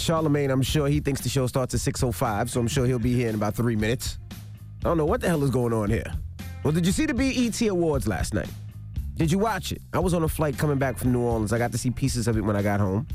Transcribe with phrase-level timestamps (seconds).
[0.00, 3.14] Charlamagne, I'm sure he thinks the show starts at 6.05, so I'm sure he'll be
[3.14, 4.18] here in about three minutes.
[4.80, 6.10] I don't know what the hell is going on here.
[6.64, 8.48] Well, did you see the BET Awards last night?
[9.16, 9.82] Did you watch it?
[9.92, 11.52] I was on a flight coming back from New Orleans.
[11.52, 13.06] I got to see pieces of it when I got home.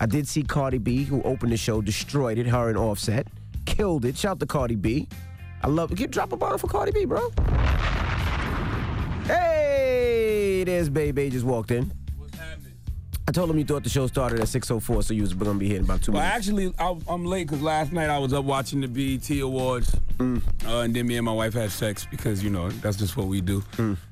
[0.00, 3.26] I did see Cardi B, who opened the show, destroyed it, her and Offset.
[3.66, 4.16] Killed it.
[4.16, 5.08] Shout to Cardi B.
[5.62, 5.96] I love it.
[5.96, 7.30] Get drop a bottle for Cardi B, bro.
[9.24, 11.92] Hey, there's Baby just walked in.
[13.30, 15.56] I told him you thought the show started at 6.04, so you was going to
[15.56, 16.48] be here in about two Well, minutes.
[16.48, 20.42] actually, I, I'm late because last night I was up watching the BET Awards, Mm.
[20.66, 23.28] uh, and then me and my wife had sex because you know that's just what
[23.28, 23.62] we do.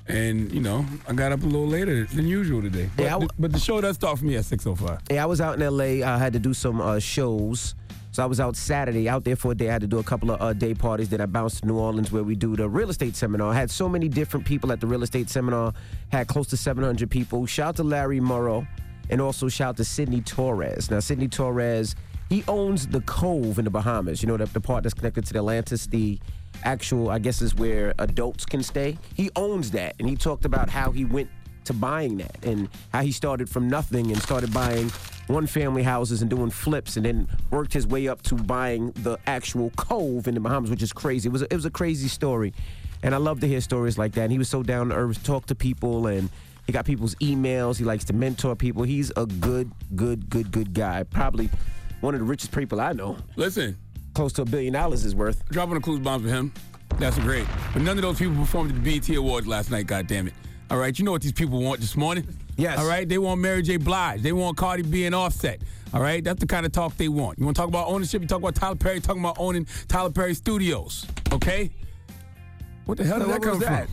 [0.07, 2.89] And you know, I got up a little later than usual today.
[2.95, 5.01] But, Yeah, I w- the, but the show does start for me at 6:05.
[5.11, 6.01] Yeah, I was out in LA.
[6.07, 7.75] I had to do some uh, shows.
[8.11, 9.67] So I was out Saturday, out there for a day.
[9.69, 11.09] I had to do a couple of uh, day parties.
[11.09, 13.51] Then I bounced to New Orleans where we do the real estate seminar.
[13.51, 15.73] I had so many different people at the real estate seminar.
[16.07, 17.45] Had close to 700 people.
[17.45, 18.65] Shout out to Larry Morrow
[19.09, 20.91] and also shout to Sidney Torres.
[20.91, 21.95] Now, Sidney Torres,
[22.29, 24.21] he owns the Cove in the Bahamas.
[24.21, 26.19] You know, the, the part that's connected to the Atlantis, the
[26.63, 28.97] actual, I guess, is where adults can stay.
[29.15, 29.95] He owns that.
[29.99, 31.29] And he talked about how he went
[31.65, 34.89] to buying that and how he started from nothing and started buying
[35.27, 39.17] one family houses and doing flips and then worked his way up to buying the
[39.27, 41.29] actual cove in the Bahamas, which is crazy.
[41.29, 42.53] It was a, it was a crazy story.
[43.03, 44.23] And I love to hear stories like that.
[44.23, 46.29] And he was so down to earth, talk to people and
[46.69, 47.77] he got people's emails.
[47.79, 48.83] He likes to mentor people.
[48.83, 51.01] He's a good, good, good, good guy.
[51.01, 51.49] Probably
[52.01, 53.17] one of the richest people I know.
[53.35, 53.75] Listen,
[54.13, 55.43] Close to a billion dollars is worth.
[55.49, 56.53] dropping the clues bombs for him.
[56.99, 57.45] That's great.
[57.73, 59.87] But none of those people performed at the BET Awards last night.
[59.87, 60.33] God damn it!
[60.69, 62.27] All right, you know what these people want this morning?
[62.57, 62.77] Yes.
[62.77, 63.77] All right, they want Mary J.
[63.77, 64.21] Blige.
[64.21, 65.61] They want Cardi B and Offset.
[65.93, 67.39] All right, that's the kind of talk they want.
[67.39, 68.21] You want to talk about ownership?
[68.21, 68.99] You talk about Tyler Perry.
[68.99, 71.07] Talking about owning Tyler Perry Studios.
[71.31, 71.71] Okay.
[72.89, 73.87] What the hell did that come from?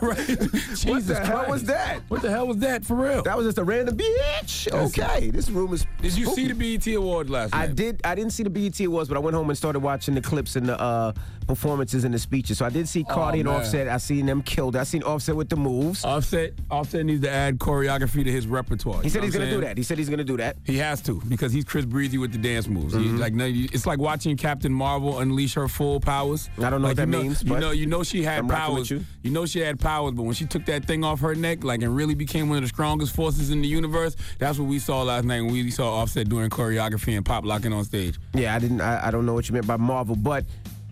[0.08, 0.26] Right.
[0.26, 2.00] Jesus what the hell was that?
[2.08, 3.22] What the hell was that for real?
[3.22, 4.72] That was just a random bitch.
[4.72, 5.86] Okay, this room is.
[6.00, 7.68] Did you see the BET Awards last night?
[7.68, 8.00] I did.
[8.02, 10.56] I didn't see the BET Awards, but I went home and started watching the clips
[10.56, 11.12] and the uh,
[11.50, 12.58] performances and the speeches.
[12.58, 13.60] So I did see Cardi and Oh, man.
[13.62, 13.88] Offset.
[13.88, 14.76] I seen them killed.
[14.76, 16.04] I seen Offset with the moves.
[16.04, 19.02] Offset, Offset needs to add choreography to his repertoire.
[19.02, 19.76] he said he's gonna do that.
[19.76, 20.56] He said he's gonna do that.
[20.64, 22.94] He has to because he's Chris Breezy with the dance moves.
[22.94, 23.16] Mm-hmm.
[23.18, 26.48] Like no, it's like watching Captain Marvel unleash her full powers.
[26.58, 28.40] I don't know like, what that you know, means, You know, you know she had
[28.40, 28.92] I'm powers.
[28.92, 29.30] with you.
[29.32, 31.96] know she had powers, but when she took that thing off her neck, like and
[31.96, 35.24] really became one of the strongest forces in the universe, that's what we saw last
[35.24, 38.20] night when we saw Offset doing choreography and pop locking on stage.
[38.34, 38.80] Yeah, I didn't.
[38.80, 40.44] I, I don't know what you meant by Marvel, but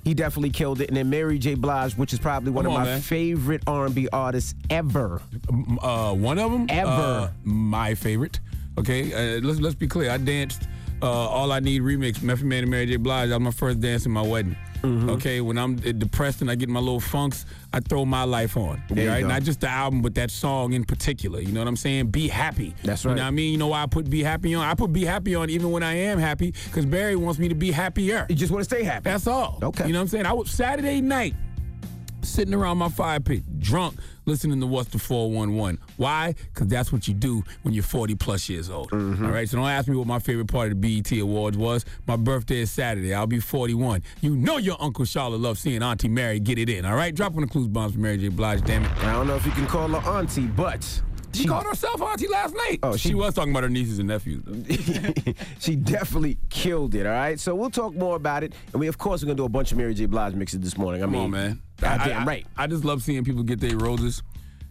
[0.08, 0.88] he definitely killed it.
[0.88, 1.54] And then Mary J.
[1.54, 3.00] Blige, which is probably one Come of on, my man.
[3.02, 5.20] favorite R&B artists ever.
[5.82, 6.90] Uh, one of them, Ever.
[6.90, 8.40] uh, my favorite.
[8.78, 10.10] Okay, uh, let's let's be clear.
[10.10, 10.62] I danced
[11.02, 12.96] uh, "All I Need" remix, Method Man and Mary J.
[12.96, 13.28] Blige.
[13.28, 14.56] That was my first dance in my wedding.
[14.82, 15.10] Mm-hmm.
[15.10, 18.82] Okay, when I'm depressed and I get my little funks, I throw my life on.
[18.90, 19.26] There right?
[19.26, 21.40] Not just the album, but that song in particular.
[21.40, 22.08] You know what I'm saying?
[22.08, 22.74] Be happy.
[22.82, 23.12] That's right.
[23.12, 23.52] You know what I mean?
[23.52, 24.64] You know why I put "Be Happy" on?
[24.64, 27.54] I put "Be Happy" on even when I am happy because Barry wants me to
[27.54, 28.26] be happier.
[28.28, 29.04] You just want to stay happy.
[29.04, 29.58] That's all.
[29.62, 29.86] Okay.
[29.86, 30.26] You know what I'm saying?
[30.26, 31.34] I was Saturday night
[32.22, 33.96] sitting around my fire pit, drunk,
[34.28, 35.80] listening to What's the 411.
[35.96, 36.34] Why?
[36.54, 38.90] Because that's what you do when you're 40 plus years old.
[38.90, 39.24] Mm-hmm.
[39.24, 41.84] All right, so don't ask me what my favorite part of the BET Awards was.
[42.06, 43.14] My birthday is Saturday.
[43.14, 44.02] I'll be 41.
[44.20, 47.14] You know your Uncle Charlotte loves seeing Auntie Mary get it in, all right?
[47.14, 48.28] Drop on the clues bombs for Mary J.
[48.28, 48.90] Blige, damn it.
[48.98, 51.02] I don't know if you can call her auntie, but
[51.34, 52.80] She called herself Auntie last night.
[52.82, 54.42] Oh, she, she- was talking about her nieces and nephews,
[55.60, 57.06] she definitely killed it.
[57.06, 59.44] All right, so we'll talk more about it, and we of course we're gonna do
[59.44, 60.06] a bunch of Mary J.
[60.06, 61.02] Blige mixes this morning.
[61.02, 61.62] I Come mean, on, man.
[61.80, 62.46] Goddamn I, I- right.
[62.56, 64.22] I just love seeing people get their roses,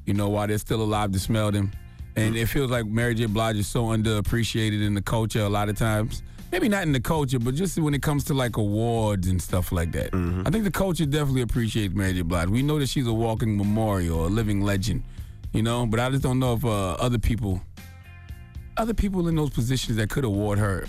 [0.06, 1.71] you know, while they're still alive to smell them.
[2.15, 3.27] And it feels like Mary J.
[3.27, 6.24] Blige is so underappreciated in the culture a lot of times.
[6.51, 9.71] maybe not in the culture, but just when it comes to like awards and stuff
[9.71, 10.09] like that.
[10.12, 10.42] Mm-hmm.
[10.45, 12.24] I think the culture definitely appreciates Mary J.
[12.24, 12.50] Blige.
[12.50, 15.04] We know that she's a walking memorial, a living legend,
[15.57, 15.86] you know.
[15.86, 17.62] But I just don't know if uh, other people,
[18.77, 20.86] other people in those positions that could award her,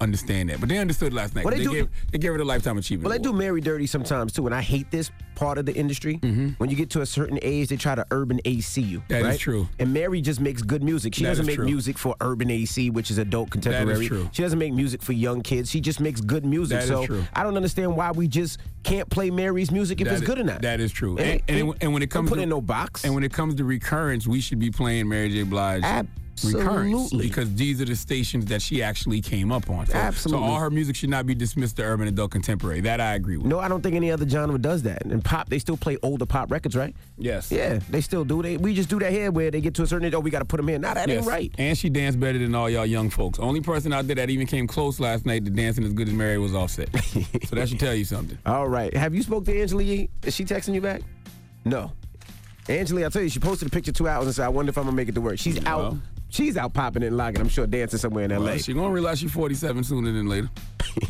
[0.00, 0.60] understand that.
[0.60, 1.44] But they understood last night.
[1.44, 3.08] Well, they they, do- gave, they gave her the lifetime achievement.
[3.08, 3.38] Well, they do Award.
[3.40, 6.16] Mary dirty sometimes too, and I hate this part of the industry.
[6.58, 9.02] When you get to a certain age, they try to urban AC you.
[9.08, 9.38] That is right?
[9.40, 9.68] true.
[9.78, 11.14] And Mary just makes good music.
[11.14, 11.64] She That doesn't make true.
[11.64, 13.94] music for urban AC, which is adult contemporary.
[13.94, 14.28] That is true.
[14.32, 15.70] She doesn't make music for young kids.
[15.70, 16.76] She just makes good music.
[16.78, 17.24] That is so true.
[17.34, 20.38] I don't understand why we just can't play Mary's music if That it's is- good
[20.38, 20.62] or not.
[20.62, 21.16] That is true.
[21.18, 23.04] And- And, and, and- when it comes put to in no box.
[23.04, 25.42] And when it comes to recurrence, we should be playing Mary J.
[25.44, 25.82] Blige
[26.42, 27.28] recurrence Absolutely.
[27.28, 29.84] because these are the stations that she actually came up on.
[29.86, 30.46] So, Absolutely.
[30.46, 32.80] So all her music should not be dismissed to urban adult contemporary.
[32.80, 33.46] That I agree with.
[33.46, 35.04] No, I don't think any other genre does that.
[35.04, 36.96] And pop, they still play older pop records, right?
[37.18, 37.52] Yes.
[37.52, 38.40] Yeah, they still do.
[38.42, 40.14] They we just do that here where they get to a certain age.
[40.14, 40.80] Oh, we got to put them in.
[40.80, 41.18] Nah, that Yes.
[41.18, 41.54] ain't right.
[41.58, 43.38] And she danced better than all y'all young folks.
[43.38, 46.14] Only person out there that even came close last night to dancing as good as
[46.14, 46.88] Mary was Offset.
[47.44, 48.38] so that should tell you something.
[48.46, 48.69] All right.
[48.94, 50.08] Have you spoke to Angela Yee?
[50.24, 51.02] Is she texting you back?
[51.64, 51.92] No.
[52.68, 54.78] Angela, I'll tell you, she posted a picture two hours and said, I wonder if
[54.78, 55.38] I'm gonna make it to work.
[55.38, 55.96] She's out.
[56.28, 57.40] She's out popping and locking.
[57.40, 58.44] I'm sure dancing somewhere in LA.
[58.44, 60.48] Well, she gonna realize she's 47 sooner than later.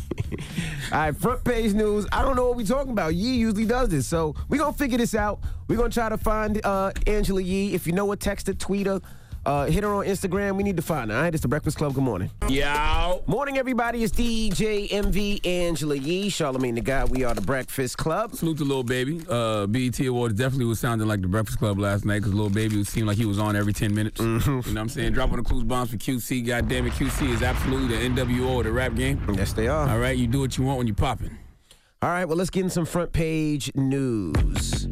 [0.91, 2.07] All right, front page news.
[2.11, 3.13] I don't know what we talking about.
[3.13, 5.39] Yee usually does this, so we gonna figure this out.
[5.67, 7.73] we gonna try to find uh, Angela Yee.
[7.75, 8.99] If you know her, text her, tweet her,
[9.45, 10.55] uh, hit her on Instagram.
[10.55, 11.17] We need to find her.
[11.17, 11.93] All right, it's the Breakfast Club.
[11.93, 12.31] Good morning.
[12.49, 13.23] Yow.
[13.27, 14.03] Morning, everybody.
[14.03, 17.09] It's DJ Envy Angela Yee, Charlamagne the God.
[17.09, 18.35] We are the Breakfast Club.
[18.35, 19.21] Salute to Lil Baby.
[19.27, 22.83] Uh, BET Awards definitely was sounding like the Breakfast Club last night because Lil Baby
[22.83, 24.21] seemed like he was on every 10 minutes.
[24.21, 24.49] Mm-hmm.
[24.49, 25.13] You know what I'm saying?
[25.13, 26.45] Dropping the clues bombs for QC.
[26.45, 29.21] God damn it, QC is absolutely the NWO of the rap game.
[29.33, 29.89] Yes, they are.
[29.89, 31.37] All right, you do what you want when you're popping.
[32.03, 34.87] All right, well, let's get in some front page news.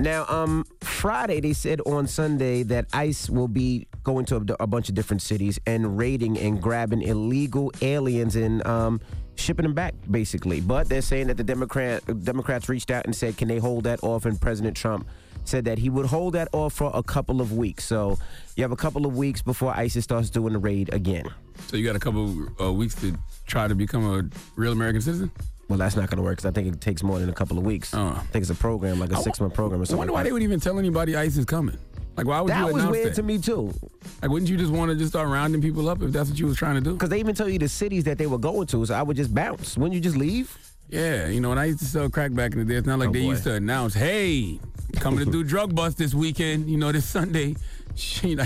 [0.00, 4.66] Now, um, Friday they said on Sunday that ICE will be going to a, a
[4.66, 9.00] bunch of different cities and raiding and grabbing illegal aliens and um,
[9.34, 10.62] shipping them back, basically.
[10.62, 14.02] But they're saying that the Democrat Democrats reached out and said, can they hold that
[14.02, 14.24] off?
[14.24, 15.06] And President Trump
[15.44, 17.84] said that he would hold that off for a couple of weeks.
[17.84, 18.18] So
[18.56, 21.26] you have a couple of weeks before ISIS starts doing the raid again.
[21.66, 25.30] So you got a couple uh, weeks to try to become a real American citizen?
[25.70, 27.56] Well, that's not going to work because I think it takes more than a couple
[27.56, 27.94] of weeks.
[27.94, 28.10] Uh.
[28.16, 30.24] I think it's a program, like a I six month program or I wonder why
[30.24, 31.78] they would even tell anybody ICE is coming.
[32.16, 33.14] Like, why would That you was announce weird that?
[33.14, 33.72] to me too,
[34.20, 36.46] Like, wouldn't you just want to just start rounding people up if that's what you
[36.46, 36.92] was trying to do?
[36.94, 38.84] because they even tell you the cities that they were going to.
[38.84, 39.76] So I would just bounce.
[39.78, 40.58] Wouldn't you just leave?
[40.88, 42.98] Yeah, you know, when I used to sell crack back in the day, it's not
[42.98, 43.30] like Oh, they boy.
[43.30, 44.58] used to announce, "Hey,
[44.92, 47.56] coming to do drug bust this weekend." You know, this Sunday.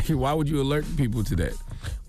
[0.09, 1.55] Why would you alert people to that?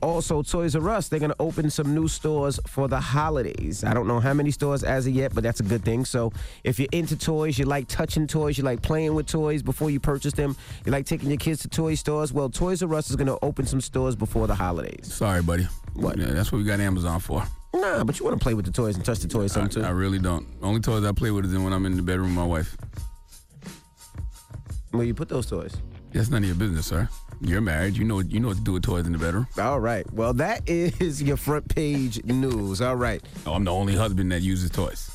[0.02, 3.84] Also, Toys R Us, they're going to open some new stores for the holidays.
[3.84, 6.06] I don't know how many stores as of yet, but that's a good thing.
[6.06, 6.32] So,
[6.64, 10.00] if you're into toys, you like touching toys, you like playing with toys before you
[10.00, 10.56] purchase them,
[10.86, 13.40] you like taking your kids to toy stores, well, Toys R Us is going to
[13.42, 15.12] open some stores before the holidays.
[15.12, 15.68] Sorry, buddy.
[15.96, 16.18] What?
[16.18, 17.44] Yeah, that's what we got Amazon for.
[17.74, 19.84] Nah, but you want to play with the toys and touch the toys I, too.
[19.84, 20.48] I really don't.
[20.62, 22.78] Only toys I play with is when I'm in the bedroom with my wife.
[24.98, 25.76] Where you put those toys?
[26.14, 27.10] That's none of your business, sir.
[27.42, 27.98] You're married.
[27.98, 29.48] You know you know what to do with toys in the bedroom.
[29.60, 30.10] All right.
[30.14, 32.82] Well, that is your front page news.
[32.82, 33.22] All right.
[33.46, 35.12] Oh, I'm the only husband that uses toys.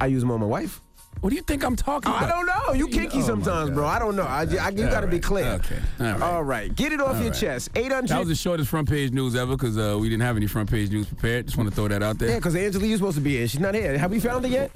[0.00, 0.80] I use them on my wife.
[1.20, 2.22] What do you think I'm talking about?
[2.22, 2.72] I don't know.
[2.74, 3.84] You kinky Oh, sometimes, bro.
[3.84, 4.22] I don't know.
[4.22, 5.46] I, I, you got to be clear.
[5.54, 5.80] Okay.
[5.98, 6.22] All right.
[6.22, 6.72] All right.
[6.72, 7.40] Get it off All your right.
[7.40, 7.70] chest.
[7.74, 8.08] 800.
[8.08, 10.70] That was the shortest front page news ever because uh, we didn't have any front
[10.70, 11.46] page news prepared.
[11.46, 12.28] Just want to throw that out there.
[12.28, 13.48] yeah, because Angela Lee's supposed to be here.
[13.48, 13.98] She's not here.
[13.98, 14.70] Have we found her yet?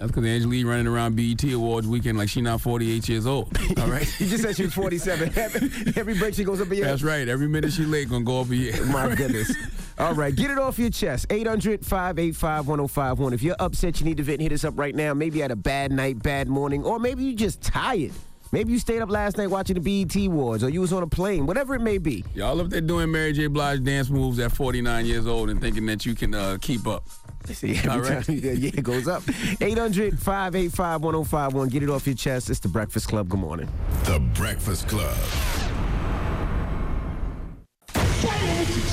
[0.00, 3.54] That's because Angela Lee running around BET Awards weekend like she not 48 years old.
[3.78, 4.08] All right.
[4.18, 5.32] You just said she was 47.
[5.36, 6.86] every, every break she goes up a year.
[6.86, 7.28] That's right.
[7.28, 8.82] Every minute she late gonna go up a year.
[8.86, 9.54] My goodness.
[9.98, 11.26] All right, get it off your chest.
[11.28, 13.34] 800 585 1051.
[13.34, 15.12] If you're upset, you need to vent, hit us up right now.
[15.12, 18.12] Maybe you had a bad night, bad morning, or maybe you just tired.
[18.52, 21.06] Maybe you stayed up last night watching the BET Awards, or you was on a
[21.06, 22.24] plane, whatever it may be.
[22.34, 23.48] Y'all up there doing Mary J.
[23.48, 27.04] Blige dance moves at 49 years old and thinking that you can uh, keep up.
[27.46, 28.24] See, every All right.
[28.24, 29.22] time the year goes up.
[29.60, 31.68] 800 585 1051.
[31.68, 32.48] Get it off your chest.
[32.50, 33.28] It's the Breakfast Club.
[33.28, 33.68] Good morning.
[34.04, 35.16] The Breakfast Club.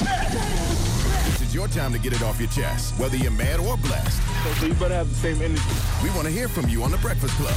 [0.10, 4.22] This is your time to get it off your chest, whether you're mad or blessed.
[4.60, 5.62] So you better have the same energy.
[6.02, 7.54] We want to hear from you on The Breakfast Club.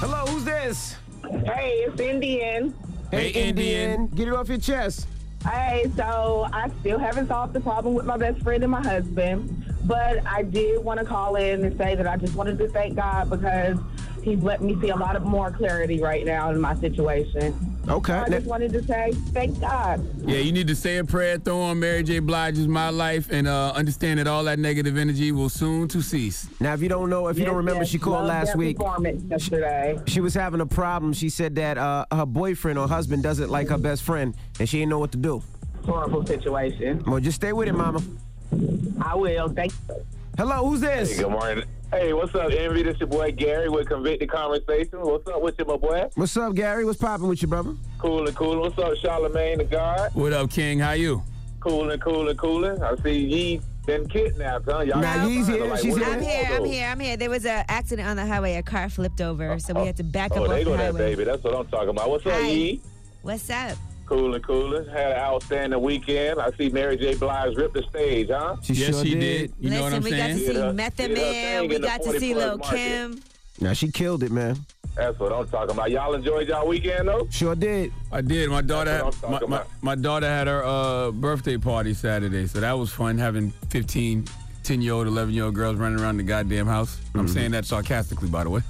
[0.00, 0.96] Hello, who's this?
[1.44, 2.74] Hey, it's Indian.
[3.10, 4.06] Hey, Indian.
[4.08, 5.06] Get it off your chest.
[5.44, 9.74] Hey, so I still haven't solved the problem with my best friend and my husband,
[9.84, 12.96] but I did want to call in and say that I just wanted to thank
[12.96, 13.76] God because
[14.24, 17.54] He's let me see a lot of more clarity right now in my situation.
[17.86, 18.14] Okay.
[18.14, 20.02] I just wanted to say thank God.
[20.26, 22.20] Yeah, you need to say a prayer, throw on Mary J.
[22.20, 26.48] Blige's My Life, and uh, understand that all that negative energy will soon to cease.
[26.58, 28.78] Now, if you don't know, if you don't remember, yes, she called loved last week.
[28.78, 29.98] Performance yesterday.
[30.06, 31.12] She was having a problem.
[31.12, 34.78] She said that uh, her boyfriend or husband doesn't like her best friend, and she
[34.78, 35.42] didn't know what to do.
[35.84, 37.04] horrible situation.
[37.06, 38.02] Well, just stay with it, mama.
[39.02, 39.50] I will.
[39.50, 39.96] Thank you.
[40.38, 41.18] Hello, who's this?
[41.18, 41.64] Good morning.
[41.94, 42.82] Hey, what's up, Envy?
[42.82, 44.98] This your boy Gary with Convicted Conversation.
[45.00, 46.08] What's up with you, my boy?
[46.16, 46.84] What's up, Gary?
[46.84, 47.74] What's popping with you, brother?
[47.98, 48.60] Cool and cool.
[48.60, 50.10] What's up, Charlamagne the God?
[50.12, 50.80] What up, King?
[50.80, 51.22] How you?
[51.60, 52.82] Cool and cool and cooling.
[52.82, 54.80] I see ye been kidnapped, huh?
[54.80, 55.64] Y'all Nah, got Yee's here.
[55.66, 56.08] like, She's what here.
[56.10, 56.56] is I'm here.
[56.56, 56.86] I'm here.
[56.88, 57.16] I'm here.
[57.16, 58.56] There was an accident on the highway.
[58.56, 60.96] A car flipped over, so we had to back Oh, up they go the that
[60.96, 61.22] baby.
[61.22, 62.10] That's what I'm talking about.
[62.10, 62.48] What's up, Hi.
[62.48, 62.80] Yee?
[63.22, 63.78] What's up?
[64.06, 64.88] Cool cooler.
[64.90, 66.40] Had an outstanding weekend.
[66.40, 67.14] I see Mary J.
[67.14, 68.56] Blige rip the stage, huh?
[68.62, 69.52] She yes, sure she did.
[69.58, 71.68] You know what Listen, I'm we got to see Did her- Method Man.
[71.68, 72.76] We got to see plus Lil market.
[72.76, 73.20] Kim.
[73.60, 74.58] Now she killed it, man.
[74.94, 75.90] That's what I'm talking about.
[75.90, 77.26] Y'all enjoyed y'all weekend, though?
[77.30, 77.92] Sure did.
[78.12, 78.48] I did.
[78.50, 82.72] My daughter, had, my, my, my daughter had her uh, birthday party Saturday, so that
[82.72, 84.24] was fun having 15,
[84.62, 87.00] 10 year old, 11 year old girls running around the goddamn house.
[87.14, 88.60] I'm saying that sarcastically, by the way.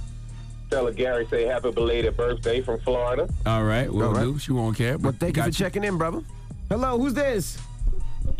[0.69, 3.29] Tell her Gary say happy belated birthday from Florida.
[3.45, 4.23] All right, we'll All right.
[4.23, 4.39] do.
[4.39, 4.97] She won't care.
[4.97, 6.21] Well, But thank you got for checking in, brother.
[6.69, 7.57] Hello, who's this?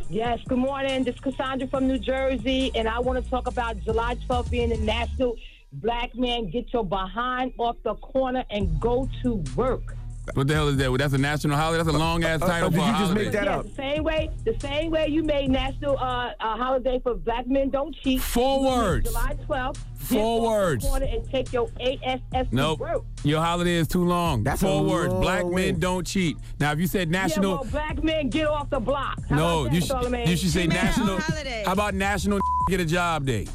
[0.09, 1.03] Yes, good morning.
[1.03, 4.69] This is Cassandra from New Jersey, and I want to talk about July 12th being
[4.69, 5.35] the National
[5.73, 9.95] Black Man Get Your Behind Off the Corner and Go to Work.
[10.33, 10.89] What the hell is that?
[10.89, 11.83] Well, that's a national holiday.
[11.83, 13.23] That's a long ass uh, title did for a you just holiday.
[13.25, 13.63] make that yeah, up?
[13.65, 17.69] the same way, the same way you made National uh, uh, Holiday for Black Men
[17.69, 18.21] Don't Cheat.
[18.21, 19.07] Four words.
[19.09, 19.77] July 12th.
[19.97, 20.99] Four get off words.
[20.99, 22.77] The and take your ASS Nope.
[22.79, 23.03] to work.
[23.23, 24.43] Your holiday is too long.
[24.43, 25.13] That's a Four words.
[25.15, 25.71] Black way.
[25.71, 26.37] men don't cheat.
[26.59, 29.19] Now, if you said Yeah, national, well, black men get off the block.
[29.29, 31.19] How no, about you that, should, you should say She national.
[31.19, 31.63] holiday.
[31.65, 32.39] How about national
[32.69, 33.47] get a job day?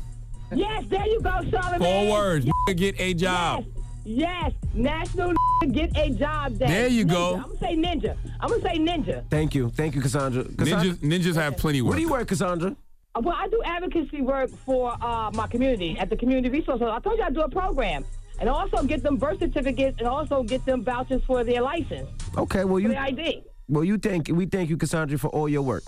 [0.53, 1.79] Yes, there you go, Charlamagne.
[1.79, 2.47] Four words.
[2.75, 3.65] Get a job.
[3.65, 3.80] Yes,
[4.11, 4.52] yes.
[4.75, 5.33] National
[5.73, 6.67] get a job day.
[6.67, 7.11] There you Ninja.
[7.11, 7.35] go.
[7.37, 8.17] I'm gonna say ninja.
[8.40, 9.25] I'm gonna say ninja.
[9.31, 9.71] Thank you.
[9.71, 10.45] Thank you, Cassandra.
[10.45, 11.90] Cassandra Ninjas, ninjas have plenty work.
[11.90, 12.71] Where do you work, Cassandra?
[13.14, 16.81] Uh, Well, I do advocacy work for uh, my community at the community resource.
[16.83, 18.05] I told you I do a program,
[18.40, 22.64] and also get them birth certificates, and also get them vouchers for their license, Okay,
[22.64, 23.43] well you their ID.
[23.69, 25.83] well you thank we thank you, Cassandra, for all your work.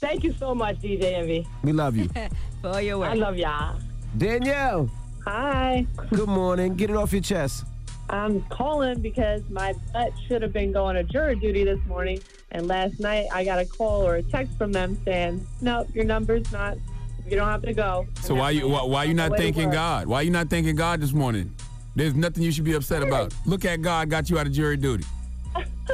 [0.00, 1.46] Thank you so much, DJ Envy.
[1.64, 2.08] We love you.
[2.62, 3.10] For all your work.
[3.10, 3.76] I love y'all.
[4.16, 4.88] Danielle,
[5.24, 5.86] Hi.
[6.10, 6.74] good morning.
[6.74, 7.64] Get it off your chest.
[8.10, 12.20] I'm calling because my butt should have been going to jury duty this morning.
[12.52, 16.04] And last night I got a call or a text from them saying, nope, your
[16.04, 16.78] number's not,
[17.26, 18.06] you don't have to go.
[18.22, 19.70] So why you why, why you not thanking.
[19.70, 20.06] God?
[20.06, 21.54] Why you not thanking God this morning?
[21.94, 23.34] There's nothing you should be upset about.
[23.44, 25.04] Look at God got you out of jury duty.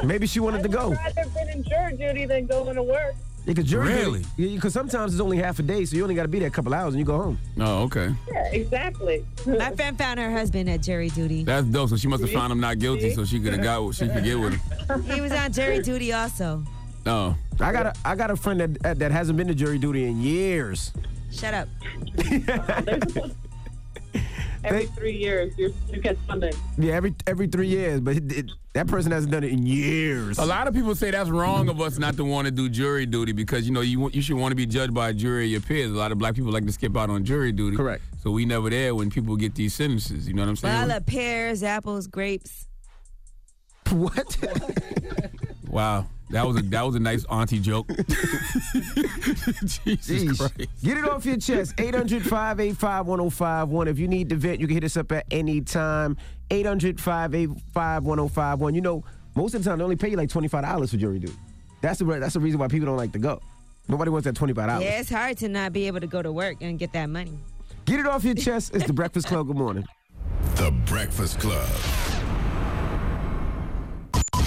[0.03, 0.93] Maybe she wanted to go.
[0.93, 3.15] I'd rather been in jury duty than going to work.
[3.45, 4.25] Because jury Really?
[4.37, 6.51] Because sometimes it's only half a day, so you only got to be there a
[6.51, 7.39] couple hours and you go home.
[7.59, 8.13] Oh, okay.
[8.31, 9.23] Yeah, exactly.
[9.45, 11.43] My friend found her husband at jury duty.
[11.43, 11.89] That's dope.
[11.89, 14.07] So she must have found him not guilty, so she could have got what she
[14.07, 15.03] could get with him.
[15.15, 16.63] He was on jury duty also.
[17.05, 17.35] Oh.
[17.59, 20.21] I got a I got a friend that that hasn't been to jury duty in
[20.21, 20.91] years.
[21.31, 21.67] Shut up.
[24.65, 26.51] Every They- three years, you you get something.
[26.77, 30.37] Yeah, every every three years, but it, it, that person hasn't done it in years.
[30.39, 33.05] A lot of people say that's wrong of us not to want to do jury
[33.05, 35.51] duty because you know you you should want to be judged by a jury of
[35.51, 35.91] your peers.
[35.91, 37.77] A lot of black people like to skip out on jury duty.
[37.77, 38.03] Correct.
[38.23, 40.27] So we never there when people get these sentences.
[40.27, 40.89] You know what I'm Well, I saying?
[40.89, 42.67] love pears, apples, grapes.
[43.91, 44.37] What?
[45.67, 47.87] wow, that was a that was a nice auntie joke.
[47.97, 48.07] Jesus
[50.07, 50.37] Jeez.
[50.37, 50.69] Christ.
[50.83, 51.75] Get it off your chest.
[51.77, 53.87] 800 585 1051.
[53.87, 56.17] If you need to vent, you can hit us up at any time.
[56.49, 58.75] 800 585 1051.
[58.75, 59.03] You know,
[59.35, 61.33] most of the time, they only pay you like $25 for jury duty.
[61.81, 63.41] That's the, that's the reason why people don't like to go.
[63.87, 64.81] Nobody wants that $25.
[64.81, 67.37] Yeah, it's hard to not be able to go to work and get that money.
[67.85, 68.73] Get it off your chest.
[68.73, 69.47] It's the Breakfast Club.
[69.47, 69.85] Good morning.
[70.55, 71.67] The Breakfast Club.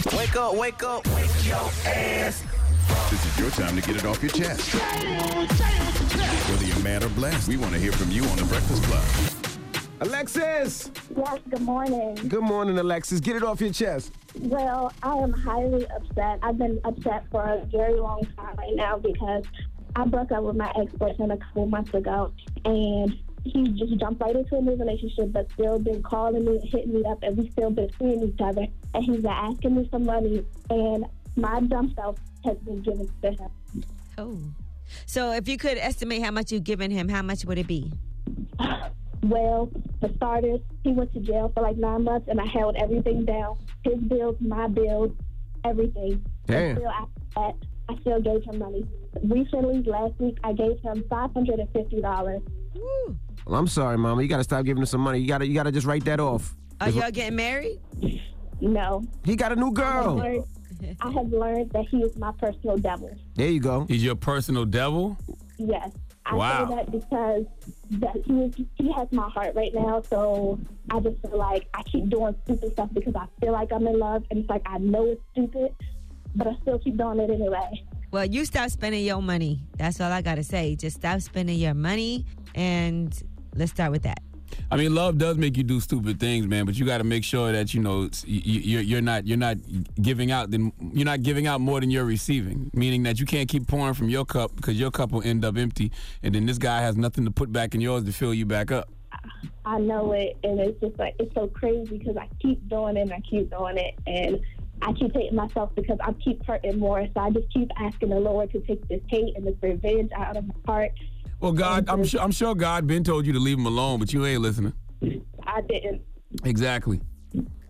[0.07, 2.45] Wake up, wake up, wake your ass.
[3.11, 4.75] This is your time to get it off your chest.
[6.49, 9.05] Whether you're mad or blessed, we want to hear from you on The Breakfast Club.
[10.01, 10.93] Alexis!
[11.17, 12.15] Yes, good morning.
[12.29, 13.19] Good morning, Alexis.
[13.21, 14.13] Get it off your chest.
[14.39, 16.39] Well, I am highly upset.
[16.43, 19.45] I've been upset for a very long time right now because
[19.97, 22.33] I broke up with my ex-boyfriend a couple months ago,
[22.65, 26.95] and he just jumped right into a new relationship, but still been calling me, hitting
[26.95, 28.67] me up, and we still been seeing each other.
[28.95, 33.31] And he's been asking me for money, and my dumb self has been given to
[33.31, 33.85] him.
[34.17, 34.39] Oh.
[35.07, 37.93] So if you could estimate how much you've given him, how much would it be?
[39.21, 39.69] Well,
[40.01, 43.59] for starters, he went to jail for like nine months, and I held everything down.
[43.83, 45.11] His bills, my bills,
[45.65, 46.25] everything.
[46.47, 46.57] Damn.
[46.57, 47.55] And still, after that,
[47.89, 48.85] I still gave him money.
[49.25, 52.43] Recently, last week, I gave him five hundred and fifty dollars.
[53.49, 54.23] Well, I'm sorry, Mama.
[54.23, 55.19] You got to stop giving him some money.
[55.21, 56.55] You got to you got to just write that off.
[56.81, 57.81] Are y'all getting married?
[58.61, 60.15] No, He got a new I have, girl.
[60.17, 60.45] learned,
[61.01, 63.11] I have learned that he is my personal devil.
[63.37, 63.85] There you go.
[63.89, 65.17] He's your personal devil.
[65.59, 65.91] Yes.
[66.27, 66.69] I Wow.
[66.69, 67.45] say that because
[67.93, 70.03] that he is, he has my heart right now.
[70.03, 70.59] So
[70.91, 73.99] I just feel like I keep doing stupid stuff because I feel like I'm in
[73.99, 75.75] love, and it's like I know it's stupid,
[76.37, 77.85] but I still keep doing it anyway.
[78.11, 79.63] Well, you stop spending your money.
[79.79, 80.75] That's all I gotta say.
[80.77, 83.17] Just stop spending your money, and
[83.55, 84.19] let's start with that.
[84.71, 86.67] I mean, love does make you do stupid things, man.
[86.67, 89.39] But you got to make sure that you know it's, you, you're you're not you're
[89.39, 89.57] not
[90.01, 90.51] giving out.
[90.51, 92.71] Then you're not giving out more than you're receiving.
[92.75, 95.57] Meaning that you can't keep pouring from your cup because your cup will end up
[95.57, 98.47] empty, and then this guy has nothing to put back in yours to fill you
[98.47, 98.89] back up.
[99.65, 103.03] I know it, and it's just like it's so crazy because I keep doing it
[103.03, 104.41] and I keep doing it, and
[104.83, 107.07] I keep hating myself because I keep hurting more.
[107.15, 110.37] So I just keep asking the Lord to take this hate and this revenge out
[110.37, 110.93] of my heart.
[111.41, 114.13] Well, God, I'm sure I'm sure God been told you to leave him alone, but
[114.13, 114.73] you ain't listening.
[115.47, 116.03] I didn't.
[116.45, 117.01] Exactly.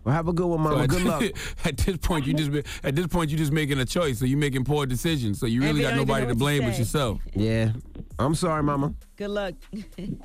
[0.03, 0.83] Well, have a good one, Mama.
[0.83, 1.23] at, Good luck.
[1.65, 2.49] at this point, you just
[2.83, 4.19] at this point you just making a choice.
[4.19, 5.39] So you're making poor decisions.
[5.39, 7.19] So you really got nobody to what to blame but yourself.
[7.35, 7.73] Yeah.
[8.17, 8.95] I'm sorry, Mama.
[9.17, 9.53] Good luck.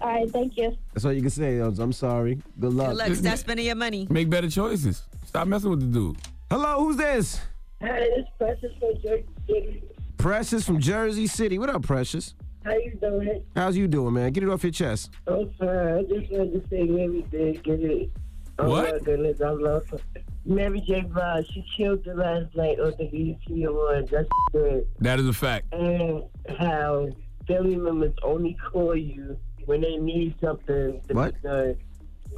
[0.01, 0.77] All right, thank you.
[0.93, 1.59] That's all you can say.
[1.59, 2.41] I'm sorry.
[2.59, 2.91] Good luck.
[2.91, 3.15] Good luck.
[3.15, 4.07] Stop spending your money.
[4.11, 5.03] Make better choices.
[5.27, 6.17] Stop messing with the dude.
[6.51, 7.41] Hello, who's this?
[7.81, 9.83] Hey, this Precious from Jersey City.
[10.17, 11.59] Precious from Jersey City.
[11.59, 12.35] What up, Precious?
[12.65, 13.45] How you doing?
[13.55, 14.33] How's you doing, man?
[14.33, 15.11] Get it off your chest.
[15.27, 15.69] I'm fine.
[15.69, 18.11] I just wanted to say Mary did get it.
[18.59, 18.93] Oh What?
[18.93, 19.99] my goodness, I love her.
[20.47, 21.03] Mary J.
[21.03, 23.07] Blige, she killed the last night on the
[23.49, 24.11] BET Awards.
[24.11, 24.87] That's good.
[25.01, 25.73] That is a fact.
[25.75, 26.23] And
[26.59, 27.09] how
[27.49, 31.35] family members only call you when they need something to What?
[31.43, 31.77] be done.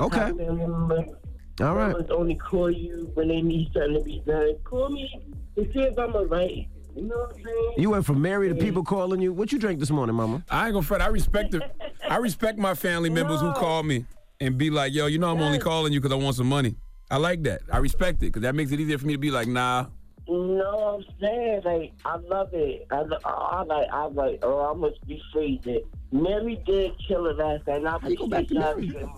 [0.00, 0.18] Okay.
[0.18, 1.09] Family members
[1.61, 1.88] All right.
[1.92, 4.54] members only call you when they need something to be done.
[4.64, 5.09] Call me
[5.56, 6.68] to see if I'm alright.
[6.96, 7.72] You know what I'm saying?
[7.76, 9.32] You went from Mary to people calling you.
[9.32, 10.42] What you drank this morning, Mama?
[10.50, 11.02] I ain't gonna fret.
[11.02, 11.68] I respect the,
[12.08, 14.06] I respect my family members who call me
[14.40, 16.74] and be like, "Yo, you know I'm only calling you because I want some money."
[17.10, 17.60] I like that.
[17.70, 19.86] I respect it because that makes it easier for me to be like, "Nah,
[20.26, 21.62] No, I'm saying?
[21.64, 22.86] Like, I love it.
[22.90, 25.82] I, lo- I like, I like, oh, I must be freezing.
[26.10, 28.62] Mary did kill it last night, and I you go back appreciate
[28.92, 28.96] to.
[28.98, 29.08] Mary?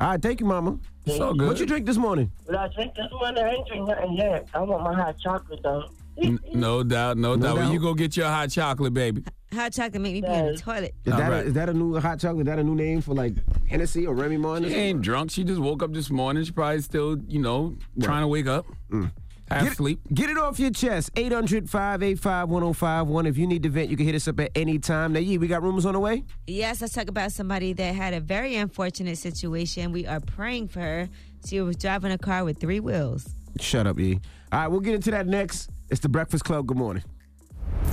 [0.00, 0.78] All right, thank you, Mama.
[1.06, 2.30] it's all good." What you drink this morning?
[2.46, 4.48] But I drink this morning, I ain't drink nothing yet.
[4.52, 5.88] I want my hot chocolate, though.
[6.18, 7.54] N- no doubt, no, doubt.
[7.56, 7.72] When doubt.
[7.72, 9.22] you go get your hot chocolate, baby.
[9.52, 10.94] Hot chocolate make me pee in the toilet.
[11.04, 11.44] Is All that, right.
[11.44, 12.46] a, is that a new hot chocolate?
[12.46, 13.34] Is that a new name for like
[13.68, 14.64] Hennessy or Remy Martin?
[14.64, 14.82] She something?
[14.84, 15.30] ain't drunk.
[15.30, 16.42] She just woke up this morning.
[16.44, 19.10] She probably still, you know, trying to wake up, mm.
[19.50, 20.00] half Get, sleep.
[20.14, 21.10] get it off your chest.
[21.16, 23.26] 800 585 1051.
[23.26, 25.12] If you need to vent, you can hit us up at any time.
[25.12, 26.24] Now, yeah, we got rumors on the way?
[26.46, 29.92] Yes, let's talk about somebody that had a very unfortunate situation.
[29.92, 31.08] We are praying for her.
[31.46, 33.28] She was driving a car with three wheels.
[33.60, 34.18] Shut up, E.
[34.50, 35.68] All right, we'll get into that next.
[35.92, 36.66] It's the Breakfast Club.
[36.66, 37.04] Good morning.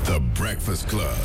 [0.06, 1.18] The Breakfast Club.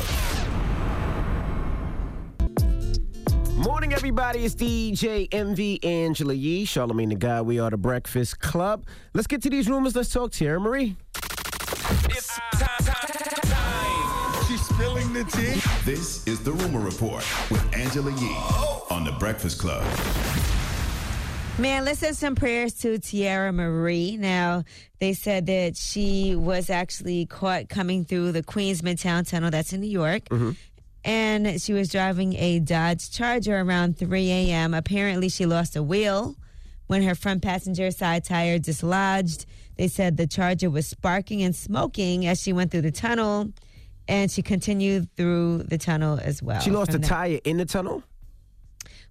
[3.53, 4.43] Morning, everybody.
[4.43, 7.41] It's DJ Envy Angela Yee, Charlamagne the Guy.
[7.41, 8.85] We are the Breakfast Club.
[9.13, 9.95] Let's get to these rumors.
[9.95, 10.97] Let's talk to Teairra Mari.
[12.09, 14.45] It's time, time, time.
[14.49, 15.61] She's spilling the tea.
[15.89, 18.85] This is the Rumor Report with Angela Yee oh.
[18.91, 19.81] on the Breakfast Club.
[21.57, 24.17] Man, let's send some prayers to Teairra Mari.
[24.19, 24.65] Now,
[24.99, 29.79] they said that she was actually caught coming through the Queens Midtown Tunnel that's in
[29.79, 30.25] New York.
[30.25, 30.51] Mm-hmm.
[31.05, 34.73] And she was driving a Dodge Charger around 3 a.m.
[34.73, 36.35] Apparently, she lost a wheel
[36.87, 39.45] when her front passenger side tire dislodged.
[39.77, 43.53] They said the Charger was sparking and smoking as she went through the tunnel,
[44.09, 46.59] and she continued through the tunnel as well.
[46.59, 47.07] She lost a there.
[47.09, 48.03] tire in the tunnel?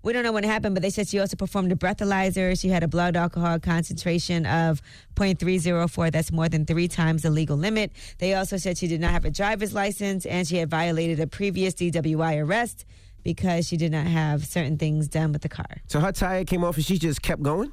[0.05, 2.61] We don't know when it happened, but they said she also performed a breathalyzer.
[2.61, 4.83] She had a blood alcohol concentration of
[5.15, 6.13] 0.304.
[6.13, 7.91] That's more than three times the legal limit.
[8.19, 11.27] They also said she did not have a driver's license and she had violated a
[11.27, 12.85] previous DWI arrest
[13.23, 15.81] because she did not have certain things done with the car.
[15.87, 17.73] So her tire came off and she just kept going?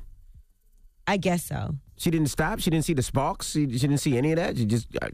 [1.06, 1.76] I guess so.
[1.98, 2.62] She didn't stop?
[2.62, 3.52] She didn't see the sparks?
[3.52, 4.56] She, she didn't see any of that?
[4.56, 5.10] She just, I,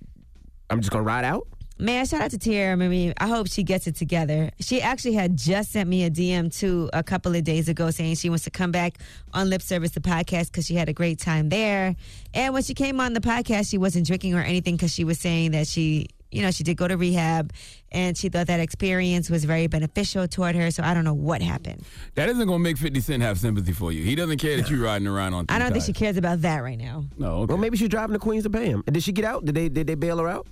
[0.70, 1.48] I'm just going to ride out?
[1.80, 3.14] Man, shout out to Teairra Mari.
[3.18, 4.50] I hope she gets it together.
[4.60, 8.16] She actually had just sent me a DM too a couple of days ago saying
[8.16, 8.98] she wants to come back
[9.34, 11.96] on Lip Service the podcast because she had a great time there.
[12.34, 15.20] And when she came on the podcast, she wasn't drinking or anything because she was
[15.20, 17.54] saying that she, you know, she did go to rehab
[17.92, 20.72] and she thought that experience was very beneficial toward her.
[20.72, 21.84] So I don't know what happened.
[22.16, 24.04] That isn't gonna make 50 Cent have sympathy for you.
[24.04, 25.46] He doesn't care that you're riding around on.
[25.50, 27.06] I don't think she cares about that right now.
[27.20, 27.54] No, okay.
[27.54, 28.84] Well, maybe she's driving to Queens to pay him.
[28.92, 29.46] Did she get out?
[29.46, 30.48] Did they did they bail her out?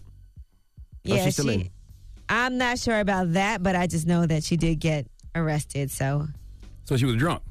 [1.05, 1.53] Or Yeah, she's still she.
[1.55, 1.69] in?
[2.29, 5.91] I'm not sure about that, but I just know that she did get arrested.
[5.91, 6.27] So
[6.85, 7.41] So she was drunk.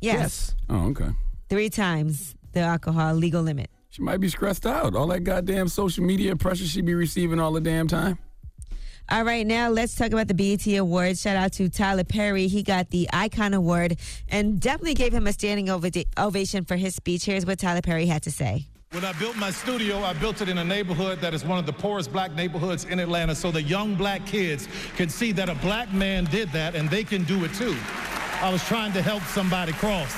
[0.00, 0.54] yes.
[0.68, 1.10] Oh, okay.
[1.48, 3.70] three times the alcohol legal limit.
[3.90, 4.94] She might be stressed out.
[4.94, 8.18] All that goddamn social media pressure she be receiving all the damn time.
[9.08, 11.20] All right, now let's talk about the BET Awards.
[11.20, 12.46] Shout out to Tyler Perry.
[12.46, 13.96] He got the Icon Award
[14.28, 17.24] and definitely gave him a standing ova- ovation for his speech.
[17.24, 18.68] Here's what Tyler Perry had to say.
[18.92, 21.64] When I built my studio, I built it in a neighborhood that is one of
[21.64, 25.54] the poorest black neighborhoods in Atlanta so the young black kids can see that a
[25.54, 27.76] black man did that and they can do it too.
[28.42, 30.12] I was trying to help somebody cross.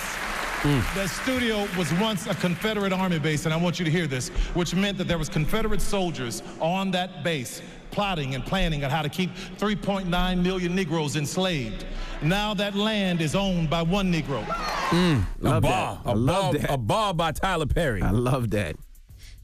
[0.62, 0.80] Hmm.
[0.96, 4.30] That studio was once a Confederate Army base, and I want you to hear this,
[4.54, 9.02] which meant that there was Confederate soldiers on that base plotting and planning on how
[9.02, 11.84] to keep 3.9 million Negroes enslaved.
[12.22, 14.44] Now that land is owned by one Negro.
[14.44, 16.08] Mm, a Love bar, that.
[16.08, 16.70] I a love bar, that.
[16.72, 18.02] a bar by Tyler Perry.
[18.02, 18.76] I love that.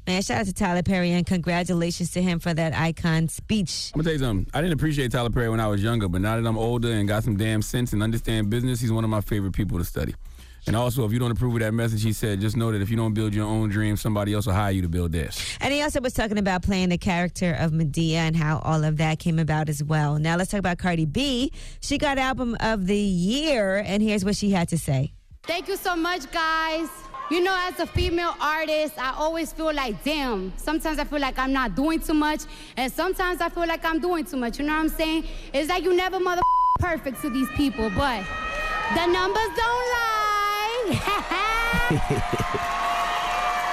[0.06, 3.90] Man, shout out to Tyler Perry and congratulations to him for that icon speech.
[3.94, 4.50] I'm gonna tell you something.
[4.54, 7.06] I didn't appreciate Tyler Perry when I was younger, but now that I'm older and
[7.06, 10.14] got some damn sense and understand business, he's one of my favorite people to study.
[10.68, 12.90] And also, if you don't approve of that message he said, just know that if
[12.90, 15.42] you don't build your own dreams, somebody else will hire you to build theirs.
[15.62, 18.98] And he also was talking about playing the character of Madea and how all of
[18.98, 20.18] that came about as well.
[20.18, 21.52] Now let's talk about Cardi B.
[21.80, 25.14] She got album of the year, and here's what she had to say.
[25.44, 26.90] Thank you so much, guys.
[27.30, 31.38] You know, as a female artist, I always feel like, damn, sometimes I feel like
[31.38, 32.42] I'm not doing too much,
[32.76, 34.58] and sometimes I feel like I'm doing too much.
[34.58, 35.24] You know what I'm saying?
[35.54, 36.42] It's like you never mother
[36.78, 38.22] perfect to these people, but
[38.94, 40.27] the numbers don't lie.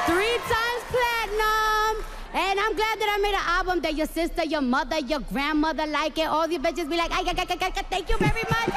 [0.06, 2.06] Three times platinum.
[2.34, 5.88] And I'm glad that I made an album that your sister, your mother, your grandmother
[5.88, 6.28] like it.
[6.28, 8.70] All the bitches be like, I, I, I, I, I, thank you very much.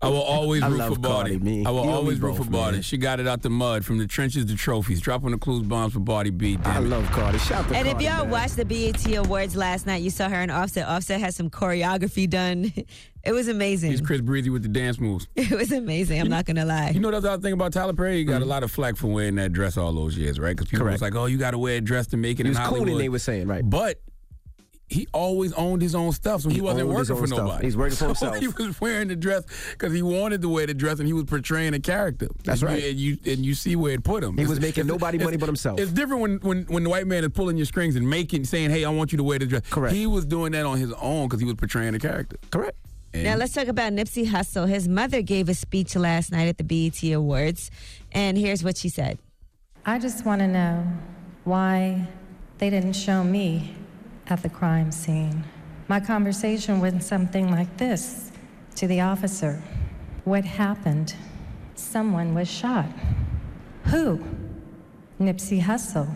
[0.00, 1.30] I will always I root love for Bardi.
[1.38, 1.64] Cardi B.
[1.66, 2.72] I will You always root for both, Bardi.
[2.78, 2.82] man.
[2.82, 5.92] She got it out the mud, from the trenches to trophies, dropping the clues bombs
[5.92, 6.56] for Bardi B.
[6.56, 6.88] Damn I it.
[6.88, 7.38] love Cardi.
[7.38, 8.30] Shout out And if y'all man.
[8.30, 10.88] watched the BET Awards last night, you saw her and Offset.
[10.88, 12.72] Offset had some choreography done.
[13.24, 13.90] It was amazing.
[13.92, 15.28] He's Chris Breezy with the dance moves.
[15.36, 16.20] It was amazing.
[16.20, 16.90] I'm not gonna lie.
[16.90, 18.18] You know that's the other thing about Tyler Perry.
[18.18, 18.48] He got a mm-hmm.
[18.50, 20.56] lot of flack for wearing that dress all those years, right?
[20.56, 20.94] Because people Correct.
[20.96, 22.68] was like, "Oh, you got to wear a dress to make it He in was
[22.68, 23.68] cool, and they were saying, right.
[23.68, 24.00] But
[24.88, 27.38] he always owned his own stuff, so he, He wasn't working for stuff.
[27.38, 27.64] nobody.
[27.66, 28.36] He's working for So himself.
[28.36, 31.24] he was wearing the dress because he wanted to wear the dress, and he was
[31.24, 32.28] portraying a character.
[32.44, 32.82] That's And right.
[32.82, 34.36] You, and you and you see where it put him.
[34.36, 35.80] He was making nobody money but himself.
[35.80, 38.70] It's different when, when when the white man is pulling your strings and making saying,
[38.70, 39.94] "Hey, I want you to wear the dress." Correct.
[39.94, 42.36] He was doing that on his own because he was portraying a character.
[42.50, 42.76] Correct.
[43.14, 44.68] And Now let's talk about Nipsey Hussle.
[44.68, 47.70] His mother gave a speech last night at the BET Awards,
[48.10, 49.18] and here's what she said.
[49.84, 50.86] I just want to know
[51.44, 52.08] why
[52.58, 53.74] they didn't show me
[54.28, 55.44] at the crime scene.
[55.88, 58.30] My conversation went something like this
[58.76, 59.62] to the officer
[60.24, 61.14] What happened?
[61.74, 62.86] Someone was shot.
[63.86, 64.24] Who?
[65.20, 66.14] Nipsey Hussle.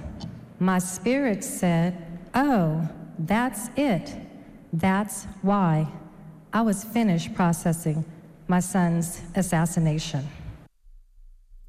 [0.61, 4.15] My spirit said, Oh, that's it.
[4.73, 5.89] That's why.
[6.53, 8.05] I was finished processing
[8.49, 10.27] my son's assassination.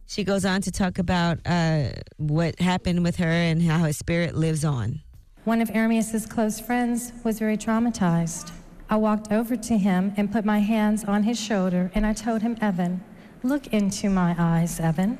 [0.05, 4.35] She goes on to talk about uh, what happened with her and how her spirit
[4.35, 5.01] lives on.
[5.43, 8.51] One of Ermias' close friends was very traumatized.
[8.89, 12.41] I walked over to him and put my hands on his shoulder and I told
[12.41, 13.03] him, Evan,
[13.43, 15.17] look into my eyes, Evan.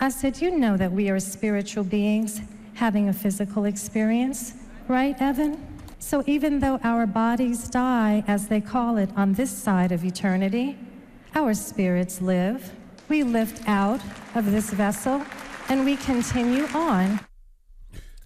[0.00, 2.40] I said, You know that we are spiritual beings
[2.74, 4.54] having a physical experience,
[4.86, 5.69] right, Evan?
[6.00, 10.76] So even though our bodies die, as they call it, on this side of eternity,
[11.34, 12.72] our spirits live.
[13.08, 14.00] We lift out
[14.34, 15.22] of this vessel
[15.68, 17.20] and we continue on.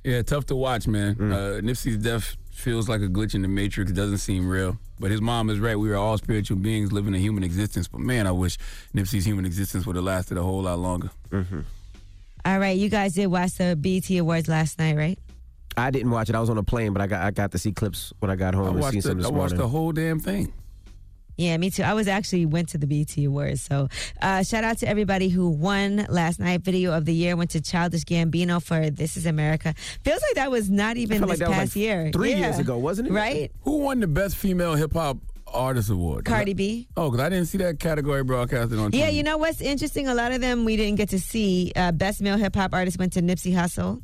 [0.04, 1.14] Yeah, tough to watch, man.
[1.14, 1.32] Mm.
[1.32, 3.92] Uh, Nipsey's death feels like a glitch in the matrix.
[3.92, 4.78] Doesn't seem real.
[5.00, 5.76] But his mom is right.
[5.76, 7.88] We are all spiritual beings living a human existence.
[7.88, 8.56] But man, I wish
[8.94, 11.10] Nipsey's human existence would have lasted a whole lot longer.
[11.30, 11.60] Mm-hmm.
[12.46, 15.18] All right, you guys did watch the BET Awards last night, right?
[15.76, 16.34] I didn't watch it.
[16.34, 18.37] I was on a plane, but I got I got to see clips when I
[18.37, 19.58] got home I and watched, seen the, some this I watched morning.
[19.58, 20.52] the whole damn thing.
[21.37, 21.82] Yeah, me too.
[21.82, 23.60] I was actually went to the BT Awards.
[23.60, 23.88] So
[24.22, 26.60] uh, shout out to everybody who won last night.
[26.60, 30.52] Video of the year went to Childish Gambino for "This Is America." Feels like that
[30.52, 32.10] was not even this like past like year.
[32.12, 32.38] three Yeah.
[32.38, 33.12] years ago, wasn't it?
[33.12, 33.50] Right?
[33.62, 35.16] Who won the best female hip hop
[35.48, 36.24] artist award?
[36.24, 36.87] Cardi B.
[36.96, 38.92] Oh, because I didn't see that category broadcasted on.
[38.92, 38.98] TV.
[39.00, 39.14] Yeah, TV.
[39.14, 40.06] you know what's interesting?
[40.06, 41.72] A lot of them we didn't get to see.
[41.74, 44.00] Uh, best male hip hop artist went to Nipsey Hussle.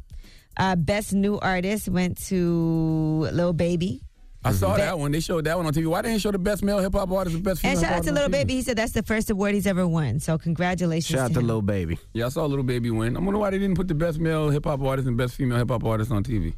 [0.60, 4.02] Uh, best new artist went to Lil Baby.
[4.44, 5.10] I saw that one.
[5.10, 5.86] They showed that one on TV.
[5.86, 7.90] Why didn't they show the best male hip hop artist, the best female And shout
[7.90, 8.54] out artist to on Lil Baby.
[8.54, 10.20] He said that's the first award he's ever won.
[10.20, 11.18] So congratulations.
[11.18, 11.46] Shout out to to him.
[11.46, 11.98] Lil Baby.
[12.12, 13.16] Yeah, I saw Little Baby win.
[13.16, 15.56] I wonder why they didn't put the best male hip hop artist and best female
[15.56, 16.54] hip hop artist on TV.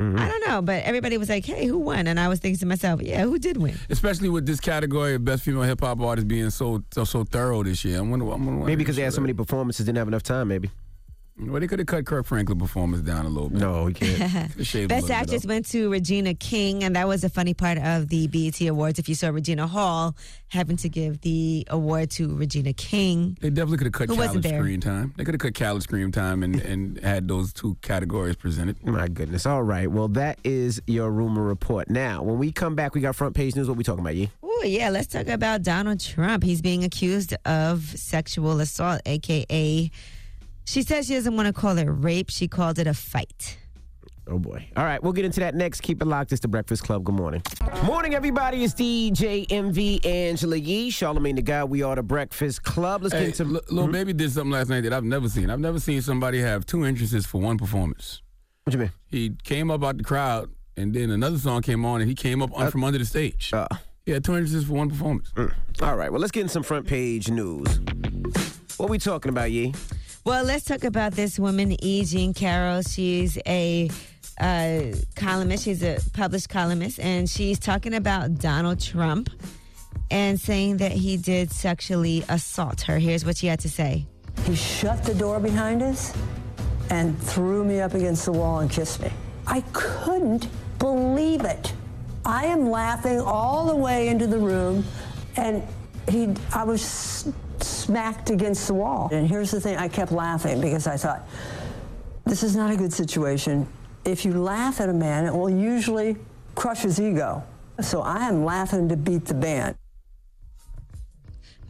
[0.00, 2.66] I don't know, but everybody was like, "Hey, who won?" And I was thinking to
[2.66, 6.26] myself, "Yeah, who did win?" Especially with this category of best female hip hop artist
[6.26, 7.98] being so, so so thorough this year.
[7.98, 8.24] I wonder.
[8.26, 10.48] I wonder why Maybe because they had so many performances, didn't have enough time.
[10.48, 10.68] Maybe.
[11.36, 11.50] That.
[11.50, 13.60] Well, they could have cut Kirk Franklin performance down a little bit.
[13.60, 14.52] No, we can't.
[14.56, 18.26] Could've Best actress went to Regina King, and that was a funny part of the
[18.28, 18.98] BET Awards.
[18.98, 20.16] If you saw Regina Hall
[20.48, 24.44] having to give the award to Regina King, They definitely could have cut Who wasn't
[24.44, 25.14] Khaled screen time.
[25.16, 28.84] They could have cut Khaled screen time and, and had those two categories presented.
[28.86, 29.46] My goodness.
[29.46, 29.90] All right.
[29.90, 31.90] Well, that is your rumor report.
[31.90, 33.68] Now, when we come back, we got front page news.
[33.68, 34.30] What we talking about, Yee?
[34.42, 36.42] oh yeah, let's talk about Donald Trump.
[36.42, 39.90] He's being accused of sexual assault, aka,
[40.64, 42.30] she says she doesn't want to call it rape.
[42.30, 43.58] She called it a fight.
[44.26, 44.66] Oh boy.
[44.74, 45.82] All right, we'll get into that next.
[45.82, 46.32] Keep it locked.
[46.32, 47.04] It's the Breakfast Club.
[47.04, 47.42] Good morning.
[47.84, 48.64] Morning, everybody.
[48.64, 51.62] It's DJ Envy Angela Yee, Charlamagne the Guy.
[51.64, 53.02] We are the Breakfast Club.
[53.02, 53.92] Let's Hey, get into L- Lil hmm?
[53.92, 55.50] Baby did something last night that I've never seen.
[55.50, 58.22] I've never seen somebody have two entrances for one performance.
[58.64, 58.92] What you mean?
[59.10, 60.48] He came up out the crowd,
[60.78, 63.50] and then another song came on, and he came up un- from under the stage.
[63.52, 63.68] Uh,
[64.06, 65.30] yeah, two entrances for one performance.
[65.36, 65.52] Mm.
[65.82, 67.78] All right, well, let's get in some front page news.
[68.78, 69.74] What we talking about, Yee?
[70.24, 72.02] Well, let's talk about this woman, E.
[72.06, 72.80] Jean Carroll.
[72.80, 73.90] She's a
[74.40, 74.84] uh,
[75.16, 75.64] columnist.
[75.64, 79.28] She's a published columnist, and she's talking about Donald Trump
[80.10, 82.98] and saying that he did sexually assault her.
[82.98, 84.06] Here's what she had to say.
[84.46, 86.14] He shut the door behind us
[86.88, 89.10] and threw me up against the wall and kissed me.
[89.46, 91.74] I couldn't believe it.
[92.24, 94.86] I am laughing all the way into the room,
[95.36, 95.62] and
[96.08, 97.30] he, I was
[97.66, 99.08] smacked against the wall.
[99.12, 101.26] And here's the thing I kept laughing because I thought,
[102.24, 103.66] this is not a good situation.
[104.04, 106.16] If you laugh at a man, it will usually
[106.54, 107.42] crush his ego.
[107.80, 109.76] So I am laughing to beat the band.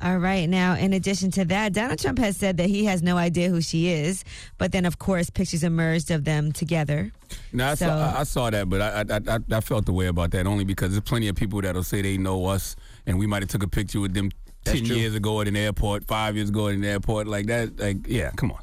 [0.02, 0.46] All right.
[0.48, 3.62] Now, in addition to that, Donald Trump has said that he has no idea who
[3.62, 4.22] she is.
[4.58, 7.10] But then, of course, pictures emerged of them together.
[7.52, 9.92] Now I So- saw I, I saw that, but I, I I I felt the
[9.94, 12.76] way about that only because there's plenty of people that'll say they know us,
[13.06, 14.30] and we might have took a picture with them
[14.64, 14.96] That's ten true.
[14.96, 17.78] years ago at an airport, five years ago at an airport, like that.
[17.78, 18.60] Like, yeah, come on.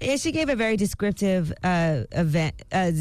[0.00, 2.92] Yeah, she gave a very descriptive uh, event uh,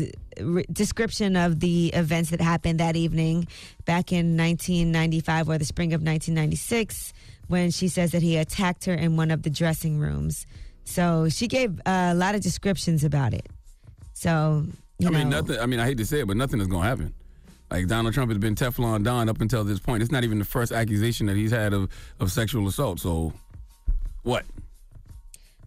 [0.41, 3.47] re- description of the events that happened that evening
[3.86, 7.13] back in 1995 or the spring of 1996
[7.50, 10.47] when she says that he attacked her in one of the dressing rooms.
[10.86, 13.45] So she gave uh, a lot of descriptions about it.
[14.13, 14.65] So,
[14.97, 15.60] you I know, mean, nothing.
[15.60, 17.13] I mean, I hate to say it, but nothing is gonna happen.
[17.69, 20.01] Like Donald Trump has been Teflon Don up until this point.
[20.01, 22.99] It's not even the first accusation that he's had of of sexual assault.
[22.99, 23.34] So,
[24.23, 24.45] what?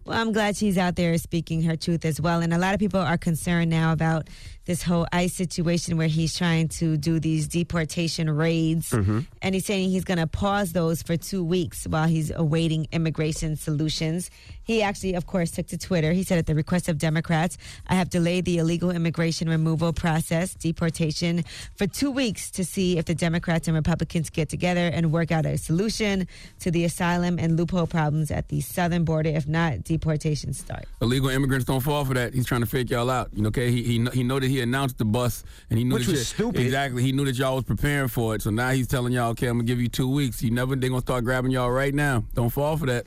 [0.05, 2.41] Well, I'm glad she's out there speaking her truth as well.
[2.41, 4.29] And a lot of people are concerned now about
[4.65, 8.89] this whole ICE situation where he's trying to do these deportation raids.
[8.89, 9.19] Mm-hmm.
[9.43, 13.55] And he's saying he's going to pause those for two weeks while he's awaiting immigration
[13.55, 14.31] solutions.
[14.71, 16.13] He actually, of course, took to Twitter.
[16.13, 17.57] He said, at the request of Democrats,
[17.87, 21.43] I have delayed the illegal immigration removal process, deportation,
[21.75, 25.45] for two weeks to see if the Democrats and Republicans get together and work out
[25.45, 26.25] a solution
[26.61, 29.29] to the asylum and loophole problems at the southern border.
[29.31, 30.85] If not, deportation start.
[31.01, 32.33] Illegal immigrants don't fall for that.
[32.33, 33.27] He's trying to fake y'all out.
[33.33, 33.71] You know, okay?
[33.71, 36.13] He he kn- he know that he announced the bus, and he knew Which that
[36.13, 36.61] was stupid.
[36.61, 37.03] Exactly.
[37.03, 38.41] He knew that y'all was preparing for it.
[38.41, 40.41] So now he's telling y'all, okay, I'm gonna give you two weeks.
[40.41, 42.23] You never they gonna start grabbing y'all right now.
[42.35, 43.05] Don't fall for that.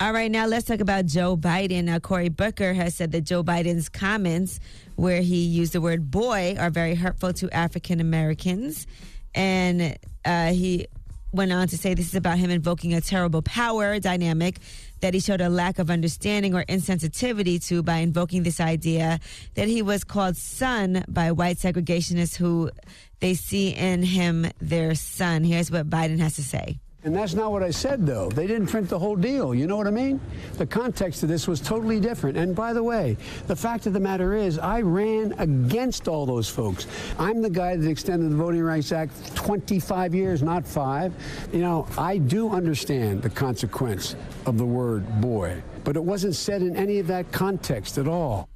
[0.00, 1.92] All right, now let's talk about Joe Biden.
[1.92, 4.60] Uh, Cory Booker has said that Joe Biden's comments,
[4.94, 8.86] where he used the word boy, are very hurtful to African Americans.
[9.34, 10.86] And uh, he
[11.32, 14.58] went on to say this is about him invoking a terrible power dynamic
[15.00, 19.18] that he showed a lack of understanding or insensitivity to by invoking this idea
[19.54, 22.70] that he was called son by white segregationists who
[23.18, 25.42] they see in him their son.
[25.42, 26.78] Here's what Biden has to say.
[27.08, 28.28] And that's not what I said, though.
[28.28, 29.54] They didn't print the whole deal.
[29.54, 30.20] You know what I mean?
[30.58, 32.36] The context of this was totally different.
[32.36, 33.16] And by the way,
[33.46, 36.86] the fact of the matter is, I ran against all those folks.
[37.18, 41.14] I'm the guy that extended the Voting Rights Act 25 years, not five.
[41.50, 46.60] You know, I do understand the consequence of the word boy, but it wasn't said
[46.60, 48.50] in any of that context at all.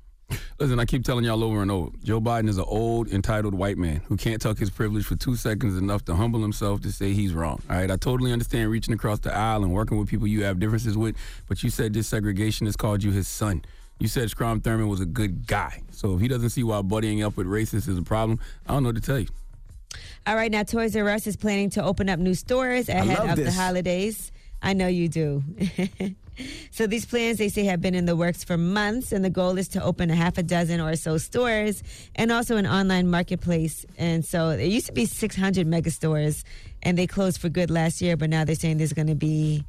[0.59, 1.91] Listen, I keep telling y'all over and over.
[2.05, 5.37] Joe Biden is an old, entitled white man who can't tuck his privilege for two
[5.37, 7.61] seconds enough to humble himself to say he's wrong.
[7.69, 10.59] All right, I totally understand reaching across the aisle and working with people you have
[10.61, 11.17] differences with,
[11.49, 13.65] but you said this segregationist called you his son.
[13.99, 15.83] You said Strom Thurmond was a good guy.
[15.93, 18.83] So if he doesn't see why buddying up with racists is a problem, I don't
[18.83, 19.29] know what to tell you.
[20.27, 23.39] All right, now Toys R Us is planning to open up new stores ahead love
[23.39, 24.33] of the holidays.
[24.63, 25.43] I know you do.
[26.71, 29.59] so these plans, they say, have been in the works for months, and the goal
[29.59, 31.83] is to open a half a dozen or so stores
[32.15, 33.85] and also an online marketplace.
[33.99, 36.45] And so there used to be 600 mega stores,
[36.83, 39.65] and they closed for good last year, but now they're saying there's going to be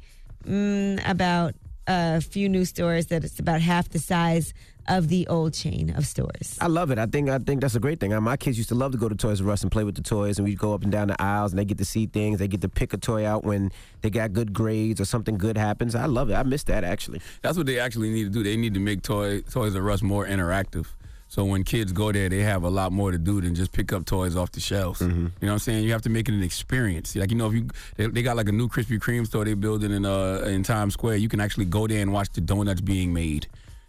[0.46, 1.54] mm, about
[1.86, 4.54] a few new stores that it's about half the size
[4.86, 6.58] of the old chain of stores.
[6.60, 6.98] I love it.
[6.98, 8.14] I think I think that's a great thing.
[8.22, 10.02] My kids used to love to go to Toys R Us and play with the
[10.02, 12.38] toys, and we'd go up and down the aisles, and they get to see things.
[12.38, 15.56] They get to pick a toy out when they got good grades or something good
[15.56, 15.94] happens.
[15.94, 16.34] I love it.
[16.34, 17.22] I miss that actually.
[17.40, 18.42] That's what they actually need to do.
[18.42, 20.86] They need to make Toy, Toys R Us more interactive.
[21.28, 23.92] So when kids go there, they have a lot more to do than just pick
[23.92, 25.00] up toys off the shelves.
[25.00, 25.82] You know what I'm saying?
[25.84, 27.16] You have to make it an experience.
[27.16, 29.56] Like you know, if you they, they got like a new Krispy Kreme store they're
[29.56, 32.80] building in uh in Times Square, you can actually go there and watch the donuts
[32.80, 33.46] being made.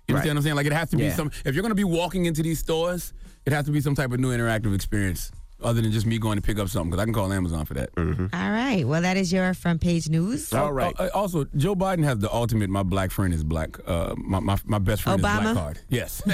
[0.07, 0.21] You Right.
[0.21, 0.55] understand what I'm saying?
[0.55, 1.31] Like it has to be some.
[1.45, 3.13] If you're gonna be walking into these stores,
[3.45, 5.31] it has to be some type of new interactive experience.
[5.65, 7.73] Other than just me going to pick up something because I can call Amazon for
[7.73, 7.93] that.
[7.95, 8.27] Mm-hmm.
[8.33, 8.87] All right.
[8.87, 10.53] Well, that is your front page news.
[10.53, 10.95] All right.
[10.99, 12.69] oh, also, Joe Biden has the ultimate.
[12.69, 13.77] My black friend is black.
[13.87, 15.79] Uh, my, my my best friend is black card.
[15.89, 16.21] Yes,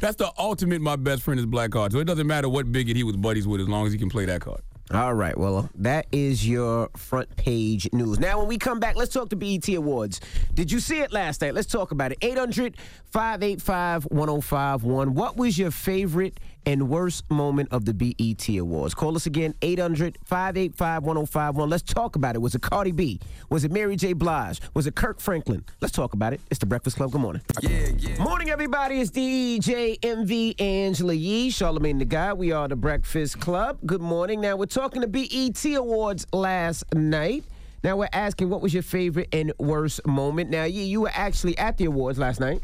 [0.00, 0.80] that's the ultimate.
[0.80, 1.92] My best friend is black card.
[1.92, 4.10] So it doesn't matter what bigot he was buddies with, as long as he can
[4.10, 4.60] play that card.
[4.92, 5.38] All right.
[5.38, 8.18] Well, that is your front page news.
[8.18, 10.20] Now, when we come back, let's talk the BET Awards.
[10.54, 11.54] Did you see it last night?
[11.54, 12.18] Let's talk about it.
[12.22, 15.14] 800 585 1051.
[15.14, 18.94] What was your favorite and worst moment of the BET Awards?
[18.94, 21.70] Call us again, 800 585 1051.
[21.70, 22.38] Let's talk about it.
[22.38, 23.20] Was it Cardi B?
[23.48, 24.12] Was it Mary J.
[24.12, 24.60] Blige?
[24.74, 25.64] Was it Kirk Franklin?
[25.80, 26.40] Let's talk about it.
[26.50, 27.12] It's the Breakfast Club.
[27.12, 27.42] Good morning.
[27.60, 28.22] Yeah, yeah.
[28.22, 29.00] Morning, everybody.
[29.00, 32.32] It's DJ Envy Angela Yee, Charlamagne the Guy.
[32.32, 33.78] We are the Breakfast Club.
[33.86, 34.40] Good morning.
[34.40, 37.44] Now, we're talking the BET Awards last night.
[37.82, 40.50] Now, we're asking what was your favorite and worst moment.
[40.50, 42.62] Now, Yee, you were actually at the awards last night.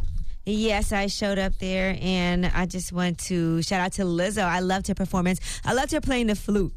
[0.49, 4.45] Yes, I showed up there, and I just want to shout out to Lizzo.
[4.45, 5.41] I loved her performance.
[5.65, 6.73] I loved her playing the flute.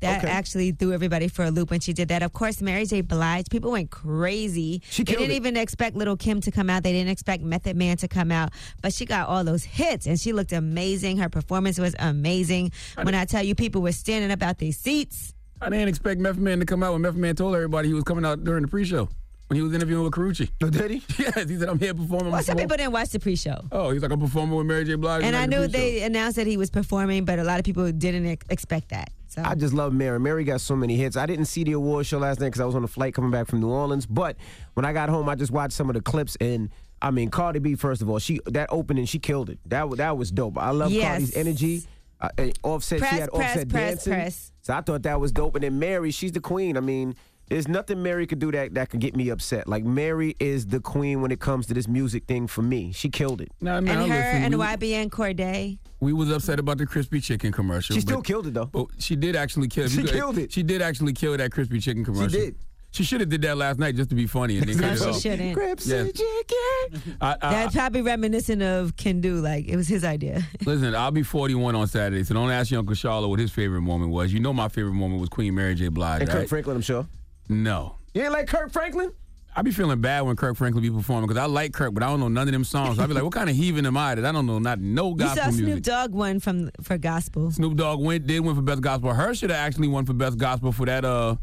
[0.00, 0.32] That Okay.
[0.32, 2.22] actually threw everybody for a loop when she did that.
[2.22, 3.02] Of course, Mary J.
[3.02, 4.80] Blige, people went crazy.
[4.88, 5.34] She they didn't it.
[5.34, 6.82] even expect Little Kim to come out.
[6.82, 10.18] They didn't expect Method Man to come out, but she got all those hits, and
[10.18, 11.18] she looked amazing.
[11.18, 12.72] Her performance was amazing.
[13.02, 15.34] When I tell you, people were standing up out their seats.
[15.60, 18.04] I didn't expect Method Man to come out when Method Man told everybody he was
[18.04, 19.10] coming out during the pre-show
[19.50, 20.48] when he was interviewing with Carucci.
[20.62, 21.02] Oh, did he?
[21.18, 23.64] yes, he said, "I'm here performing." Well, some people didn't watch the pre-show.
[23.72, 24.94] Oh, he's like, "I'm performing with Mary J.
[24.94, 27.58] Blige." And I tonight knew the they announced that he was performing, but a lot
[27.58, 29.10] of people didn't ex- expect that.
[29.26, 30.20] So I just love Mary.
[30.20, 31.16] Mary got so many hits.
[31.16, 33.32] I didn't see the award show last night because I was on a flight coming
[33.32, 34.06] back from New Orleans.
[34.06, 34.36] But
[34.74, 36.70] when I got home, I just watched some of the clips and.
[37.02, 37.76] I mean, Cardi B.
[37.76, 39.58] First of all, she that opening she killed it.
[39.64, 40.58] That that was dope.
[40.58, 41.08] I love Yes.
[41.08, 41.82] Cardi's energy.
[42.20, 42.28] Uh,
[42.62, 44.12] Offset, Press, she had press, Offset press, dancing.
[44.12, 44.52] press.
[44.60, 45.54] So I thought that was dope.
[45.54, 46.76] And then Mary, she's the queen.
[46.76, 47.14] I mean,
[47.50, 49.68] there's nothing Mary could do that that could get me upset.
[49.68, 52.92] Like Mary is the queen when it comes to this music thing for me.
[52.92, 53.50] She killed it.
[53.60, 55.78] No, and now, her listen, and we- YBN Cordae.
[56.00, 57.94] We was upset about the crispy chicken commercial.
[57.94, 58.66] She still but- killed it though.
[58.66, 59.84] But she did actually kill.
[59.84, 59.90] It.
[59.90, 60.52] She you killed it.
[60.52, 62.28] She did actually kill that crispy chicken commercial.
[62.30, 62.56] She did.
[62.92, 65.04] She should have did that last night just to be funny and then No, she
[65.04, 65.20] off.
[65.20, 65.54] shouldn't.
[65.54, 66.10] Crips Yes.
[66.10, 67.16] chicken.
[67.20, 69.40] I, I, That's probably reminiscent of Kendu.
[69.40, 70.42] Like it was his idea.
[70.66, 73.82] Listen, I'll be 41 on Saturday, so don't ask your Uncle Charlotte what his favorite
[73.82, 74.32] moment was.
[74.32, 75.86] You know my favorite moment was Queen Mary J.
[75.88, 76.48] Blige, And Kirk right?
[76.48, 77.06] Franklin, I'm sure.
[77.50, 77.96] No.
[78.14, 79.12] You ain't like Kirk Franklin?
[79.54, 82.06] I be feeling bad when Kirk Franklin be performing because I like Kirk, but I
[82.06, 83.00] don't know none of them songs.
[83.00, 85.12] I be like, what kind of heaving am I that I don't know not no
[85.14, 85.82] gospel You gospel saw Snoop music?
[85.84, 87.50] Dogg won from for gospel.
[87.50, 89.10] Snoop Dogg went did win for best gospel.
[89.10, 89.34] H.E.R.
[89.34, 91.34] should have actually won for best gospel for that uh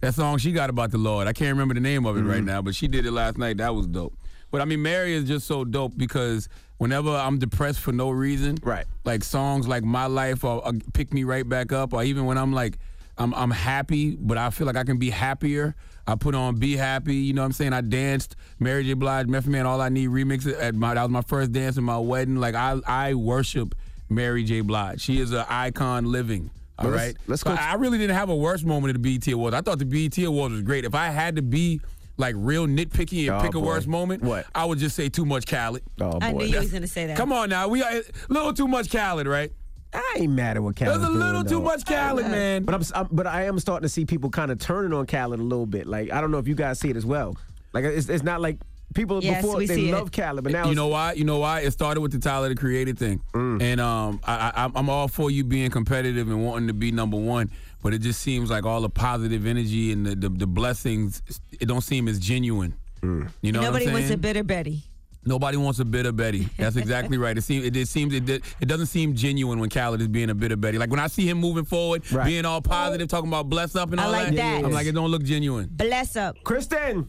[0.00, 1.26] that song she got about the Lord.
[1.26, 3.56] I can't remember the name of it right now, but she did it last night.
[3.56, 4.16] That was dope.
[4.52, 6.48] But I mean, Mary is just so dope because
[6.78, 8.86] whenever I'm depressed for no reason, Right.
[9.04, 12.38] Like songs like My Life or, or pick me right back up, or even when
[12.38, 12.78] I'm like
[13.18, 15.74] I'm I'm happy, but I feel like I can be happier.
[16.08, 17.72] I put on Be Happy, you know what I'm saying?
[17.72, 18.92] I danced Mary J.
[18.94, 21.76] Blige, Method Man, All I Need remix it at my that was my first dance
[21.78, 22.36] in my wedding.
[22.36, 23.74] Like I I worship
[24.08, 24.60] Mary J.
[24.60, 25.00] Blige.
[25.00, 26.50] She is an icon living.
[26.78, 29.26] All let's- let's go- I I really didn't have a worse moment at the BET
[29.32, 29.56] Awards.
[29.56, 30.84] I thought the BET Awards was great.
[30.84, 31.80] If I had to be
[32.18, 33.66] like real nitpicky and Oh, pick a boy.
[33.66, 34.46] worse moment, What?
[34.54, 35.82] I would just say too much Khaled.
[36.00, 37.16] Oh I knew you was gonna say that.
[37.16, 39.50] Come on now, we are a little too much Khaled, right?
[39.94, 41.00] I ain't mad at what Khaled.
[41.00, 42.64] There's a little too much Khaled, man.
[42.64, 45.40] But I'm, I'm but I am starting to see people kind of turning on Khaled
[45.40, 45.86] a little bit.
[45.86, 47.36] Like I don't know if you guys see it as well.
[47.72, 48.58] Like it's, it's not like
[48.94, 51.12] people Yes, before they love Khaled, but now you know why?
[51.12, 51.60] You know why?
[51.60, 53.62] It started with the Tyler the Creator thing, Mm.
[53.62, 57.16] and um, I, I, I'm all for you being competitive and wanting to be number
[57.16, 57.50] one,
[57.82, 61.22] but it just seems like all the positive energy and the the, the blessings,
[61.60, 62.74] it don't seem as genuine.
[63.02, 63.30] Mm.
[63.42, 64.18] You know Nobody what I'm wants saying?
[64.18, 64.82] a bitter Betty.
[65.26, 66.48] Nobody wants a bit of Betty.
[66.56, 67.36] That's exactly right.
[67.36, 70.34] It seems it, it seems it, it doesn't seem genuine when Khaled is being a
[70.34, 70.78] bit of Betty.
[70.78, 72.24] Like when I see him moving forward, Right.
[72.26, 74.64] being all positive, talking about bless up and I all like that.
[74.64, 75.68] I'm like it don't look genuine.
[75.72, 76.36] Bless up.
[76.44, 77.08] Kristen,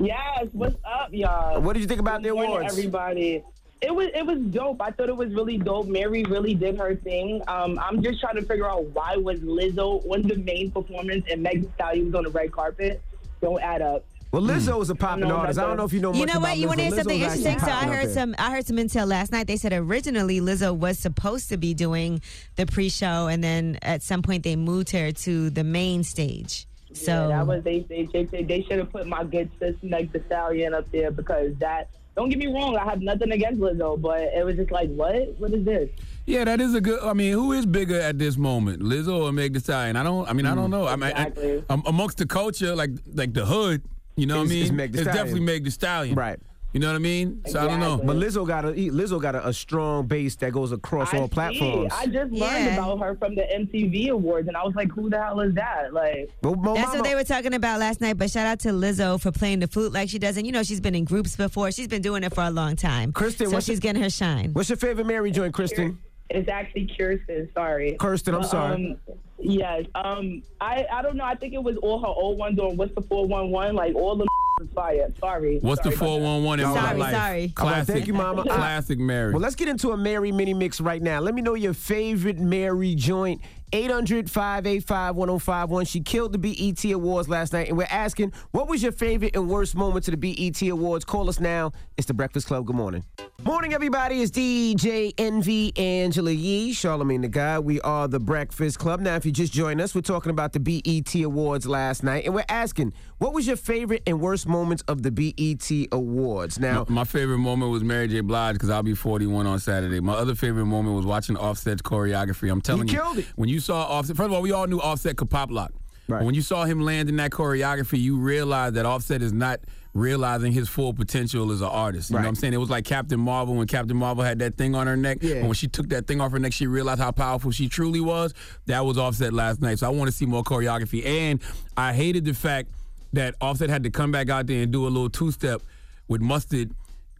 [0.00, 1.60] Yes, what's up, y'all?
[1.60, 2.72] what did you think about the Good morning, awards?
[2.78, 3.42] everybody.
[3.80, 4.80] It was it was dope.
[4.80, 5.86] I thought it was really dope.
[5.88, 7.42] Mary really did her thing.
[7.48, 11.42] Um, I'm just trying to figure out why was Lizzo on the main performance and
[11.42, 13.02] Meg Thee Stallion was on the red carpet.
[13.40, 14.04] Don't add up.
[14.30, 15.58] Well, Lizzo is a popping know artist.
[15.58, 16.58] I don't know if you know much You know about what?
[16.58, 16.88] You want to Lizzo.
[16.88, 17.58] hear something interesting?
[17.60, 18.14] So I heard there.
[18.14, 18.34] some.
[18.38, 19.46] I heard some intel last night.
[19.46, 22.20] They said originally Lizzo was supposed to be doing
[22.56, 26.66] the pre-show, and then at some point they moved her to the main stage.
[26.92, 29.74] So yeah, that was they they they, they, they should have put my good sis
[29.82, 31.88] Meg Thee Stallion up there because that.
[32.16, 32.76] Don't get me wrong.
[32.76, 35.14] I have nothing against Lizzo, but it was just like, what?
[35.38, 35.88] What is this?
[36.26, 37.00] Yeah, that is a good.
[37.00, 39.94] I mean, who is bigger at this moment, Lizzo or Meg Thee Stallion?
[39.94, 40.28] I don't.
[40.28, 40.86] I mean, I don't know.
[40.88, 41.64] I mean, I- Exactly.
[41.70, 43.82] um, amongst the culture, like like the hood,
[44.18, 44.62] you know what I mean?
[44.62, 45.16] it's Meg Thee Stallion.
[45.16, 46.38] definitely Meg Thee Stallion, Right.
[46.74, 47.40] You know what I mean?
[47.46, 47.96] So I don't know.
[47.96, 51.26] But Lizzo got a Lizzo got a, a strong base that goes across I all
[51.26, 51.32] see.
[51.32, 51.90] platforms.
[51.96, 52.32] I just learned
[52.66, 52.74] Yeah.
[52.74, 55.94] about her from the MTV Awards, and I was like, who the hell is that?
[55.94, 58.18] Like, Well, Mo That's Mama- what they were talking about last night.
[58.18, 60.36] But shout out to Lizzo for playing the flute like she does.
[60.36, 61.72] And you know, she's been in groups before.
[61.72, 63.12] She's been doing it for a long time.
[63.12, 64.52] Kristen, so what's she's your- getting her shine.
[64.52, 65.98] What's your favorite Mary joint, Kristen?
[66.30, 67.48] It's actually Kirsten.
[67.54, 67.96] Sorry.
[67.98, 68.74] Kirsten, I'm But, sorry.
[69.08, 69.84] Um, yes.
[69.94, 70.42] Um.
[70.60, 71.24] I I don't know.
[71.24, 73.74] I think it was all her old ones on what's the four one one.
[73.74, 74.26] Like all the
[74.60, 75.12] is fire.
[75.20, 75.58] Sorry.
[75.62, 76.60] What's the Sorry about that.
[76.60, 77.14] 411 in my Sorry, life?
[77.14, 77.32] sorry.
[77.40, 77.94] All right, Classic.
[77.94, 78.42] thank you, Mama.
[78.42, 79.32] Classic Mary.
[79.32, 81.20] Well, let's get into a Mary mini mix right now.
[81.20, 83.40] Let me know your favorite Mary joint.
[83.72, 85.84] 800 585 1051.
[85.84, 89.48] She killed the BET Awards last night, and we're asking, what was your favorite and
[89.48, 91.04] worst moment to the BET Awards?
[91.04, 91.72] Call us now.
[91.96, 92.66] It's the Breakfast Club.
[92.66, 93.04] Good morning.
[93.44, 94.20] Morning, everybody.
[94.20, 97.58] It's DJ Envy Angela Yee, Charlamagne the Guy.
[97.58, 99.00] We are the Breakfast Club.
[99.00, 102.34] Now, if you just joined us, we're talking about the BET Awards last night, and
[102.34, 106.58] we're asking, what was your favorite and worst moments of the BET Awards?
[106.58, 108.20] Now, My favorite moment was Mary J.
[108.20, 110.00] Blige because I'll be 41 on Saturday.
[110.00, 112.50] My other favorite moment was watching Offset's choreography.
[112.50, 113.26] I'm telling you, killed it.
[113.36, 115.72] when you saw Offset, first of all, we all knew Offset could pop lock.
[116.08, 116.24] Right.
[116.24, 119.60] When you saw him land in that choreography, you realized that Offset is not
[119.94, 122.08] realizing his full potential as an artist.
[122.10, 122.24] You know Right.
[122.24, 122.52] what I'm saying?
[122.54, 125.18] It was like Captain Marvel when Captain Marvel had that thing on her neck.
[125.20, 125.36] Yeah.
[125.36, 128.00] And when she took that thing off her neck, she realized how powerful she truly
[128.00, 128.32] was.
[128.66, 129.80] That was Offset last night.
[129.80, 131.04] So I want to see more choreography.
[131.04, 131.40] And
[131.76, 132.70] I hated the fact
[133.12, 135.62] that Offset had to come back out there and do a little two step
[136.08, 136.70] with Mustard.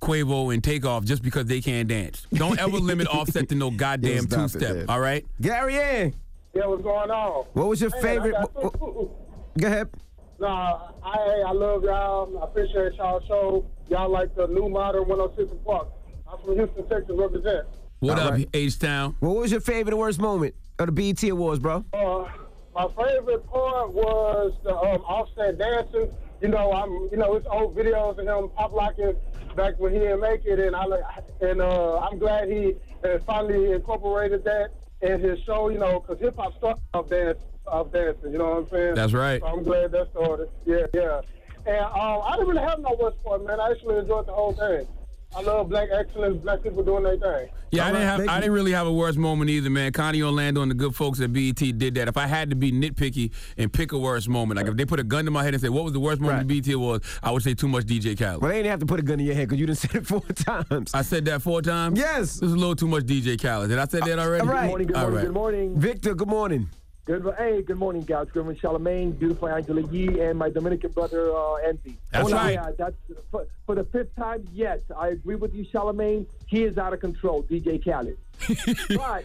[0.01, 2.25] Quavo and Takeoff just because they can't dance.
[2.33, 4.85] Don't ever limit Offset to no goddamn two step.
[4.89, 5.27] All right.
[5.41, 6.15] Gary Ann,
[6.55, 7.47] Yeah, what's going on?
[7.55, 8.35] what was your Hey, favorite?
[8.35, 9.11] Got- Go
[9.67, 9.89] ahead.
[10.39, 12.39] Nah, I I love y'all.
[12.41, 13.67] I appreciate y'all show.
[13.89, 15.89] Y'all like the new modern 106 and Park.
[16.33, 17.67] I'm from Houston, Texas, represent.
[17.99, 18.49] What All up, right.
[18.55, 19.17] H Town?
[19.19, 21.85] What was your favorite and worst moment of the BET Awards, bro?
[21.93, 22.29] Uh,
[22.79, 26.13] my favorite part was the um, offset dancing.
[26.41, 29.17] You know, I'm you know it's old videos of him pop locking
[29.57, 30.85] back when he didn't make it, and I
[31.41, 34.71] and uh, I'm glad he uh, finally incorporated that
[35.03, 35.71] in his show.
[35.71, 38.31] You know, because hip hop started off dance off dancing.
[38.31, 38.95] You know what I'm saying?
[38.95, 39.41] That's right.
[39.41, 40.49] So I'm glad that started.
[40.65, 41.21] Yeah, yeah.
[41.67, 43.59] And um, I didn't really have no worst part, man.
[43.59, 44.87] I actually enjoyed the whole thing.
[45.37, 47.51] I love black excellence, black people doing their thing.
[47.71, 48.29] Yeah, I All didn't have.
[48.29, 49.93] I didn't really have a worst moment either, man.
[49.93, 52.09] Connie Orlando and the good folks at BET did that.
[52.09, 55.01] If I had to be nitpicky and pick a worst moment, like if they put
[55.01, 57.03] a gun to my head and say, "What was the worst moment of BET was?"
[57.23, 58.41] I would say too much DJ Khaled.
[58.41, 59.99] Well, they didn't have to put a gun in your head because you didn't say
[59.99, 60.95] it four times.
[60.95, 61.99] I said that four times.
[61.99, 62.35] Yes.
[62.41, 63.69] this is a little too much DJ Khaled.
[63.69, 64.49] Did I say that uh, already?
[64.49, 64.63] all right.
[64.63, 65.25] Good morning, good morning, right.
[65.27, 65.79] good morning.
[65.79, 66.71] Victor, good morning.
[67.09, 68.27] Good, hey, good morning, guys.
[68.35, 71.97] Good morning, Charlamagne, beautiful Angela Yee, and my Dominican brother, uh, Envy.
[72.11, 72.53] That's right.
[72.53, 72.97] Yeah, that's
[73.31, 74.47] for, for the fifth time.
[74.53, 76.27] Yes, I agree with you, Charlamagne.
[76.49, 78.19] He is out of control, DJ Khaled.
[78.99, 79.25] but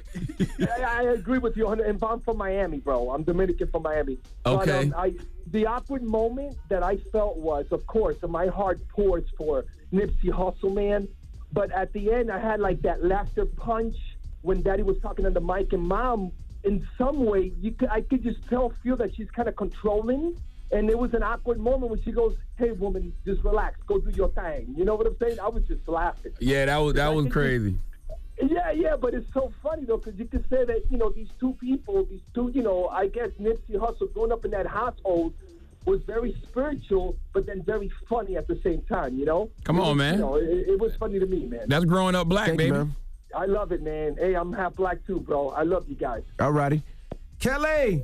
[0.79, 1.67] I, I agree with you.
[1.67, 3.09] And I'm from Miami, bro.
[3.09, 4.17] I'm Dominican from Miami.
[4.43, 4.83] But, Okay.
[4.83, 5.15] um, I,
[5.47, 10.73] the awkward moment that I felt was, of course, my heart pours for Nipsey Hussle,
[10.73, 11.09] man.
[11.51, 13.97] But at the end, I had like that laughter punch
[14.41, 16.31] when Daddy was talking on the mic, and Mom,
[16.63, 20.37] in some way, you could, I could just tell, feel that she's kind of controlling.
[20.71, 24.09] And it was an awkward moment when she goes, "Hey, woman, just relax, go do
[24.09, 25.39] your thing." You know what I'm saying?
[25.39, 26.31] I was just laughing.
[26.39, 27.75] Yeah, that was that was think crazy.
[28.41, 31.27] Yeah, yeah, but it's so funny though, because you could say that you know these
[31.39, 35.33] two people, these two, you know, I guess Nipsey Hussle growing up in that household
[35.85, 39.17] was very spiritual, but then very funny at the same time.
[39.17, 39.49] You know?
[39.65, 40.13] Come on, was- man.
[40.15, 41.65] You know, it, it was funny to me, man.
[41.67, 42.77] That's growing up black, Thank you, baby.
[42.77, 42.95] man.
[43.35, 44.15] I love it, man.
[44.17, 45.49] Hey, I'm half black too, bro.
[45.49, 46.23] I love you guys.
[46.39, 46.81] All righty.
[47.39, 48.03] Kelly.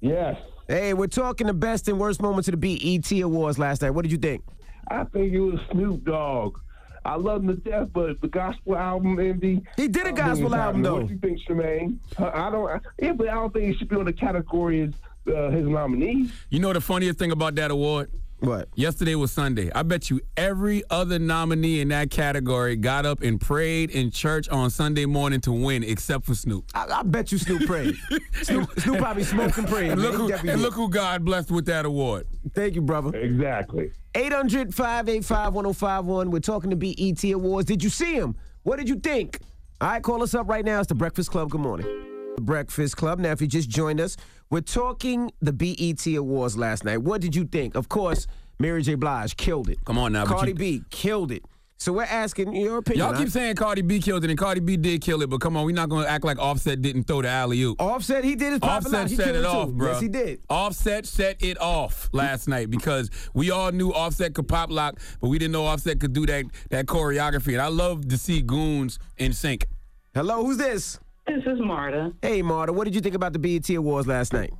[0.00, 0.36] Yes.
[0.68, 3.90] Hey, we're talking the best and worst moments of the BET Awards last night.
[3.90, 4.42] What did you think?
[4.88, 6.58] I think it was Snoop Dogg.
[7.04, 9.60] I love him to death, but the gospel album, Envy.
[9.76, 10.82] He did a gospel think album, happening.
[10.82, 10.94] though.
[10.98, 12.00] What do you think, Tremaine?
[12.16, 12.70] Uh, I don't.
[12.70, 14.92] I, yeah, but I don't think he should be on the category as
[15.34, 16.30] uh, his nominee.
[16.50, 18.10] You know the funniest thing about that award?
[18.42, 18.68] What?
[18.74, 19.70] Yesterday was Sunday.
[19.72, 24.48] I bet you every other nominee in that category got up and prayed in church
[24.48, 26.64] on Sunday morning to win, except for Snoop.
[26.74, 27.94] I, I bet you Snoop prayed.
[28.42, 29.92] Snoop, Snoop probably smoked and prayed.
[29.92, 32.26] And look, who, and look who God blessed with that award.
[32.52, 33.16] Thank you, brother.
[33.16, 33.92] Exactly.
[34.16, 36.30] 800 585 1051.
[36.32, 37.66] We're talking to BET Awards.
[37.68, 38.34] Did you see him?
[38.64, 39.38] What did you think?
[39.80, 40.80] All right, call us up right now.
[40.80, 41.48] It's the Breakfast Club.
[41.48, 42.11] Good morning.
[42.36, 43.18] The Breakfast Club.
[43.18, 44.16] Now, if you just joined us,
[44.50, 46.98] we're talking the BET Awards last night.
[46.98, 47.74] What did you think?
[47.74, 48.26] Of course,
[48.58, 48.94] Mary J.
[48.94, 49.84] Blige killed it.
[49.84, 51.44] Come on now, Cardi you- B killed it.
[51.76, 53.08] So we're asking your opinion.
[53.08, 55.56] Y'all keep saying Cardi B killed it, and Cardi B did kill it, but come
[55.56, 57.80] on, we're not going to act like Offset didn't throw the alley oop.
[57.82, 59.90] Offset, he did his Offset set it it off, bro.
[59.90, 60.40] Yes, he did.
[60.48, 65.26] Offset set it off last night because we all knew Offset could pop lock, but
[65.26, 67.54] we didn't know Offset could do that that choreography.
[67.54, 69.66] And I love to see goons in sync.
[70.14, 71.00] Hello, who's this?
[71.26, 72.12] This is Marta.
[72.20, 74.52] Hey, Marta, what did you think about the BET Awards last night?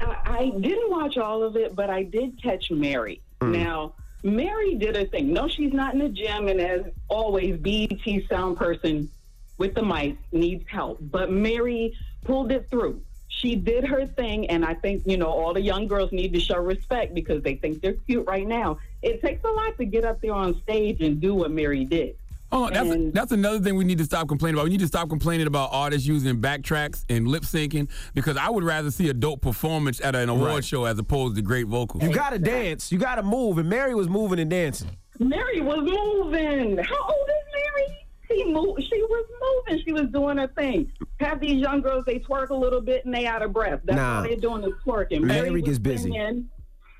[0.00, 3.22] I, I didn't watch all of it, but I did catch Mary.
[3.40, 3.56] Mm.
[3.56, 5.32] Now, Mary did her thing.
[5.32, 9.08] No, she's not in the gym, and as always, BET sound person
[9.56, 10.98] with the mic needs help.
[11.00, 11.94] But Mary
[12.24, 13.02] pulled it through.
[13.28, 16.40] She did her thing, and I think, you know, all the young girls need to
[16.40, 18.78] show respect because they think they're cute right now.
[19.02, 22.16] It takes a lot to get up there on stage and do what Mary did.
[22.52, 24.64] Oh, that's And- that's another thing we need to stop complaining about.
[24.64, 28.64] We need to stop complaining about artists using backtracks and lip syncing because I would
[28.64, 30.64] rather see a dope performance at an award Right.
[30.64, 32.02] show as opposed to great vocals.
[32.02, 32.90] You gotta dance.
[32.90, 33.58] You gotta move.
[33.58, 34.88] And Mary was moving and dancing.
[35.18, 36.78] Mary was moving.
[36.78, 37.96] How old is Mary?
[38.30, 38.82] She moved.
[38.84, 39.26] She was
[39.68, 39.82] moving.
[39.84, 40.90] She was doing her thing.
[41.20, 43.80] Have these young girls they twerk a little bit and they out of breath.
[43.84, 44.16] That's Nah.
[44.18, 45.22] all they're doing is twerking.
[45.22, 46.10] Mary was gets busy.
[46.10, 46.48] singing.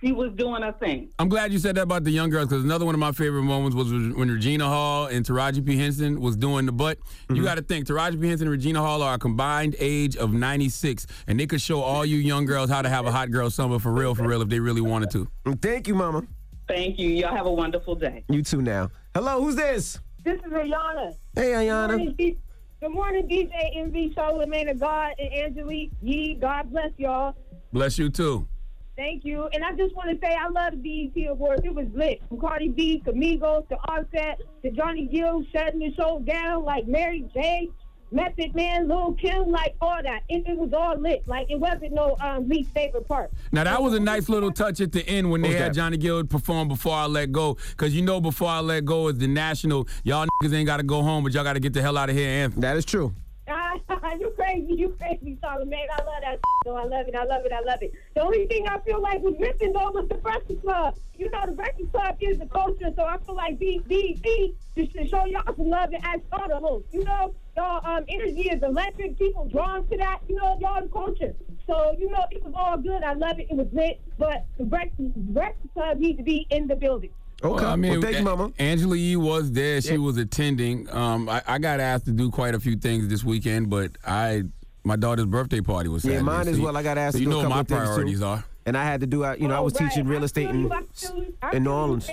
[0.03, 1.11] She was doing her thing.
[1.19, 3.43] I'm glad you said that about the young girls because another one of my favorite
[3.43, 5.77] moments was when Regina Hall and Taraji P.
[5.77, 6.99] Henson was doing the butt.
[6.99, 7.35] Mm-hmm.
[7.37, 8.29] You got to think Taraji P.
[8.29, 12.07] Henson and Regina Hall are a combined age of 96, and they could show all
[12.07, 14.49] you young girls how to have a hot girl summer for real, for real, if
[14.49, 15.29] they really wanted to.
[15.61, 16.23] Thank you, Mama.
[16.67, 17.11] Thank you.
[17.11, 18.25] Y'all have a wonderful day.
[18.31, 18.91] You too now.
[19.15, 19.99] Hello, who's this?
[20.25, 21.13] This is Ayana.
[21.35, 21.89] Hey, Ayana.
[21.89, 22.39] Good morning, D-
[22.81, 26.39] Good morning, DJ Envy Soul, Man of God, and Angelique Yee.
[26.41, 27.35] God bless y'all.
[27.73, 28.49] Bless you too.
[29.01, 29.49] Thank you.
[29.55, 31.63] And I just want to say I love the BET Awards.
[31.65, 32.21] It was lit.
[32.29, 36.87] From Cardi B to Migos to Offset to Johnny Gill shutting the show down like
[36.87, 37.71] Mary J.
[38.13, 40.25] Method Man, Lil Kim, like all that.
[40.29, 41.23] It, it was all lit.
[41.27, 43.31] Like it wasn't no um, least favorite part.
[43.53, 45.77] Now that was a nice little touch at the end when they What's had that?
[45.77, 49.17] Johnny Gill perform "Before I Let Go" because you know "Before I Let Go" is
[49.17, 49.89] the national.
[50.05, 52.11] Y'all niggas ain't got to go home, but y'all got to get the hell out
[52.11, 52.61] of here anthem.
[52.61, 53.15] That is true.
[54.21, 55.79] you crazy, you crazy, Solomon.
[55.93, 56.39] I love that.
[56.65, 56.77] though.
[56.77, 57.15] I love it.
[57.17, 57.53] I love it.
[57.53, 57.93] I love it.
[58.15, 60.95] The only thing I feel like was missing though was the Breakfast Club.
[61.17, 64.55] You know, the Breakfast Club is the culture, so I feel like B B B
[64.77, 66.87] to show y'all some love and ask y'all the host.
[66.93, 69.19] You know, y'all um energy is electric.
[69.19, 70.21] People drawn to that.
[70.29, 71.35] You know, y'all the culture.
[71.67, 73.03] So you know, it was all good.
[73.03, 73.49] I love it.
[73.51, 77.11] It was lit, but the Breakfast Breakfast Club needs to be in the building.
[77.43, 77.55] Okay.
[77.65, 78.53] Well, I mean, Well, thank you, Mama.
[78.59, 79.81] Angela Yee was there.
[79.81, 80.89] She was attending.
[80.95, 84.43] Um, I, I got asked to do quite a few things this weekend, but I
[84.85, 86.77] my daughter's birthday party was Yeah, mine as so you- well.
[86.77, 87.95] I got asked so to you do know a couple what my of things, too.
[87.95, 88.45] priorities are.
[88.67, 89.91] And I had to do, uh, you know, I was Oh, right.
[89.91, 90.73] teaching real estate I feel in, you.
[90.73, 91.35] I feel you.
[91.43, 91.77] I in feel New you.
[91.77, 92.11] Orleans.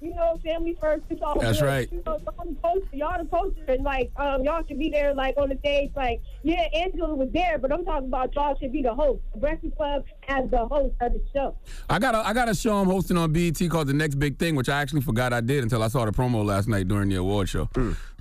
[0.00, 0.02] first.
[0.02, 1.04] You know, family first.
[1.10, 1.66] It's all That's good.
[1.66, 1.92] right.
[1.92, 5.14] You know, y'all the coach, y'all the coaches, and like, um, y'all should be there,
[5.14, 5.90] like on the stage.
[5.96, 9.20] Like, yeah, Angela was there, but I'm talking about y'all should be the host.
[9.34, 11.56] The Breakfast Club as the host of the show.
[11.88, 14.38] I got a, I got a show I'm hosting on BET called The Next Big
[14.38, 17.08] Thing, which I actually forgot I did until I saw the promo last night during
[17.08, 17.68] the award show.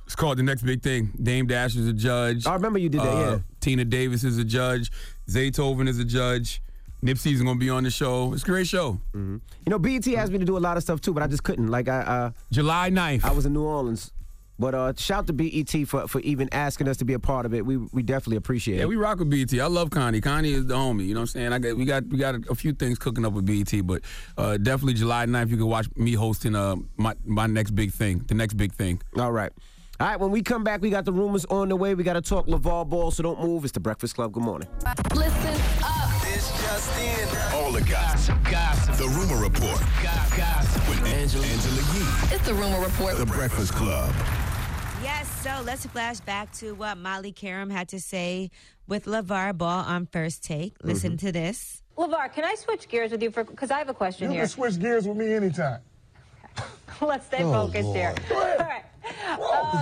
[0.05, 1.11] It's called The Next Big Thing.
[1.21, 2.47] Dame Dash is a judge.
[2.47, 3.39] I remember you did that, yeah.
[3.59, 4.91] Tina Davis is a judge.
[5.29, 6.61] Zaytoven is a judge.
[7.07, 8.33] Nipsey's gonna be on the show.
[8.33, 8.99] It's a great show.
[9.13, 11.43] You know, BET asked me to do a lot of stuff too, but I just
[11.43, 11.67] couldn't.
[11.67, 13.23] Like I, uh, July 9th.
[13.23, 14.11] I was in New Orleans.
[14.59, 17.53] But uh, shout to BET for, for even asking us to be a part of
[17.53, 17.63] it.
[17.63, 18.83] We we definitely appreciate Yeah, it.
[18.85, 19.53] Yeah, we rock with BET.
[19.59, 20.19] I love Connie.
[20.19, 21.05] Connie is the homie.
[21.05, 21.53] You know what I'm saying?
[21.53, 24.01] I got we got we got a, a few things cooking up with BET, but
[24.35, 28.23] uh, definitely July 9th you can watch me hosting uh my my next big thing,
[28.27, 28.99] the next big thing.
[29.17, 29.51] All right.
[29.99, 31.93] All right, when we come back, we got the rumors on the way.
[31.95, 33.63] We got to talk LeVar Ball, so don't move.
[33.63, 34.31] It's the Breakfast Club.
[34.31, 34.67] Good morning.
[35.15, 36.16] Listen up.
[36.47, 37.55] This just in.
[37.55, 38.37] All the gossip.
[38.49, 38.95] Gossip.
[38.95, 39.79] The rumor report.
[40.01, 40.89] Gossip.
[40.89, 42.35] With Angela, Angela Yee.
[42.35, 43.17] It's the rumor report.
[43.17, 44.13] The Breakfast Club.
[45.03, 48.49] Yes, so let's flash back to what Molly Qerim had to say
[48.87, 50.75] with LeVar Ball on First Take.
[50.83, 51.83] Listen to this.
[51.97, 54.43] LeVar, can I switch gears with you for because I have a question You here.
[54.43, 55.81] You can switch gears with me anytime.
[56.57, 56.65] Okay.
[57.05, 57.97] Let's stay Oh, focused Lord.
[57.97, 58.15] here.
[58.31, 58.83] All right.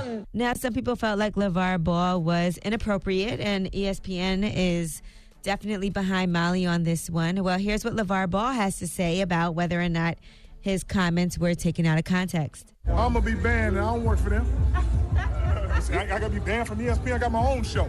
[0.07, 5.01] Um, Now, some people felt like LeVar Ball was inappropriate, and ESPN is
[5.45, 7.43] definitely behind Molly on this one.
[7.43, 10.17] Well, here's what LeVar Ball has to say about whether or not
[10.59, 12.73] his comments were taken out of context.
[12.87, 14.47] I'm gonna be banned, and I don't work for them.
[15.15, 17.13] I, I gotta be banned from ESPN.
[17.13, 17.83] I got my own show.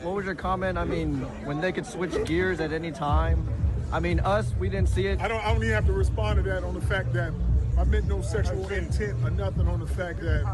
[0.00, 0.78] What was your comment?
[0.78, 3.46] I mean, when they could switch gears at any time.
[3.92, 5.20] I mean, us, we didn't see it.
[5.20, 5.44] I don't.
[5.44, 7.34] I don't even have to respond to that on the fact that
[7.78, 10.44] I meant no sexual intent or nothing on the fact that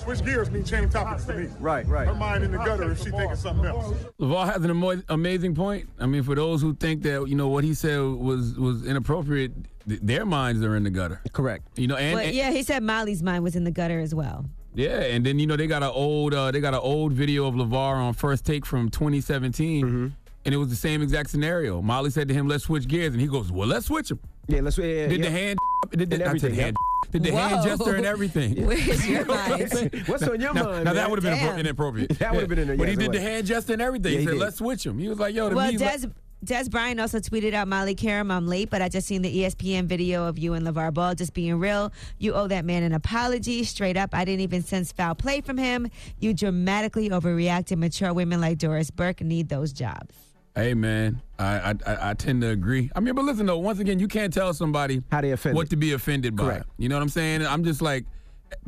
[0.00, 1.48] switch gears mean change topics to me.
[1.58, 2.06] Right, right.
[2.06, 3.94] Her mind in the gutter if she thinking something else.
[4.20, 5.88] LeVar has an amo- amazing point.
[5.98, 9.52] I mean, for those who think that you know what he said was was inappropriate,
[9.88, 11.20] th- their minds are in the gutter.
[11.32, 11.64] Correct.
[11.78, 14.14] You know, and, but and- yeah, he said Molly's mind was in the gutter as
[14.14, 14.44] well.
[14.74, 17.46] yeah, and then you know they got an old uh, they got an old video
[17.46, 20.06] of LeVar on first take from 2017, Mm-hmm.
[20.48, 21.82] And it was the same exact scenario.
[21.82, 24.62] Molly said to him, "Let's switch gears," and he goes, "Well, let's switch them." Yeah,
[24.62, 24.78] let's.
[24.78, 25.24] Yeah, did yeah.
[25.26, 25.58] the hand?
[25.90, 26.76] Did the, And I said everything, hand?
[27.04, 27.12] yep.
[27.12, 28.66] Did the hand gesture and everything?
[28.66, 29.70] Where's your You know what I'm mind?
[29.72, 29.90] saying?
[30.06, 32.18] What's on your now, mind, Now that would have been inappropriate.
[32.18, 34.12] That would've been in a- But he did the hand gesture and everything.
[34.14, 34.40] Yeah, he he said, did.
[34.40, 36.06] "Let's switch them." He was like, "Yo, to Well, me, Des,
[36.44, 39.86] Dez Bryant also tweeted out Molly Qerim, I'm late, but I just seen the ESPN
[39.86, 41.92] video of you and LeVar Ball just being real.
[42.18, 43.64] You owe that man an apology.
[43.64, 45.88] Straight up, I didn't even sense foul play from him.
[46.20, 47.76] You dramatically overreacted.
[47.78, 50.14] Mature women like Doris Burke need those jobs.
[50.58, 52.90] Hey man, I, I I tend to agree.
[52.96, 55.54] I mean, but listen though, once again, you can't tell somebody how they offended.
[55.54, 56.44] what to be offended by.
[56.44, 56.66] Correct.
[56.78, 57.46] You know what I'm saying?
[57.46, 58.06] I'm just like,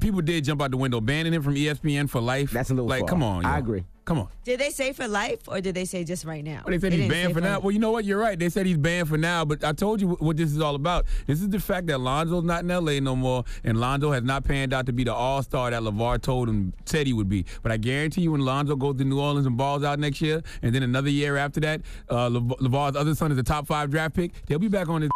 [0.00, 2.52] people did jump out the window, banning him from ESPN for life.
[2.52, 3.08] That's a little like, far.
[3.08, 3.84] come on, I agree.
[4.10, 4.28] Come on.
[4.42, 6.62] Did they say for life or did they say just right now?
[6.66, 7.60] Well, they said he's banned for now.
[7.60, 8.04] Well, you know what?
[8.04, 8.36] You're right.
[8.36, 11.06] They said he's banned for now, but I told you what this is all about.
[11.28, 14.42] This is the fact that Lonzo's not in LA no more, and Lonzo has not
[14.42, 17.46] panned out to be the all star that LeVar told him said he would be.
[17.62, 20.42] But I guarantee you, when Lonzo goes to New Orleans and balls out next year,
[20.60, 23.92] and then another year after that, uh, Le- LeVar's other son is a top five
[23.92, 25.10] draft pick, they'll be back on his.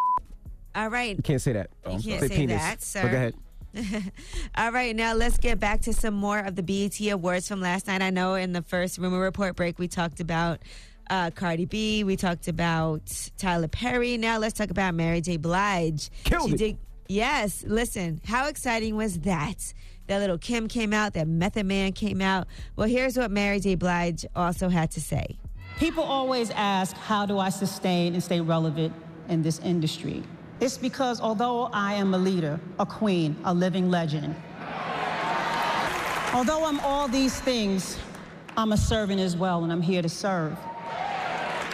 [0.76, 1.16] All right.
[1.16, 1.70] You can't say that.
[1.84, 2.62] You can't Say say penis.
[2.62, 3.03] that, sir.
[3.03, 3.34] But go ahead.
[4.56, 7.86] All right, now let's get back to some more of the BET awards from last
[7.86, 8.02] night.
[8.02, 10.60] I know in the first rumor report break we talked about
[11.10, 14.16] uh, Cardi B, we talked about Tyler Perry.
[14.16, 15.36] Now let's talk about Mary J.
[15.36, 16.10] Blige.
[16.24, 16.58] Killed she it.
[16.58, 19.74] Did, yes, listen, how exciting was that?
[20.06, 22.46] That little Kim came out, that Method Man came out.
[22.76, 23.74] Well, here's what Mary J.
[23.74, 25.38] Blige also had to say.
[25.78, 28.94] People always ask, how do I sustain and stay relevant
[29.28, 30.22] in this industry?
[30.61, 34.34] It's because although I am a leader, a queen, a living legend,
[36.32, 37.98] although I'm all these things,
[38.57, 40.57] I'm a servant as well, and I'm here to serve.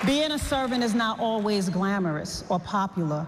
[0.07, 3.27] Being a servant is not always glamorous or popular,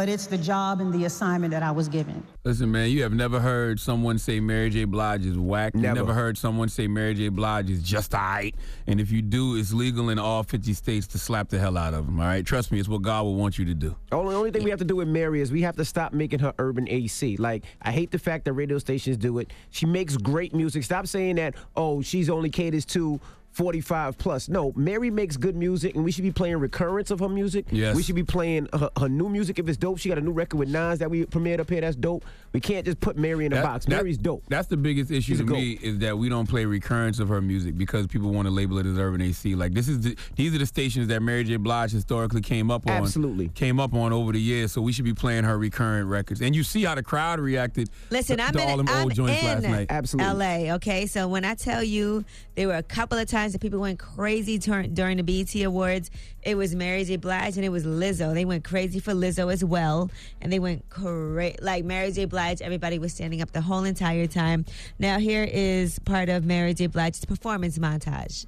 [0.00, 2.26] but it's the job and the assignment that I was given.
[2.42, 4.84] Listen, man, you have never heard someone say Mary J.
[4.84, 5.74] Blige is whack.
[5.74, 5.96] You've Never.
[5.96, 7.28] never heard someone say Mary J.
[7.28, 8.54] Blige is just alright.
[8.86, 11.92] And if you do, it's legal in all 50 states to slap the hell out
[11.92, 12.46] of them, all right?
[12.46, 13.94] Trust me, it's what God will want you to do.
[14.10, 16.38] Only only thing we have to do with Mary is we have to stop making
[16.38, 17.36] her urban AC.
[17.36, 19.52] Like I hate the fact that radio stations do it.
[19.68, 20.82] She makes great music.
[20.82, 21.56] Stop saying that.
[21.76, 23.20] Oh, she's only caters to.
[23.52, 24.48] 45 plus.
[24.48, 27.66] No, Mary makes good music, and we should be playing recurrence of her music.
[27.70, 27.96] Yes.
[27.96, 29.98] We should be playing her, her new music if it's dope.
[29.98, 31.80] She got a new record with Nas that we premiered up here.
[31.80, 32.24] That's dope.
[32.52, 33.84] We can't just put Mary in a That- box.
[33.86, 34.44] that- Mary's dope.
[34.48, 37.40] That's the biggest issue She's to me is that we don't play recurrence of her
[37.40, 39.54] music because people want to label it as urban AC.
[39.56, 41.56] Like this is the, these are the stations that Mary J.
[41.56, 42.92] Blige historically came up on.
[43.02, 43.48] Absolutely.
[43.48, 44.72] came up on over the years.
[44.72, 46.40] So we should be playing her recurrent records.
[46.40, 47.90] And you see how the crowd reacted.
[48.10, 50.36] Listen, to, I'm to in, all them I'm old joints last in night.
[50.36, 51.06] LA, okay?
[51.06, 52.24] So when I tell you
[52.54, 56.10] there were a couple of times that people went crazy dur- during the BET Awards,
[56.42, 57.16] it was Mary J.
[57.16, 58.32] Blige and it was Lizzo.
[58.34, 60.10] They went crazy for Lizzo as well.
[60.40, 61.56] And they went crazy.
[61.60, 62.26] Like Mary J.
[62.26, 64.64] Blige, everybody was standing up the whole entire time.
[64.98, 66.86] Now, here is part of Mary J.
[66.86, 68.46] Blige's performance montage.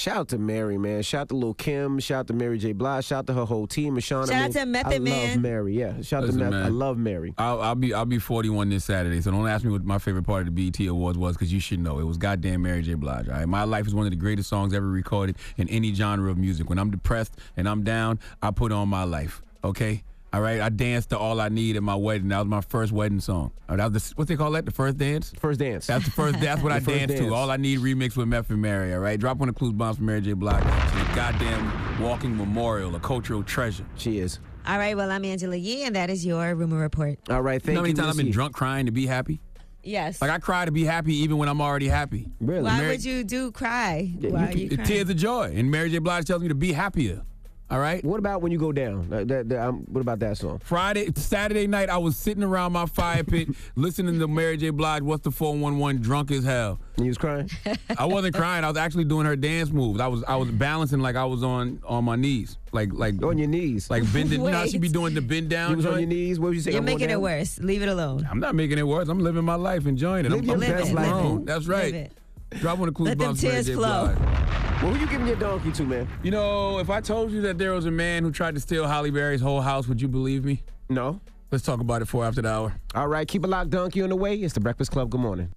[0.00, 1.02] Shout out to Mary, man.
[1.02, 1.98] Shout out to Lil Kim.
[1.98, 2.72] Shout out to Mary J.
[2.72, 3.04] Blige.
[3.04, 3.96] Shout out to her whole team.
[3.96, 5.28] And Sean, Shout out to Method I Man.
[5.34, 5.78] love Mary.
[5.78, 6.00] Yeah.
[6.00, 6.52] Shout out Listen, to Meth.
[6.52, 6.62] man.
[6.62, 7.34] I love Mary.
[7.36, 10.22] I'll, I'll be I'll be 41 this Saturday, so don't ask me what my favorite
[10.22, 12.94] part of the BET Awards was, because you should know it was goddamn Mary J.
[12.94, 13.28] Blige.
[13.28, 16.30] All right, my life is one of the greatest songs ever recorded in any genre
[16.30, 16.70] of music.
[16.70, 19.42] When I'm depressed and I'm down, I put on my life.
[19.62, 20.02] Okay.
[20.32, 22.28] All right, I danced to All I Need at my wedding.
[22.28, 23.50] That was my first wedding song.
[23.68, 25.32] All right, that was the, what they call that, the first dance?
[25.40, 25.88] First dance.
[25.88, 26.38] That's the first.
[26.40, 27.20] That's what I danced dance.
[27.20, 27.34] to.
[27.34, 28.94] All I Need remix with Meth and Mary.
[28.94, 30.34] All right, drop one of Clue's Bombs from Mary J.
[30.34, 30.62] Blige.
[30.62, 33.84] She's a goddamn walking memorial, a cultural treasure.
[33.96, 34.38] She is.
[34.66, 37.18] All right, well, I'm Angela Yee, and that is your rumor report.
[37.28, 39.40] All right, thank you know how many times I've been drunk crying to be happy?
[39.82, 40.20] Yes.
[40.22, 42.28] Like I cry to be happy even when I'm already happy.
[42.40, 42.62] Really?
[42.62, 44.12] Why Mary- would you do cry?
[44.20, 44.86] Why are you crying?
[44.86, 45.52] Tears of joy.
[45.56, 45.98] And Mary J.
[45.98, 47.22] Blige tells me to be happier.
[47.70, 48.04] All right.
[48.04, 49.08] What about when you go down?
[49.10, 50.58] That, that, that, um, what about that song?
[50.58, 54.70] Friday, Saturday night, I was sitting around my fire pit listening to Mary J.
[54.70, 56.80] Blige, What's the 411, drunk as hell.
[56.96, 57.48] And you was crying?
[57.96, 58.64] I wasn't crying.
[58.64, 60.00] I was actually doing her dance moves.
[60.00, 62.58] I was I was balancing like I was on on my knees.
[62.72, 63.88] Like like on your knees.
[63.88, 64.40] Like bending.
[64.42, 66.40] You know how she be doing the bend down You was on your knees?
[66.40, 66.72] What would you say?
[66.72, 67.22] You're I'm making it down?
[67.22, 67.58] worse.
[67.60, 68.26] Leave it alone.
[68.28, 69.08] I'm not making it worse.
[69.08, 70.30] I'm living my life, enjoying it.
[70.32, 71.92] Live I'm, your I'm best life, That's right.
[71.92, 72.12] Live it.
[72.58, 73.74] Drop one of Clue's Let them Bumps, Mary tears J.
[73.74, 74.14] flow.
[74.16, 74.49] Blige.
[74.82, 76.08] Well, who you giving your donkey to, man?
[76.22, 78.86] You know, if I told you that there was a man who tried to steal
[78.86, 80.62] Halle Berry's whole house, would you believe me?
[80.88, 81.20] No.
[81.50, 82.74] Let's talk about it for after the hour.
[82.94, 84.36] All right, keep a locked, donkey on the way.
[84.36, 85.10] It's the Breakfast Club.
[85.10, 85.52] Good morning.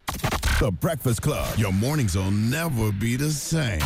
[0.60, 1.58] The Breakfast Club.
[1.58, 3.80] Your mornings will never be the same.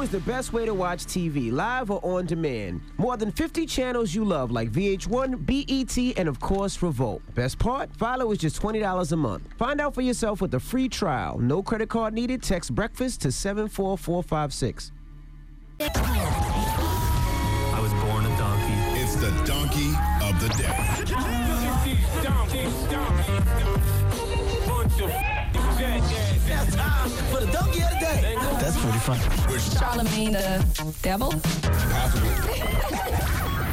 [0.00, 2.80] Philo is the best way to watch TV, live or on demand.
[2.96, 7.20] More than 50 channels you love, like VH1, BET, and of course, Revolt.
[7.34, 7.94] Best part?
[7.98, 9.42] Philo is just $20 a month.
[9.58, 11.38] Find out for yourself with a free trial.
[11.38, 12.42] No credit card needed.
[12.42, 14.92] Text breakfast to 74456.
[15.80, 15.90] I
[17.80, 18.72] was born a donkey.
[19.00, 19.92] It's the donkey
[20.24, 20.76] of the day.
[27.30, 28.34] For the donkey of the day.
[28.58, 29.20] That's pretty funny.
[29.60, 30.64] Charlamagne the
[31.02, 31.30] devil.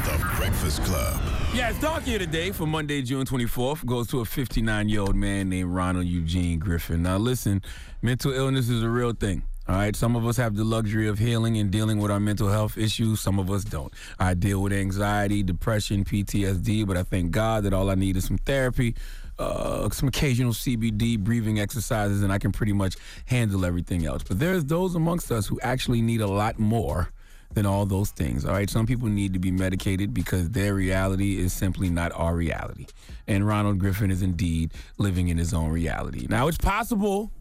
[0.08, 1.22] The Breakfast Club.
[1.54, 5.16] Yes, Donkey of the Day for Monday, June 24th goes to a 59 year old
[5.16, 7.02] man named Ronald Eugene Griffin.
[7.04, 7.62] Now, listen,
[8.02, 9.44] mental illness is a real thing.
[9.68, 12.48] All right, some of us have the luxury of healing and dealing with our mental
[12.48, 13.20] health issues.
[13.20, 13.94] Some of us don't.
[14.18, 18.26] I deal with anxiety, depression, PTSD, but I thank God that all I need is
[18.26, 18.96] some therapy,
[19.40, 24.24] uh, some occasional CBD, breathing exercises, and I can pretty much handle everything else.
[24.24, 27.10] But there's those amongst us who actually need a lot more
[27.54, 28.46] than all those things.
[28.46, 32.36] All right, some people need to be medicated because their reality is simply not our
[32.36, 32.88] reality.
[33.28, 36.28] And Ronald Griffin is indeed living in his own reality.
[36.30, 37.32] Now, it's possible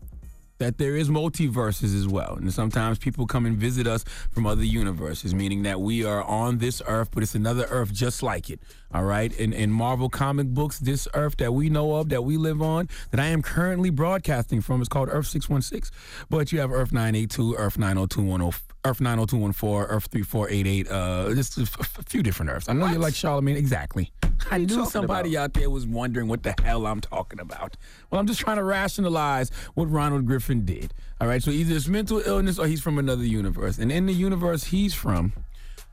[0.59, 2.35] that there is multiverses as well.
[2.35, 6.59] And sometimes people come and visit us from other universes, meaning that we are on
[6.59, 8.61] this earth, but it's another earth just like it.
[8.95, 9.37] All right.
[9.39, 12.89] In, in Marvel comic books, this earth that we know of, that we live on,
[13.11, 15.97] that I am currently broadcasting from is called Earth 616.
[16.31, 18.66] But you have Earth 982, Earth 90210.
[18.87, 22.69] Earth 90214, Earth 3488, uh, just a, f- a few different Earths.
[22.69, 23.57] I know you're like Charlamagne.
[23.57, 24.13] Exactly.
[24.51, 25.45] I knew somebody about?
[25.45, 27.77] out there was wondering what the hell I'm talking about.
[28.11, 30.95] Well, I'm just trying to rationalize what Ronald Griffin did.
[31.21, 33.79] All right, so either it's mental illness or he's from another universe.
[33.79, 35.33] And in the universe he's from,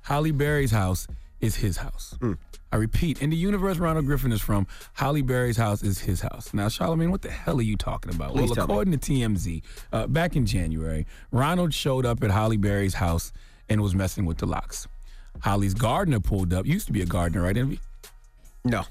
[0.03, 1.07] Halle Berry's house
[1.41, 2.15] is his house.
[2.73, 6.55] I repeat, in the universe Ronald Griffin is from, Halle Berry's house is his house.
[6.55, 8.31] Now, Charlamagne, what the hell are you talking about?
[8.31, 8.73] Please well, tell me.
[8.73, 9.61] according to TMZ,
[9.91, 13.31] uh, back in January, Ronald showed up at Halle Berry's house
[13.69, 14.87] and was messing with the locks.
[15.41, 16.65] Halle's gardener pulled up.
[16.65, 17.55] Used to be a gardener, right?
[18.63, 18.83] No.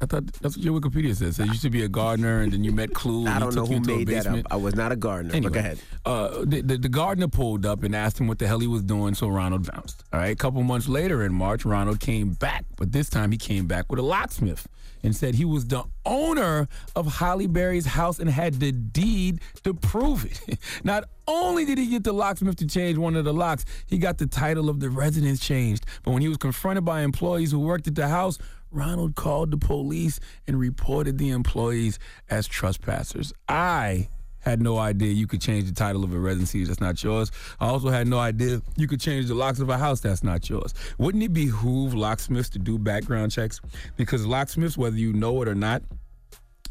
[0.00, 1.38] I thought that's what your Wikipedia says.
[1.40, 3.20] It you used to be a gardener and then you met Clue.
[3.26, 4.46] and I don't know who made that up.
[4.50, 5.34] I was not a gardener.
[5.34, 5.80] Anyway, go ahead.
[6.04, 8.82] Uh, the, the, the gardener pulled up and asked him what the hell he was
[8.82, 10.04] doing, so Ronald bounced.
[10.12, 10.30] All right.
[10.30, 13.90] A couple months later in March, Ronald came back, but this time he came back
[13.90, 14.68] with a locksmith
[15.02, 19.74] and said he was the owner of Halle Berry's house and had the deed to
[19.74, 20.58] prove it.
[20.84, 24.18] Not only did he get the locksmith to change one of the locks, he got
[24.18, 25.86] the title of the residence changed.
[26.02, 28.38] But when he was confronted by employees who worked at the house,
[28.70, 31.98] Ronald called the police and reported the employees
[32.30, 33.32] as trespassers.
[33.48, 34.08] I
[34.40, 37.30] had no idea you could change the title of a residency that's not yours.
[37.60, 40.48] I also had no idea you could change the locks of a house that's not
[40.48, 40.74] yours.
[40.96, 43.60] Wouldn't it behoove locksmiths to do background checks?
[43.96, 45.82] Because locksmiths, whether you know it or not,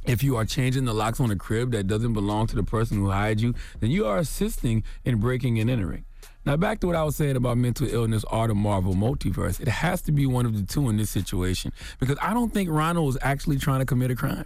[0.05, 2.97] if you are changing the locks on a crib that doesn't belong to the person
[2.97, 6.05] who hired you, then you are assisting in breaking and entering.
[6.47, 9.59] Now, back to what I was saying about mental illness or the Marvel multiverse.
[9.59, 12.69] It has to be one of the two in this situation because I don't think
[12.69, 14.45] Ronald was actually trying to commit a crime.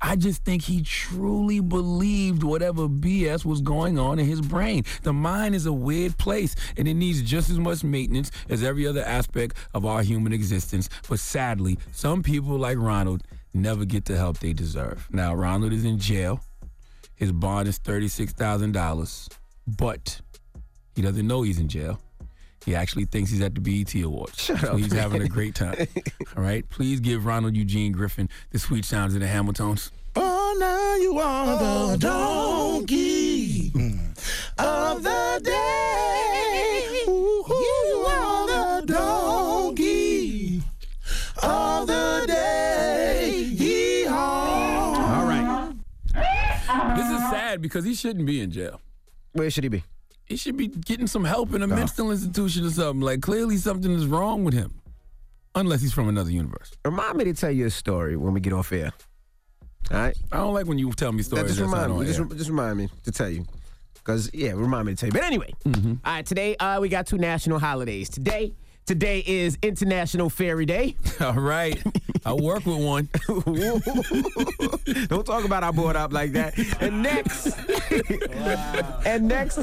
[0.00, 4.84] I just think he truly believed whatever BS was going on in his brain.
[5.02, 8.86] The mind is a weird place and it needs just as much maintenance as every
[8.86, 10.88] other aspect of our human existence.
[11.10, 13.22] But sadly, some people like Ronald
[13.52, 15.06] never get the help they deserve.
[15.12, 16.40] Now, Ronald is in jail.
[17.16, 19.28] His bond is $36,000,
[19.66, 20.22] but
[20.94, 22.00] he doesn't know he's in jail.
[22.64, 24.40] He actually thinks he's at the BET Awards.
[24.40, 24.78] so up.
[24.78, 25.86] he's having a great time.
[26.36, 26.68] All right.
[26.70, 29.90] Please give Ronald Eugene Griffin the sweet sounds of the Hamiltones.
[30.16, 33.98] Oh, now you are the oh, donkey mm.
[34.58, 37.04] of the day.
[37.06, 38.46] You are
[38.80, 40.62] the donkey
[41.42, 43.50] of the day.
[43.52, 44.08] Yeehaw.
[44.08, 45.74] All right.
[46.96, 48.80] This is sad because he shouldn't be in jail.
[49.32, 49.82] Where should he be?
[50.34, 53.00] He should be getting some help in a mental institution or something.
[53.00, 54.80] Like clearly something is wrong with him.
[55.54, 56.72] Unless he's from another universe.
[56.84, 58.92] Remind me to tell you a story when we get off air.
[59.92, 60.18] All right?
[60.32, 61.46] I don't like when you tell me stories.
[61.46, 62.04] just remind me.
[62.04, 63.44] Just, re- just remind me to tell you.
[63.94, 65.12] Because, yeah, remind me to tell you.
[65.12, 68.08] But anyway, all right, today uh, we got two national holidays.
[68.08, 68.54] Today,
[68.86, 70.96] today is International Fairy Day.
[71.20, 71.82] All right.
[72.26, 73.08] I work with one.
[75.08, 76.56] Don't talk about our board up like that.
[76.80, 77.46] And next,
[79.06, 79.58] and next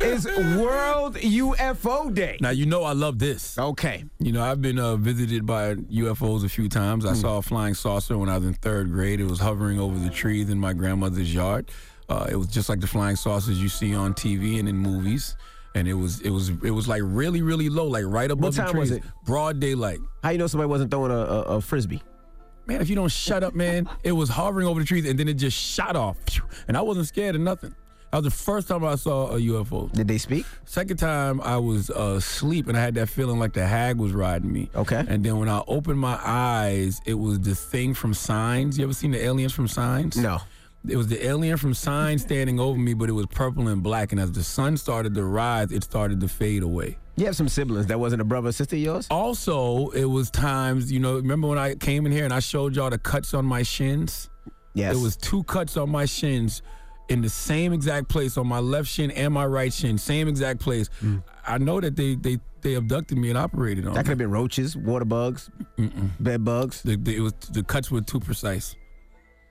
[0.00, 2.38] is World UFO Day.
[2.40, 3.58] Now you know I love this.
[3.58, 4.04] Okay.
[4.20, 7.04] You know I've been uh, visited by UFOs a few times.
[7.04, 9.20] I saw a flying saucer when I was in third grade.
[9.20, 11.70] It was hovering over the trees in my grandmother's yard.
[12.08, 15.34] Uh, it was just like the flying saucers you see on TV and in movies.
[15.76, 18.66] And it was it was it was like really really low, like right above time
[18.66, 18.90] the trees.
[18.90, 19.02] was it?
[19.24, 19.98] Broad daylight.
[20.22, 22.02] How you know somebody wasn't throwing a, a, a frisbee?
[22.66, 25.28] Man, if you don't shut up, man, it was hovering over the trees and then
[25.28, 26.16] it just shot off.
[26.66, 27.74] And I wasn't scared of nothing.
[28.10, 29.92] That was the first time I saw a UFO.
[29.92, 30.46] Did they speak?
[30.64, 34.12] Second time I was uh, asleep and I had that feeling like the hag was
[34.12, 34.70] riding me.
[34.74, 35.04] Okay.
[35.06, 38.78] And then when I opened my eyes, it was the thing from Signs.
[38.78, 40.16] You ever seen the aliens from Signs?
[40.16, 40.40] No.
[40.88, 44.12] It was the alien from Signs standing over me, but it was purple and black.
[44.12, 46.98] And as the sun started to rise, it started to fade away.
[47.16, 47.86] You have some siblings.
[47.86, 49.06] That wasn't a brother or sister of yours?
[49.10, 52.76] Also, it was times, you know, remember when I came in here and I showed
[52.76, 54.28] y'all the cuts on my shins?
[54.74, 54.94] Yes.
[54.94, 56.60] It was two cuts on my shins
[57.08, 60.60] in the same exact place on my left shin and my right shin, same exact
[60.60, 60.90] place.
[61.02, 61.22] Mm.
[61.46, 63.94] I know that they they they abducted me and operated on.
[63.94, 65.50] That could have been roaches, water bugs,
[66.18, 66.82] bed bugs.
[66.82, 68.74] The, the, it was the cuts were too precise,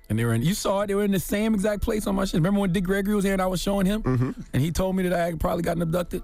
[0.09, 0.41] and they were in.
[0.43, 0.87] You saw it.
[0.87, 2.35] They were in the same exact place on my shit.
[2.35, 4.31] Remember when Dick Gregory was here and I was showing him, Mm-hmm.
[4.53, 6.21] and he told me that I had probably gotten abducted.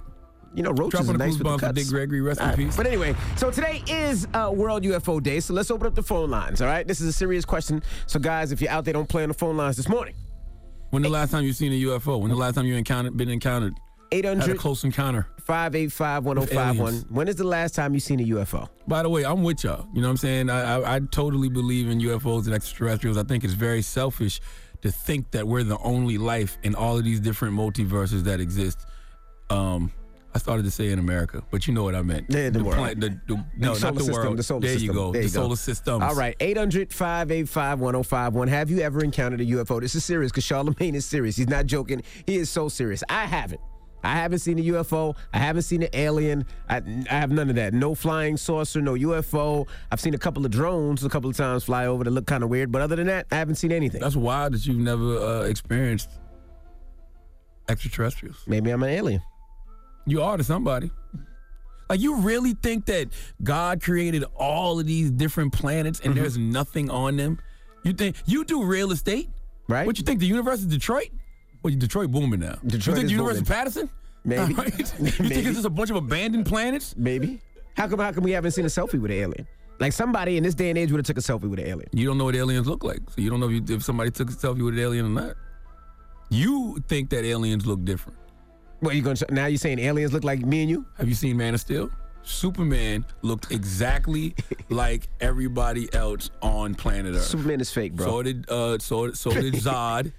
[0.54, 1.74] You know, roaches Dropping are nice with the cuts.
[1.82, 2.20] Dick Gregory.
[2.20, 2.76] Rest All in peace.
[2.76, 6.30] But anyway, so today is uh, World UFO Day, so let's open up the phone
[6.30, 6.62] lines.
[6.62, 7.82] All right, this is a serious question.
[8.06, 10.14] So guys, if you're out there, don't play on the phone lines this morning.
[10.90, 12.20] When the last time you seen a UFO?
[12.20, 13.74] When the last time you encountered been encountered?
[14.12, 15.28] Had a close encounter.
[15.46, 16.94] 585 1051.
[17.10, 18.68] When is the last time you seen a UFO?
[18.88, 19.88] By the way, I'm with y'all.
[19.94, 20.50] You know what I'm saying?
[20.50, 23.18] I, I, I totally believe in UFOs and extraterrestrials.
[23.18, 24.42] I think it's very selfish
[24.82, 28.86] to think that we're the only life in all of these different multiverses that exist.
[29.50, 29.92] Um,
[30.34, 32.28] I started to say in America, but you know what I meant.
[32.30, 32.78] Yeah, the world.
[32.78, 34.38] planet- the- the- no, not the system, world.
[34.38, 34.88] The solar there system.
[34.88, 35.12] you go.
[35.12, 35.42] There the you go.
[35.42, 36.02] solar system.
[36.02, 38.48] All right, 800 585 1051.
[38.48, 39.80] Have you ever encountered a UFO?
[39.82, 41.36] This is serious because Charlamagne is serious.
[41.36, 42.02] He's not joking.
[42.26, 43.04] He is so serious.
[43.10, 43.60] I haven't.
[44.04, 45.16] I haven't seen a UFO.
[45.34, 46.46] I haven't seen an alien.
[46.70, 47.74] I, I have none of that.
[47.74, 49.68] No flying saucer, no UFO.
[49.92, 52.44] I've seen a couple of drones a couple of times fly over that look kind
[52.44, 54.02] of weird, but other than that, I haven't seen anything.
[54.02, 56.10] That's wild that you've never uh, experienced
[57.70, 58.38] extraterrestrials.
[58.48, 59.22] Maybe I'm an alien.
[60.06, 60.92] You are to somebody.
[61.90, 63.10] Like you really think that
[63.44, 66.22] God created all of these different planets and Mm-hmm.
[66.22, 67.40] there's nothing on them?
[67.84, 69.30] You think you do real estate,
[69.68, 69.86] right?
[69.86, 71.10] What you think the universe is Detroit?
[71.64, 72.56] Well, Detroit booming now.
[72.66, 73.44] Detroit you think the universe booming.
[73.44, 73.90] is Patterson?
[74.24, 74.54] Maybe.
[74.62, 74.78] Right?
[74.78, 76.96] You think it's just a bunch of abandoned planets?
[76.98, 77.42] Maybe.
[77.76, 78.00] How come?
[78.00, 79.48] How come we haven't seen a selfie with an alien?
[79.80, 81.90] Like somebody in this day and age would have took a selfie with an alien.
[81.92, 84.12] You don't know what aliens look like, so you don't know if, you, if somebody
[84.12, 85.36] took a selfie with an alien or not.
[86.30, 88.18] You think that aliens look different.
[88.80, 89.48] What you going to now?
[89.48, 90.86] You're saying aliens look like me and you?
[90.98, 91.90] Have you seen Man of Steel?
[92.24, 94.36] Superman looked exactly
[94.70, 97.24] like everybody else on planet Earth.
[97.24, 98.06] Superman is fake, bro.
[98.06, 100.12] So did uh, so so did Zod.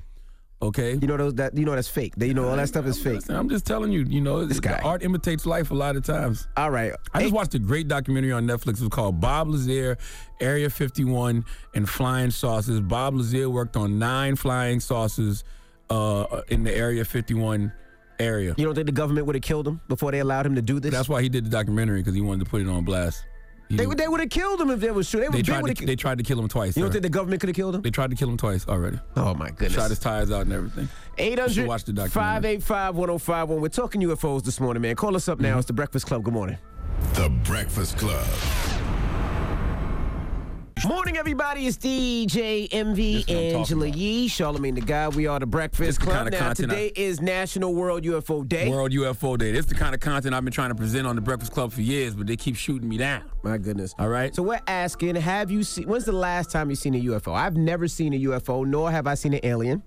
[0.62, 0.92] Okay.
[0.92, 2.14] You know those that you know that's fake.
[2.16, 3.14] They, you know all that stuff is fake.
[3.14, 4.04] Listen, I'm just telling you.
[4.04, 4.80] You know, This the guy.
[4.84, 6.46] art imitates life a lot of times.
[6.56, 6.92] All right.
[7.12, 8.74] I just watched a great documentary on Netflix.
[8.74, 9.98] It was called Bob Lazar,
[10.40, 11.44] Area 51,
[11.74, 12.80] and Flying Saucers.
[12.80, 15.42] Bob Lazar worked on nine flying saucers
[15.90, 17.72] uh, in the Area 51
[18.20, 18.54] area.
[18.56, 20.78] You don't think the government would have killed him before they allowed him to do
[20.78, 20.92] this?
[20.92, 23.24] That's why he did the documentary because he wanted to put it on blast.
[23.72, 25.20] He They, would- they would have killed him if they was true.
[25.20, 26.76] They, they, would- they tried to, they tried to kill him twice.
[26.76, 26.94] You don't sir.
[26.94, 27.80] think the government could have killed him?
[27.82, 28.98] They tried to kill him twice already.
[29.16, 29.72] Oh my goodness!
[29.72, 30.88] Shot his tires out and everything.
[31.18, 32.60] You 800 watch the documentary.
[32.60, 33.60] 585 1051.
[33.62, 34.94] We're talking UFOs this morning, man.
[34.96, 35.46] Call us up Mm-hmm.
[35.46, 35.58] now.
[35.58, 36.22] It's the Breakfast Club.
[36.22, 36.58] Good morning.
[37.14, 38.26] The Breakfast Club.
[40.86, 41.66] Morning, everybody.
[41.66, 43.86] It's DJ Envy is what I'm talking Angela.
[43.86, 45.08] Yee, Charlamagne the Guy.
[45.08, 46.16] We are the Breakfast the Club.
[46.16, 48.68] kind of now, today is National World UFO Day.
[48.68, 49.52] World UFO Day.
[49.52, 51.72] This is the kind of content I've been trying to present on the Breakfast Club
[51.72, 53.22] for years, but they keep shooting me down.
[53.44, 53.94] My goodness.
[53.98, 54.34] All right.
[54.34, 55.86] So we're asking, have you seen?
[55.86, 57.32] When's the last time you seen a UFO?
[57.32, 59.84] I've never seen a UFO, nor have I seen an alien.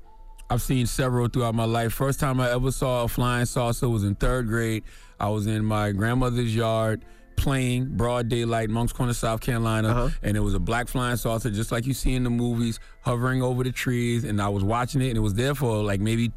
[0.50, 1.92] I've seen several throughout my life.
[1.92, 4.84] First time I ever saw a flying saucer was in third grade.
[5.20, 7.04] I was in my grandmother's yard
[7.36, 10.10] playing broad daylight, Moncks Corner, South Carolina, Uh-huh.
[10.24, 13.42] and it was a black flying saucer, just like you see in the movies, hovering
[13.44, 14.24] over the trees.
[14.24, 16.32] And I was watching it, and it was there for like maybe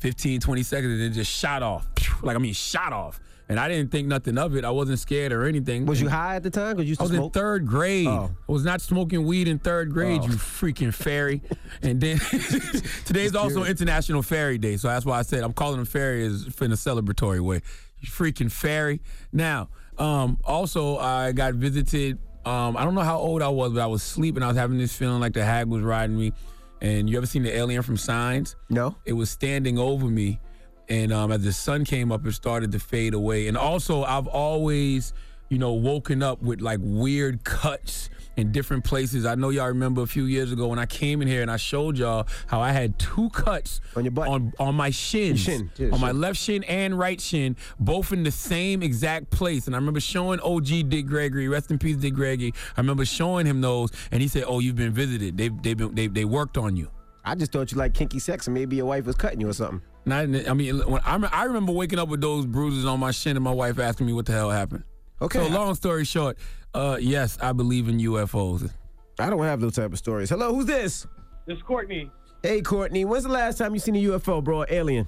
[0.00, 1.86] 15, 20 seconds, and it just shot off.
[2.22, 3.18] Like, I mean, shot off.
[3.48, 4.64] And I didn't think nothing of it.
[4.64, 5.86] I wasn't scared or anything.
[5.86, 6.76] Was you high at the time?
[6.76, 8.06] Because you I was in third grade.
[8.06, 8.30] Oh.
[8.48, 10.26] I was not smoking weed in third grade, Oh.
[10.26, 11.40] you freaking fairy.
[11.82, 12.18] and then
[13.06, 16.72] today's also International Fairy Day, so that's why I said I'm calling them fairies in
[16.72, 17.62] a celebratory way.
[18.00, 19.00] You freaking fairy.
[19.32, 19.68] Now,
[19.98, 22.18] um, also I got visited.
[22.44, 24.42] Um, I don't know how old I was, but I was sleeping.
[24.42, 26.32] I was having this feeling like the hag was riding me.
[26.80, 28.56] And you ever seen the alien from Signs?
[28.70, 28.96] No.
[29.04, 30.40] It was standing over me,
[30.88, 33.48] and um, as the sun came up, it started to fade away.
[33.48, 35.12] And also, I've always,
[35.50, 39.26] you know, woken up with like weird cuts in different places.
[39.26, 41.56] I know y'all remember a few years ago when I came in here and I
[41.56, 45.70] showed y'all how I had two cuts on your butt, on, on my shins, shin,
[45.76, 49.66] yeah, on my left shin and right shin, both in the same exact place.
[49.66, 52.52] And I remember showing OG Dick Gregory, rest in peace, Dick Gregory.
[52.76, 55.36] I remember showing him those, and he said, "Oh, you've been visited.
[55.36, 56.90] They they been they they worked on you."
[57.24, 59.52] I just thought you like kinky sex, and maybe your wife was cutting you or
[59.52, 59.82] something.
[60.06, 63.36] Not, I mean, when I, I remember waking up with those bruises on my shin
[63.36, 64.84] and my wife asking me what the hell happened.
[65.22, 65.38] Okay.
[65.38, 66.38] So long story short,
[66.74, 68.70] uh, yes, I believe in UFOs.
[69.18, 70.30] I don't have those type of stories.
[70.30, 71.06] Hello, who's this?
[71.46, 72.10] This is Courtney.
[72.42, 73.04] Hey, Courtney.
[73.04, 74.64] When's the last time you seen a UFO, bro?
[74.68, 75.06] Alien?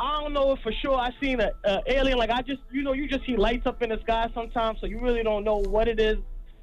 [0.00, 2.18] I don't know for sure I seen a, a alien.
[2.18, 4.86] Like I just, you know, you just see lights up in the sky sometimes, so
[4.86, 6.18] you really don't know what it is.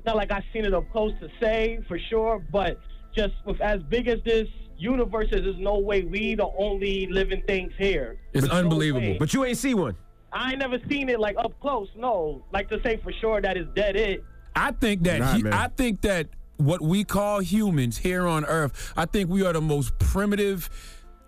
[0.05, 2.79] Not like I seen it up close to say for sure, but
[3.15, 4.47] just with as big as this
[4.77, 8.17] universe is, there's no way we the only living things here.
[8.33, 9.01] It's There's unbelievable.
[9.07, 9.17] way.
[9.17, 9.95] But you ain't see one.
[10.35, 11.87] I ain't never seen it like up close.
[11.95, 13.95] No, like to say for sure that is dead.
[13.95, 14.23] It.
[14.55, 15.43] I think that Nah, he.
[15.47, 16.27] I think that
[16.57, 20.69] what we call humans here on Earth, I think we are the most primitive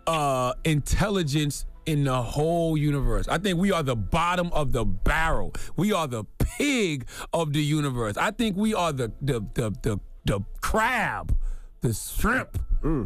[0.05, 3.27] uh, intelligence in the whole universe.
[3.29, 5.53] I think we are the bottom of the barrel.
[5.77, 8.17] We are the pig of the universe.
[8.17, 11.35] I think we are the the the the, the crab,
[11.81, 12.59] the shrimp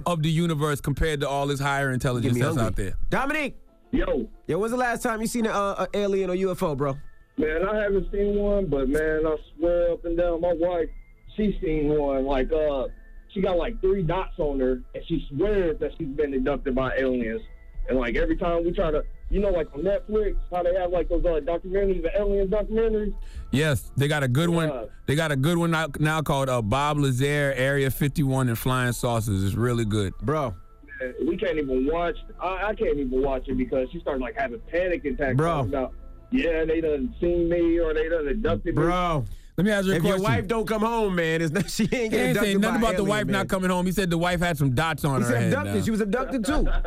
[0.05, 2.65] of the universe compared to all this higher intelligence that's hungry.
[2.65, 2.93] out there.
[3.09, 3.55] Dominique.
[3.91, 4.27] Yo.
[4.47, 6.97] Yo, when's the last time you seen an uh, a alien or UFO, bro?
[7.37, 10.89] Man, I haven't seen one, but man, I swear up and down, my wife,
[11.35, 12.25] she seen one.
[12.25, 12.87] Like, uh,
[13.33, 16.95] she got like three dots on her, and she swears that she's been abducted by
[16.97, 17.41] aliens.
[17.89, 20.91] And like every time we try to, you know, like on Netflix, how they have
[20.91, 23.13] like those uh, documentaries, the alien documentaries.
[23.51, 24.87] Yes, they got a good one.
[25.07, 28.93] They got a good one now, now called uh, Bob Lazar Area 51 and Flying
[28.93, 29.43] Saucers.
[29.43, 30.13] It's really good.
[30.21, 30.55] Bro.
[31.01, 32.15] Man, we can't even watch.
[32.41, 35.35] I, I can't even watch it because she started like having panic attacks.
[35.37, 35.61] Bro.
[35.61, 35.93] About,
[36.31, 38.81] yeah, they done seen me or they done abducted me.
[38.83, 39.25] Bro.
[39.57, 40.17] Let me ask you a if question.
[40.21, 42.61] your wife don't come home, man, it's not, she ain't He getting ain't saying abducted
[42.61, 43.33] nothing by about the wife man.
[43.33, 43.85] not coming home.
[43.85, 45.53] He said the wife had some dots on He her said head.
[45.53, 45.75] abducted.
[45.75, 45.81] now.
[45.83, 46.67] She was abducted too.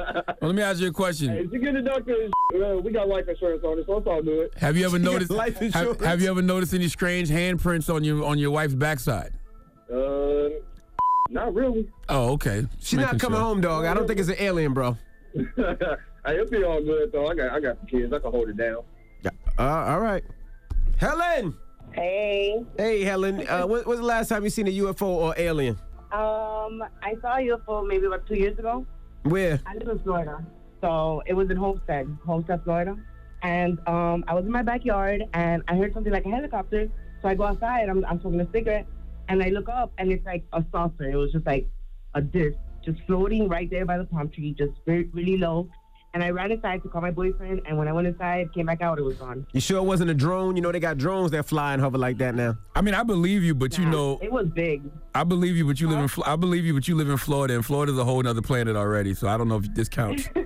[0.40, 1.30] Well, let me ask you a question.
[1.36, 4.50] If you get abducted, uh, we got life insurance on it, so it's all good.
[4.56, 5.30] Have you ever She noticed?
[5.30, 6.04] life Have, insurance?
[6.04, 9.32] have you ever noticed any strange handprints on your on your wife's backside?
[9.90, 10.48] Uh,
[11.34, 11.88] not really.
[12.08, 12.66] Oh, okay.
[12.80, 13.44] She's not coming sure.
[13.44, 13.84] home, dog.
[13.84, 14.96] I don't think it's an alien, bro.
[15.34, 15.44] hey,
[16.28, 17.26] it'll be all good though.
[17.26, 18.12] I got I got the kids.
[18.12, 18.78] I can hold it down.
[19.58, 20.22] Uh, all right.
[20.96, 21.54] Helen.
[21.92, 22.64] Hey.
[22.76, 23.46] Hey, Helen.
[23.46, 25.76] Uh, when, when's the last time you seen a UFO or alien?
[26.12, 28.86] Um, I saw a UFO maybe about two years ago.
[29.24, 29.60] Where?
[29.66, 30.44] I live in Florida,
[30.80, 32.96] so it was in Homestead, Homestead, Florida.
[33.42, 36.88] And um, I was in my backyard, and I heard something like a helicopter.
[37.22, 37.88] So I go outside.
[37.88, 38.86] I'm, I'm smoking a cigarette,
[39.28, 41.10] and I look up, and it's like a saucer.
[41.10, 41.68] It was just like
[42.14, 45.68] a disc, just floating right there by the palm tree, just very, really low.
[46.12, 48.80] And I ran inside to call my boyfriend, and when I went inside, came back
[48.80, 49.44] out, it was gone.
[49.52, 50.54] You sure it wasn't a drone?
[50.54, 52.56] You know they got drones that fly and hover like that now.
[52.76, 54.82] I mean, I believe you, but you know, It was big.
[55.12, 56.22] I believe you, but you live in.
[56.24, 59.12] I believe you, but you live in Florida, and Florida's a whole other planet already.
[59.14, 60.28] So I don't know if this counts.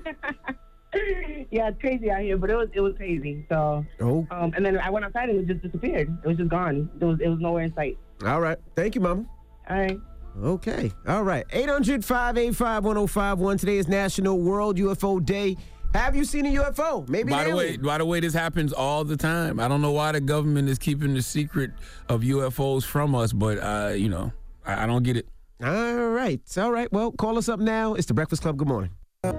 [1.51, 3.45] yeah, it's crazy out here, but it was it was crazy.
[3.51, 4.26] So, Oh.
[4.31, 6.09] um, and then I went outside and it just disappeared.
[6.24, 6.89] It was just gone.
[7.01, 7.99] It was it was nowhere in sight.
[8.24, 8.58] All right.
[8.74, 9.24] Thank you, Mama.
[9.68, 10.00] All right.
[10.42, 10.92] Okay.
[11.06, 11.44] All right.
[11.50, 13.58] 800 585 1051.
[13.58, 15.56] Today is National World UFO Day.
[15.94, 17.08] Have you seen a UFO?
[17.08, 19.58] Maybe by the way, by the way, this happens all the time.
[19.58, 21.70] I don't know why the government is keeping the secret
[22.08, 24.32] of UFOs from us, but uh, you know,
[24.66, 25.26] I, I don't get it.
[25.62, 26.40] All right.
[26.58, 26.92] All right.
[26.92, 27.94] Well, call us up now.
[27.94, 28.58] It's the Breakfast Club.
[28.58, 28.90] Good morning.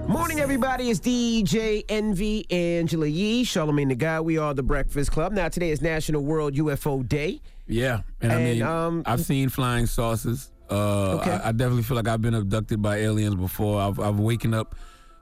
[0.06, 0.90] Morning, everybody.
[0.90, 4.20] It's DJ Envy, Angela Yee, Charlamagne the Guy.
[4.20, 5.32] We are the Breakfast Club.
[5.32, 7.40] Now, today is National World UFO Day.
[7.70, 10.50] Yeah, and, I mean, um, I've seen flying saucers.
[10.68, 11.30] Uh, Okay.
[11.32, 13.80] I, I definitely feel like I've been abducted by aliens before.
[13.80, 14.74] I've, I've waken up,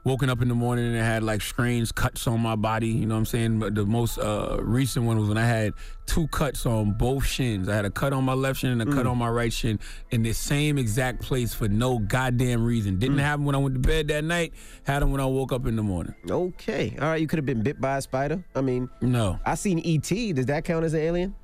[0.05, 2.89] woken up in the morning and had like strange cuts on my body.
[2.89, 3.59] You know what I'm saying?
[3.59, 5.73] But the most uh, recent one was when I had
[6.07, 7.67] two cuts on both shins.
[7.69, 9.11] I had a cut on my left shin and a cut Mm.
[9.13, 9.79] on my right shin
[10.11, 12.97] in the same exact place for no goddamn reason.
[12.97, 13.01] Mm.
[13.01, 14.53] Didn't happen when I went to bed that night.
[14.85, 16.15] Had them when I woke up in the morning.
[16.31, 16.95] Okay.
[17.01, 17.21] All right.
[17.21, 18.45] You could have been bit by a spider.
[18.55, 19.39] I mean, no.
[19.47, 20.35] I seen E.T.
[20.35, 21.35] Does that count as an alien?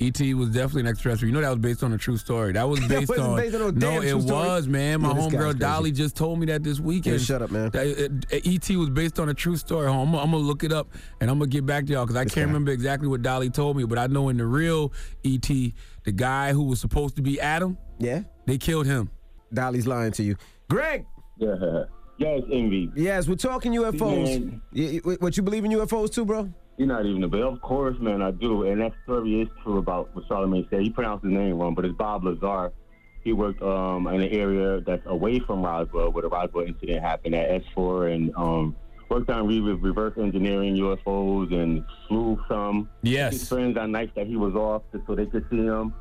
[0.00, 0.34] E.T.
[0.34, 1.28] Was definitely an extraterrestrial.
[1.30, 2.52] You know that was based on a true story.
[2.52, 3.36] That was That based wasn't on.
[3.36, 4.46] based on no no, damn it story.
[4.48, 5.00] was, man.
[5.02, 5.58] My Yeah, homegirl.
[5.58, 7.20] Dolly just told me that this weekend.
[7.20, 7.70] Yeah, shut up, man.
[7.70, 8.76] That, E.T.
[8.76, 9.86] was based on a true story.
[9.86, 10.88] I'm, gonna- I'm gonna look it up
[11.20, 13.76] and I'm gonna get back to y'all because I can't remember exactly what Dolly told
[13.76, 14.92] me, but I know in the real
[15.22, 15.74] E.T.,
[16.04, 19.10] the guy who was supposed to be Adam, yeah, they killed him.
[19.52, 20.36] Dolly's lying to you.
[20.68, 21.06] Greg.
[21.38, 21.84] Yeah.
[22.18, 22.90] Yes, envy.
[22.94, 24.24] Yes, we're talking UFOs.
[24.40, 24.62] Man.
[24.72, 26.52] You- you- what you believe in UFOs too, bro?
[26.76, 28.64] You're not even a but of course, man, I do.
[28.64, 30.80] And that story is true about what Charlamagne said.
[30.80, 32.72] He pronounced his name wrong, but it's Bob Lazar.
[33.22, 37.34] He worked um, in an area that's away from Roswell, where the Roswell incident happened
[37.34, 38.76] at S4, and um,
[39.08, 42.90] worked on re- reverse engineering UFOs and flew some.
[43.02, 43.32] Yes.
[43.32, 45.94] His friends on nights that he was off just so they could see him.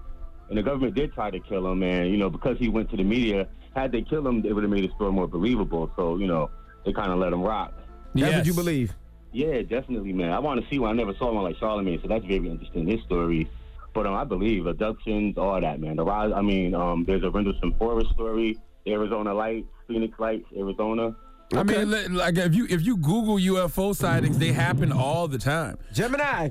[0.50, 2.98] And the government did try to kill him, and you know because he went to
[2.98, 5.92] the media, had they killed him, it would have made the story more believable.
[5.96, 6.50] So you know
[6.86, 7.74] they kind of let him rock.
[8.14, 8.94] That's what you believe.
[9.34, 10.32] Yeah, definitely, man.
[10.32, 10.92] I want to see one.
[10.92, 12.88] I never saw one like Charlamagne, so that's very interesting.
[12.88, 13.50] His story,
[13.94, 15.96] but um, I believe abductions, all that, man.
[15.96, 16.32] The rise.
[16.36, 18.58] I mean, um, there's a Rendlesham Forest story,
[18.88, 21.16] Arizona Lights, Phoenix Lights, Arizona.
[21.52, 25.78] I mean, like if you if you Google UFO sightings, they happen all the time.
[25.94, 26.50] Gemini.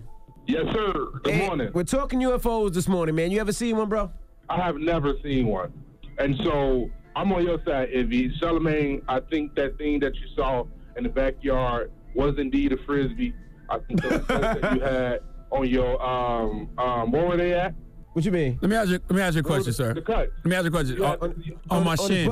[0.49, 0.93] Yes, sir.
[1.23, 1.71] Good Hey, morning.
[1.73, 3.31] We're talking UFOs this morning, man.
[3.31, 4.11] You ever seen one, bro?
[4.49, 5.73] I have never seen one.
[6.19, 8.29] And so I'm on your side, Envy.
[8.41, 10.65] Charlamagne, I think that thing that you saw
[10.97, 13.35] in the backyard was indeed a frisbee.
[13.71, 17.75] I think those that you had on your um um where were they at?
[18.13, 18.59] What you mean?
[18.61, 18.99] Let me ask you.
[19.09, 19.95] Let me ask you a question, The sir.
[20.03, 20.31] cut.
[20.45, 20.97] Let me ask you a question.
[20.97, 22.31] You On, on, on my shin.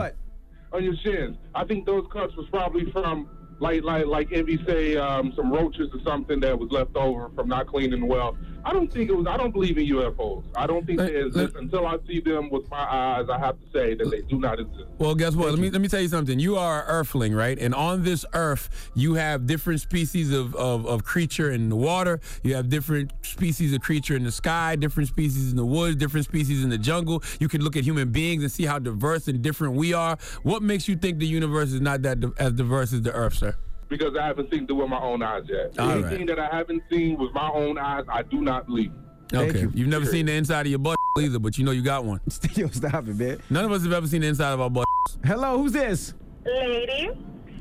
[0.72, 1.36] On your shins.
[1.54, 3.28] I think those cuts was probably from
[3.60, 7.48] like like like Envy say um, some roaches or something that was left over from
[7.48, 8.36] not cleaning well.
[8.64, 9.26] I don't think it was.
[9.26, 10.44] I don't believe in UFOs.
[10.54, 13.28] I don't think they exist until I see them with my eyes.
[13.30, 14.88] I have to say that they do not exist.
[14.98, 15.50] Well, guess what?
[15.50, 16.38] Let me let me tell you something.
[16.38, 17.58] You are an earthling, right?
[17.58, 22.20] And on this earth, you have different species of, of, of creature in the water.
[22.42, 26.26] You have different species of creature in the sky, different species in the woods, different
[26.26, 27.22] species in the jungle.
[27.38, 30.18] You can look at human beings and see how diverse and different we are.
[30.42, 33.56] What makes you think the universe is not that as diverse as the earth, sir?
[33.90, 35.78] Because I haven't seen it with my own eyes yet.
[35.78, 38.92] All Anything that I haven't seen with my own eyes, I do not believe.
[39.34, 39.66] Okay.
[39.74, 39.84] You.
[39.84, 42.20] have never seen the inside of your butt either, but you know you got one.
[42.54, 43.42] Yo, stop it, man.
[43.50, 44.86] None of us have ever seen the inside of our butt.
[45.24, 46.14] Hello, who's this?
[46.46, 47.10] Lady.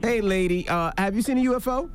[0.02, 0.70] Hey, lady.
[0.70, 1.90] Uh, have you seen a UFO?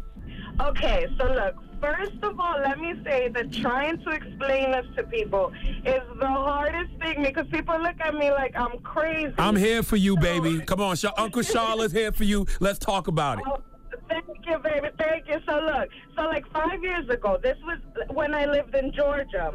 [0.60, 5.04] Okay, so look, first of all, let me say that trying to explain this to
[5.04, 5.52] people
[5.84, 9.32] is the hardest thing because people look at me like I'm crazy.
[9.38, 10.60] I'm here for you, baby.
[10.60, 12.46] Come on, Sha- Uncle Charlotte's here for you.
[12.60, 13.44] Let's talk about it.
[14.08, 14.88] Thank you, baby.
[14.98, 15.38] Thank you.
[15.48, 17.78] So look, so like five years ago, this was
[18.10, 19.52] when I lived in Georgia.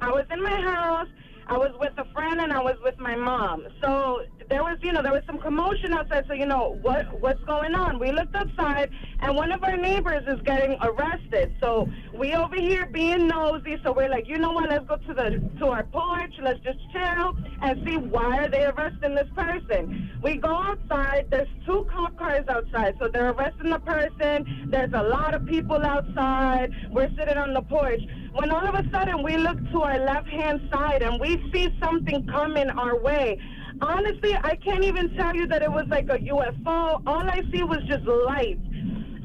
[0.00, 1.08] I was in my house.
[1.46, 3.66] I was with a friend and I was with my mom.
[3.82, 6.24] So there was, you know, there was some commotion outside.
[6.26, 7.98] So you know what what's going on?
[7.98, 8.90] We looked outside
[9.20, 11.54] and one of our neighbors is getting arrested.
[11.60, 13.76] So we over here being nosy.
[13.82, 14.70] So we're like, you know what?
[14.70, 16.34] Let's go to the to our porch.
[16.40, 20.18] Let's just chill and see why are they arresting this person.
[20.22, 21.26] We go outside.
[21.30, 22.94] There's two cop cars outside.
[22.98, 24.68] So they're arresting the person.
[24.70, 26.72] There's a lot of people outside.
[26.90, 28.00] We're sitting on the porch.
[28.34, 31.68] When all of a sudden we look to our left hand side and we see
[31.80, 33.38] something coming our way.
[33.80, 37.00] Honestly, I can't even tell you that it was like a UFO.
[37.06, 38.58] All I see was just light.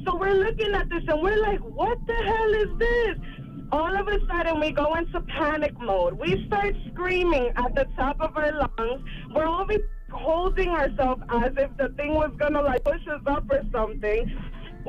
[0.06, 3.18] So we're looking at this and we're like, what the hell is this?
[3.72, 6.14] All of a sudden, we go into panic mode.
[6.14, 9.04] We start screaming at the top of our lungs.
[9.34, 9.66] We're all
[10.12, 14.28] holding ourselves as if the thing was gonna like push us up or something.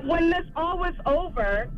[0.05, 1.71] When this all was over,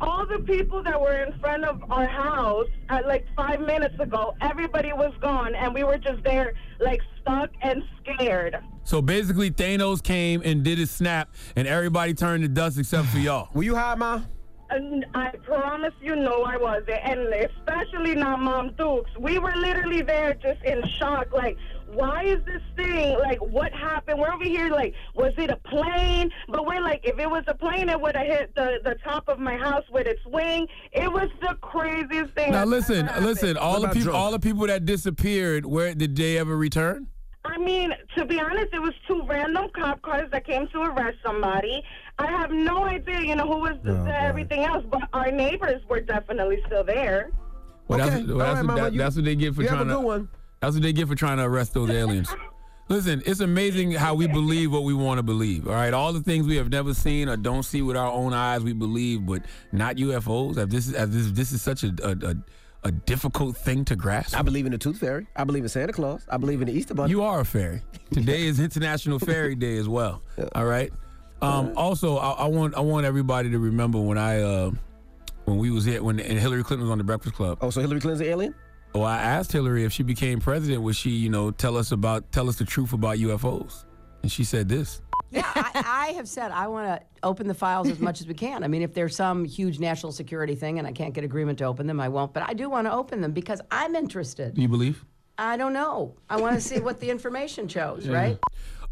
[0.00, 4.34] all the people that were in front of our house at like five minutes ago,
[4.40, 8.56] everybody was gone, and we were just there, like stuck and scared.
[8.84, 13.18] So basically, Thanos came and did his snap, and everybody turned to dust except for
[13.18, 13.48] y'all.
[13.54, 14.22] Were you high, Ma?
[14.68, 19.10] And I promise you, no, I wasn't, and especially not Mom Dukes.
[19.18, 21.56] We were literally there, just in shock, like.
[21.92, 24.18] Why is this thing like what happened?
[24.18, 26.30] We're over here like was it a plane?
[26.48, 29.28] But we're like if it was a plane it would have hit the, the top
[29.28, 30.66] of my house with its wing.
[30.92, 32.52] It was the craziest thing.
[32.52, 33.56] Now listen, listen.
[33.56, 35.64] All the people, all the people that disappeared.
[35.64, 37.06] Where did they ever return?
[37.44, 41.18] I mean, to be honest, it was two random cop cars that came to arrest
[41.24, 41.80] somebody.
[42.18, 45.80] I have no idea, you know, who was Oh, the, everything else, but our neighbors
[45.88, 47.30] were definitely still there.
[47.86, 48.10] Well, Okay.
[48.10, 49.78] that's, well, that's, right, what, Mama, that- you- that's what they get for you have
[49.86, 50.28] trying a to.
[50.66, 52.28] That's what they get for trying to arrest those aliens.
[52.88, 55.68] Listen, it's amazing how we believe what we want to believe.
[55.68, 58.32] All right, all the things we have never seen or don't see with our own
[58.32, 60.56] eyes, we believe, but not UFOs.
[60.68, 62.36] This is this, this is such a, a, a
[62.82, 64.36] a difficult thing to grasp.
[64.36, 65.28] I believe in the Tooth Fairy.
[65.36, 66.26] I believe in Santa Claus.
[66.28, 67.10] I believe in the Easter Bunny.
[67.10, 67.80] You are a fairy.
[68.12, 70.20] Today is International Fairy Day as well.
[70.56, 70.92] All right.
[71.42, 74.72] Um, also, I, I want I want everybody to remember when I uh,
[75.44, 77.58] when we was here when and Hillary Clinton was on the Breakfast Club.
[77.60, 78.54] Oh, so Hillary Clinton's an alien?
[78.98, 82.32] Well, I asked Hillary if she became president, would she, you know, tell us about
[82.32, 83.84] tell us the truth about UFOs?
[84.22, 85.02] And she said this.
[85.30, 88.34] Yeah, I, I have said I want to open the files as much as we
[88.34, 88.62] can.
[88.64, 91.64] I mean, if there's some huge national security thing and I can't get agreement to
[91.64, 92.32] open them, I won't.
[92.32, 94.54] But I do want to open them because I'm interested.
[94.54, 95.04] Do you believe?
[95.38, 96.14] I don't know.
[96.30, 98.14] I want to see what the information shows, Yeah.
[98.14, 98.38] right?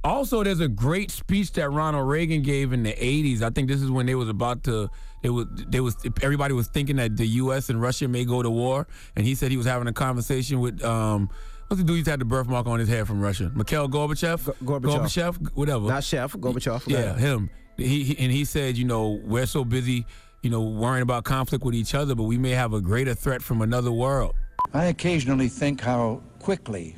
[0.04, 3.40] Also, there's a great speech that Ronald Reagan gave in the 80s.
[3.40, 4.90] I think this is when they was about to
[5.22, 8.50] they was they was everybody was thinking that the US and Russia may go to
[8.50, 8.86] war
[9.16, 11.30] and he said he was having a conversation with um
[11.68, 13.50] what's the dude who's had the birthmark on his head from Russia?
[13.54, 14.54] Mikhail Gorbachev?
[14.62, 15.54] Gorbachev.
[15.54, 15.88] whatever.
[15.88, 16.86] Not Chef, Gorbachev.
[16.86, 17.48] Yeah, him.
[17.78, 20.04] He, he and he said, you know, we're so busy,
[20.42, 23.42] you know, worrying about conflict with each other, but we may have a greater threat
[23.42, 24.34] from another world.
[24.74, 26.94] I occasionally think how quickly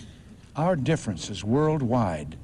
[0.57, 2.37] our differences worldwide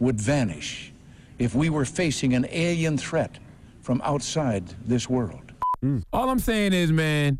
[0.00, 0.92] would vanish
[1.38, 3.38] if we were facing an alien threat
[3.82, 5.52] from outside this world.
[5.80, 6.00] Hmm.
[6.12, 7.38] All I'm saying is, man,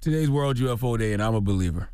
[0.00, 1.88] today's World UFO Day, and I'm a believer.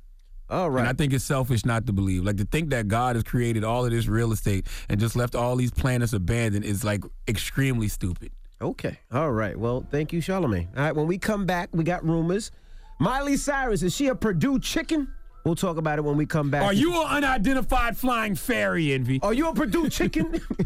[0.48, 0.80] All right.
[0.80, 2.24] And I think it's selfish not to believe.
[2.24, 5.34] Like to think that God has created all of this real estate and just left
[5.34, 8.30] all these planets abandoned is like extremely stupid.
[8.60, 8.98] Okay.
[9.12, 9.58] All right.
[9.58, 10.68] Well, thank you, Charlamagne.
[10.76, 10.94] All right.
[10.94, 12.52] When we come back, we got rumors.
[12.98, 15.08] Miley Cyrus, is she a Perdue chicken?
[15.46, 16.64] We'll talk about it when we come back.
[16.64, 19.20] Are you an unidentified flying fairy, Envy?
[19.22, 20.42] Are you a Perdue chicken?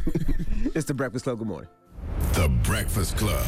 [0.74, 1.36] it's the Breakfast Club.
[1.36, 1.68] Good morning.
[2.32, 3.44] The Breakfast Club.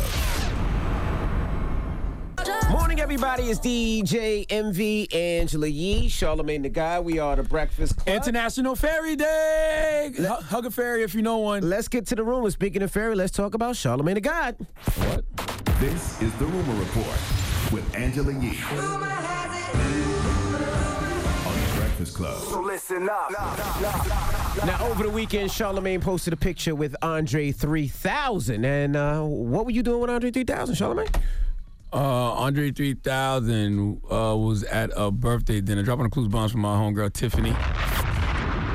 [2.71, 3.45] Morning, everybody.
[3.45, 7.01] It's DJ Envy Angela Yee, Charlamagne the Guy.
[7.01, 8.15] We are the Breakfast Club.
[8.15, 10.13] International Fairy Day.
[10.15, 11.67] H- hug a fairy if you know one.
[11.67, 12.51] Let's get to the rumor.
[12.51, 14.57] Speaking of fairy, let's talk about Charlamagne the God.
[14.97, 15.25] What?
[15.81, 17.19] This is the Rumor Report
[17.73, 18.59] with Angela Yee.
[22.03, 22.43] Rumor has Breakfast Club.
[22.43, 23.31] So listen up.
[24.67, 28.65] Now, over the weekend, Charlamagne posted a picture with Andre 3000.
[28.65, 31.23] And uh, what were you doing with Andre 3000, Charlamagne?
[31.93, 36.75] Uh, Andre 3000 uh, was at a birthday dinner, dropping the clues bombs for my
[36.75, 37.55] homegirl Tiffany.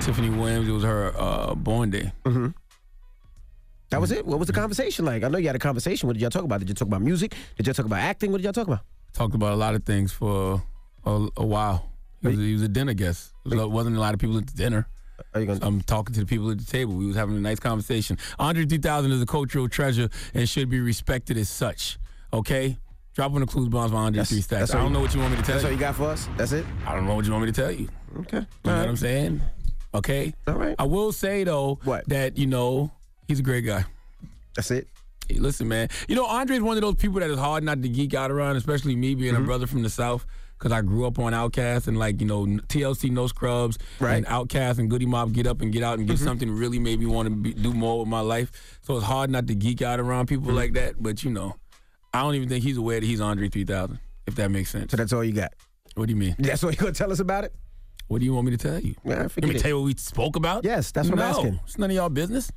[0.01, 0.67] Tiffany Williams.
[0.67, 2.11] It was her uh, born day.
[2.25, 2.49] Mm-hmm.
[3.89, 4.25] That was it.
[4.25, 5.23] What was the conversation like?
[5.23, 6.07] I know you had a conversation.
[6.07, 6.59] What did y'all talk about?
[6.59, 7.33] Did you talk about music?
[7.55, 8.31] Did y'all talk about acting?
[8.31, 8.81] What did y'all talk about?
[9.13, 10.61] Talked about a lot of things for
[11.05, 11.89] a, a while.
[12.35, 13.31] He was, a dinner guest.
[13.45, 14.87] There wasn't a lot of people at the dinner.
[15.33, 15.57] Gonna?
[15.61, 16.93] I'm talking to the people at the table.
[16.93, 18.17] We was having a nice conversation.
[18.39, 21.97] Andre 3000 is a cultural treasure and should be respected as such.
[22.33, 22.77] Okay.
[23.15, 24.73] Drop on the clues bombs for Andre That's- 3 stacks.
[24.75, 25.69] I don't know what you want me to tell That's you.
[25.69, 26.29] all you got for us?
[26.37, 26.65] That's it?
[26.85, 27.89] I don't know what you want me to tell you.
[28.19, 28.37] Okay.
[28.37, 29.41] You know what I'm saying?
[29.95, 30.33] Okay.
[30.47, 30.75] All right.
[30.77, 32.07] I will say though What?
[32.09, 32.91] that you know
[33.27, 33.85] he's a great guy.
[34.55, 34.87] That's it.
[35.27, 35.89] Hey, listen, man.
[36.07, 38.29] You know Andre is one of those people that is hard not to geek out
[38.31, 39.43] around, especially me being Mm-hmm.
[39.43, 40.25] a brother from the South.
[40.59, 44.15] Cause I grew up on Outkast and like you know TLC No Scrubs Right.
[44.17, 46.23] and Outkast and Goodie Mob Get Up and Get Out and get Mhm.
[46.23, 48.51] something really made me want to be, do more with my life.
[48.81, 50.55] So it's hard not to geek out around people Mm-hmm.
[50.55, 50.95] like that.
[51.01, 51.55] But you know,
[52.13, 53.99] I don't even think he's aware that he's Andre 3000.
[54.25, 54.91] If that makes sense.
[54.91, 55.53] So that's all you got?
[55.95, 56.35] What do you mean?
[56.39, 57.53] That's all you gonna tell us about it?
[58.07, 58.95] What do you want me to tell you?
[59.05, 59.59] Yeah, Let forget me it.
[59.59, 60.63] tell you what we spoke about.
[60.65, 61.59] Yes, that's what no, I'm asking.
[61.65, 62.49] It's none of y'all business.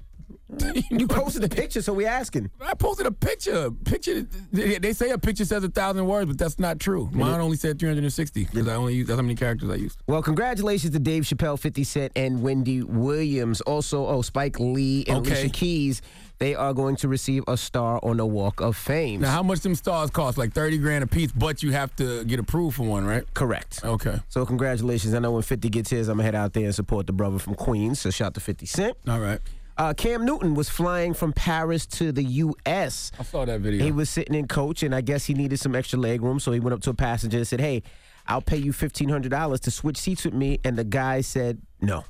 [0.90, 2.50] You posted the picture, so we asking.
[2.60, 3.70] I posted a picture.
[3.70, 4.22] Picture.
[4.52, 7.08] They say a picture says a thousand words, but that's not true.
[7.12, 10.02] Mine only said 360 because I only use that's how many characters I used.
[10.06, 13.60] Well, congratulations to Dave Chappelle, 50 Cent, and Wendy Williams.
[13.62, 15.30] Also, oh, Spike Lee and Okay.
[15.32, 16.02] Alicia Keys.
[16.38, 19.20] They are going to receive a star on the Walk of Fame.
[19.20, 20.38] Now, how much them stars cost?
[20.38, 23.24] Like 30 grand a piece, but you have to get approved for one, right?
[23.34, 23.80] Correct.
[23.84, 24.18] Okay.
[24.30, 25.12] So congratulations.
[25.12, 27.12] I know when 50 gets his, I'm going to head out there and support the
[27.12, 28.00] brother from Queens.
[28.00, 28.96] So shout out to 50 Cent.
[29.06, 29.38] All right.
[29.76, 33.12] Uh, Cam Newton was flying from Paris to the U.S.
[33.18, 33.84] I saw that video.
[33.84, 36.52] He was sitting in coach, and I guess he needed some extra leg room, so
[36.52, 37.82] he went up to a passenger and said, "Hey,
[38.26, 41.62] I'll pay you fifteen hundred dollars to switch seats with me." And the guy said,
[41.80, 42.04] "No."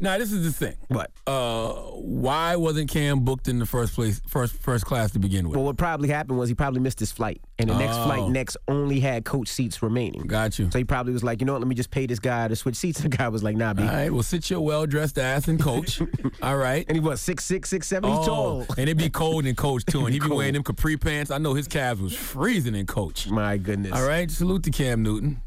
[0.00, 0.76] Now, this is the thing.
[0.88, 1.10] What?
[1.26, 5.56] Uh, why wasn't Cam booked in the first place, first first class to begin with?
[5.56, 8.04] Well, what probably happened was he probably missed his flight, and the next Oh.
[8.04, 10.22] flight next only had coach seats remaining.
[10.22, 10.70] Got you.
[10.70, 11.60] So he probably was like, "You know what?
[11.62, 13.72] Let me just pay this guy to switch seats." And the guy was like, "Nah,
[13.74, 14.12] B." All right.
[14.12, 16.02] Well, sit your well dressed ass and coach.
[16.42, 16.84] All right.
[16.88, 18.10] And he was six six six seven.
[18.10, 18.60] He's Oh, tall.
[18.70, 20.38] and it'd be cold in coach too, and he'd be Cold.
[20.38, 21.30] wearing them capri pants.
[21.30, 23.28] I know his calves was freezing in coach.
[23.28, 23.92] My goodness.
[23.92, 25.40] All right, salute to Cam Newton.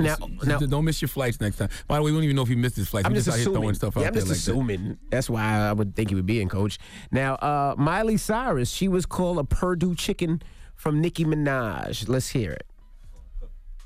[0.00, 1.68] Now, now don't miss your flights next time.
[1.86, 3.06] By the way, we don't even know if he missed his flights.
[3.06, 3.60] I'm We just, out here assuming.
[3.60, 4.50] throwing stuff yeah, out I'm there just like that.
[4.52, 4.98] assuming.
[5.10, 6.78] That's why I would think he would be in coach.
[7.10, 10.42] Now, uh, Miley Cyrus, she was called a Perdue chicken
[10.74, 12.08] from Nicki Minaj.
[12.08, 12.66] Let's hear it.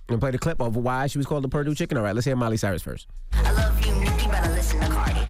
[0.09, 1.97] And play the clip of why she was called a Perdue chicken.
[1.97, 3.07] All right, let's hear Miley Cyrus first.
[3.33, 5.29] I love you, Nicki, but I listen to Cardi.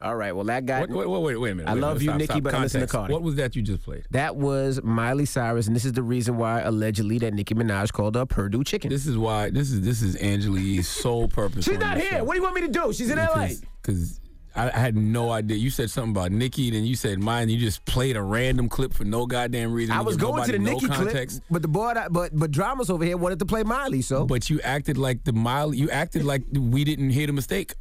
[0.00, 0.88] All right, well that got.
[0.88, 1.68] Wait, wait, wait, wait a minute.
[1.68, 2.02] I love minute.
[2.02, 2.42] you, Stop, Nicki, stop.
[2.44, 3.12] but I listen to Cardi.
[3.12, 4.04] What was that you just played?
[4.10, 8.16] That was Miley Cyrus, and this is the reason why allegedly that Nicki Minaj called
[8.16, 8.90] up Perdue chicken.
[8.90, 9.50] This is why.
[9.50, 11.64] This is this is Angela's sole purpose.
[11.64, 12.10] She's not here.
[12.10, 12.24] show.
[12.24, 12.92] What do you want me to do?
[12.92, 13.48] She's in LA.
[13.82, 14.20] Because
[14.54, 15.56] I, I had no idea.
[15.56, 17.48] You said something about Nicki, then you said mine.
[17.48, 19.96] You just played a random clip for no goddamn reason.
[19.96, 23.04] I was going to the Nicki no clip, but the boy, but but dramas over
[23.04, 24.26] here wanted to play Miley, so.
[24.26, 25.78] But you acted like the Miley.
[25.78, 27.74] You acted like we didn't hear the mistake.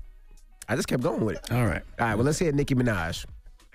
[0.70, 1.52] I just kept going with it.
[1.52, 1.82] All right.
[2.00, 2.16] All right.
[2.16, 3.26] Well, let's hear Nicki Minaj.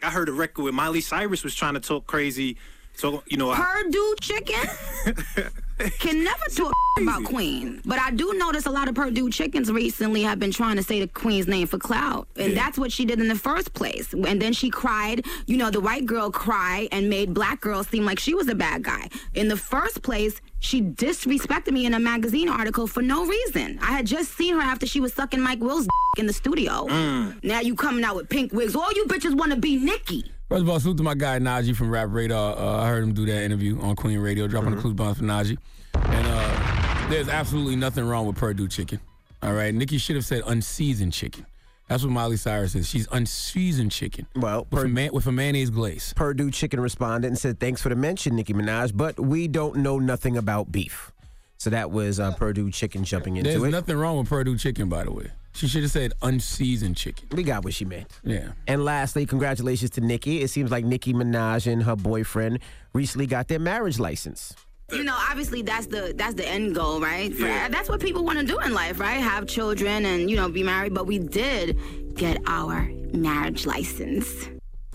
[0.02, 2.56] I heard a record where Miley Cyrus was trying to talk crazy.
[2.94, 4.68] So you know, I, Perdue chicken
[5.98, 10.22] can never talk about Queen, but I do notice a lot of Perdue chickens recently
[10.22, 13.20] have been trying to say the Queen's name for clout, and that's what she did
[13.20, 14.12] in the first place.
[14.12, 15.24] And then she cried.
[15.46, 18.54] You know, the white girl cried and made black girls seem like she was a
[18.54, 19.08] bad guy.
[19.34, 20.40] In the first place.
[20.64, 23.80] She disrespected me in a magazine article for no reason.
[23.82, 25.88] I had just seen her after she was sucking Mike Will's
[26.18, 26.86] in the studio.
[26.86, 27.42] Mm.
[27.42, 28.76] Now you coming out with pink wigs.
[28.76, 30.31] All you bitches want to be Nicki.
[30.52, 32.58] First of all, salute to my guy Najee from Rap Radar.
[32.58, 34.76] Uh, I heard him do that interview on Queen Radio, dropping Mm-hmm.
[34.76, 35.56] the clues bombs for Najee.
[35.94, 39.00] And uh, there's absolutely nothing wrong with Perdue chicken.
[39.42, 41.46] All right, Nicki should have said unseasoned chicken.
[41.88, 42.86] That's what Miley Cyrus is.
[42.86, 44.26] She's unseasoned chicken.
[44.36, 46.12] Well, with, a, man, with a mayonnaise glaze.
[46.14, 49.98] Perdue Chicken responded and said, "Thanks for the mention, Nicki Minaj, but we don't know
[49.98, 51.12] nothing about beef."
[51.56, 53.62] So that was uh, Perdue Chicken jumping into There's it.
[53.62, 55.30] There's nothing wrong with Perdue chicken, by the way.
[55.54, 57.28] She should have said unseasoned chicken.
[57.32, 58.08] We got what she meant.
[58.24, 58.52] Yeah.
[58.66, 60.40] And lastly, congratulations to Nicki.
[60.42, 62.58] It seems like Nicki Minaj and her boyfriend
[62.94, 64.54] recently got their marriage license.
[64.92, 68.38] you know obviously that's the that's the end goal right For- that's what people want
[68.40, 71.78] to do in life right have children and you know be married but we did
[72.14, 72.82] get our
[73.14, 74.28] marriage license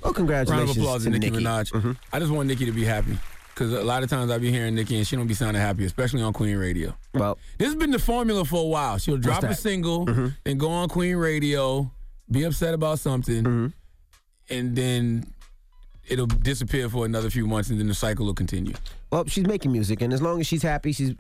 [0.03, 1.43] Oh, congratulations Round of applause to to Nicki, Nicki.
[1.43, 1.71] Minaj.
[1.71, 1.91] Mm-hmm.
[2.13, 3.17] I just want Nicki to be happy.
[3.57, 5.83] Because a lot of times I be hearing Nicki and she don't be sounding happy,
[5.83, 6.93] especially on Queen Radio.
[7.15, 8.99] Well, this has been the formula for a while.
[8.99, 10.35] She'll drop a single, Mhm.
[10.43, 11.91] then go on Queen Radio,
[12.29, 13.67] be upset about something, Mm-hmm.
[14.51, 15.25] and then
[16.07, 18.75] it'll disappear for another few months, and then the cycle will continue.
[19.11, 21.13] Well, she's making music, and as long as she's happy, she's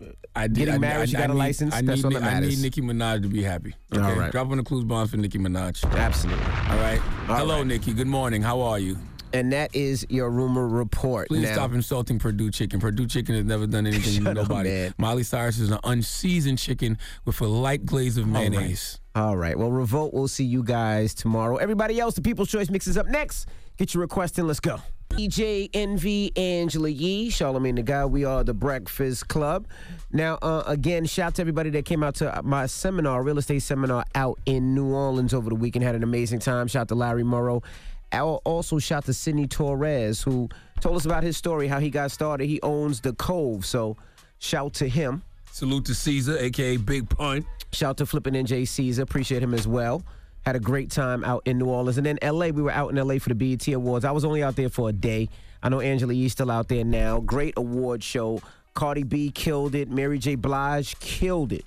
[0.53, 1.09] getting married.
[1.09, 1.73] she got a need- license.
[1.73, 3.73] I That's need, all that I need Nicki Minaj to be happy.
[3.93, 4.19] All Okay?
[4.19, 4.31] right.
[4.31, 5.83] Drop on the clues bonds for Nicki Minaj.
[5.97, 6.43] Absolutely.
[6.45, 7.01] All right.
[7.29, 7.65] All Hello, right.
[7.67, 7.93] Nicki.
[7.93, 8.43] Good morning.
[8.43, 8.97] How are you?
[9.37, 11.27] And that is your rumor report.
[11.27, 12.79] Please now, stop insulting Perdue chicken.
[12.79, 14.69] Perdue chicken has never done anything to up, nobody.
[14.69, 14.93] man.
[14.97, 18.99] Miley Cyrus is an unseasoned chicken with a light glaze of mayonnaise.
[19.13, 19.57] All right.
[19.57, 21.57] Well, Revolt, we'll see you guys tomorrow.
[21.57, 23.47] Everybody else, the People's Choice Mix is up next.
[23.77, 24.47] Get your request in.
[24.47, 24.79] Let's go.
[25.11, 28.05] DJ Envy, Angela Yee, Charlamagne the Guy.
[28.05, 29.67] We are the Breakfast Club.
[30.11, 34.03] Now, uh, again, shout to everybody that came out to my seminar, real estate seminar
[34.15, 35.85] out in New Orleans over the weekend.
[35.85, 36.67] Had an amazing time.
[36.67, 37.63] Shout to Larry Morrow.
[38.11, 42.11] Al- Also, shout to Sidney Torres, who told us about his story, how he got
[42.11, 42.45] started.
[42.45, 43.65] He owns the Cove.
[43.65, 43.97] So,
[44.39, 45.23] shout to him.
[45.51, 47.45] Salute to Caesar, aka Big Pun.
[47.73, 49.01] Shout to Flippin' NJ Caesar.
[49.01, 50.03] Appreciate him as well.
[50.45, 51.97] Had a great time out in New Orleans.
[51.97, 54.05] And then LA, we were out in LA for the BET Awards.
[54.05, 55.27] I was only out there for a day.
[55.61, 57.19] I know Angela Yee's still out there now.
[57.19, 58.39] Great award show.
[58.73, 59.89] Cardi B killed it.
[59.89, 60.35] Mary J.
[60.35, 61.65] Blige killed it.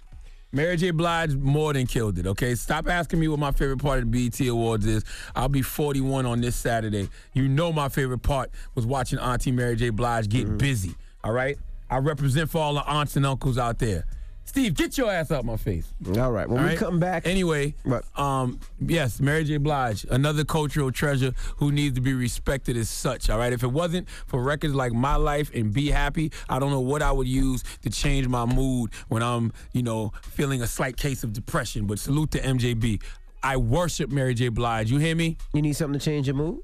[0.53, 0.91] Mary J.
[0.91, 2.55] Blige more than killed it, okay?
[2.57, 5.05] Stop asking me what my favorite part of the BET Awards is.
[5.37, 7.09] I'll be 41 on this Saturday.
[7.35, 9.91] You know my favorite part was watching Auntie Mary J.
[9.91, 10.57] Blige get mm-hmm.
[10.57, 11.57] busy, all right?
[11.89, 14.05] I represent for all the aunts and uncles out there.
[14.51, 15.95] Steve, get your ass out my face.
[16.19, 16.49] All right.
[16.49, 16.77] When All we right?
[16.79, 17.25] come back.
[17.25, 19.59] Anyway, but um, yes, Mary J.
[19.59, 23.31] Blige, another cultural treasure who needs to be respected as such.
[23.31, 23.53] All right.
[23.53, 27.01] If it wasn't for records like My Life and Be Happy, I don't know what
[27.01, 31.23] I would use to change my mood when I'm, you know, feeling a slight case
[31.23, 31.87] of depression.
[31.87, 33.01] But salute to MJB.
[33.45, 34.49] I worship Mary J.
[34.49, 34.91] Blige.
[34.91, 35.37] You hear me?
[35.55, 36.59] You need something to change your mood?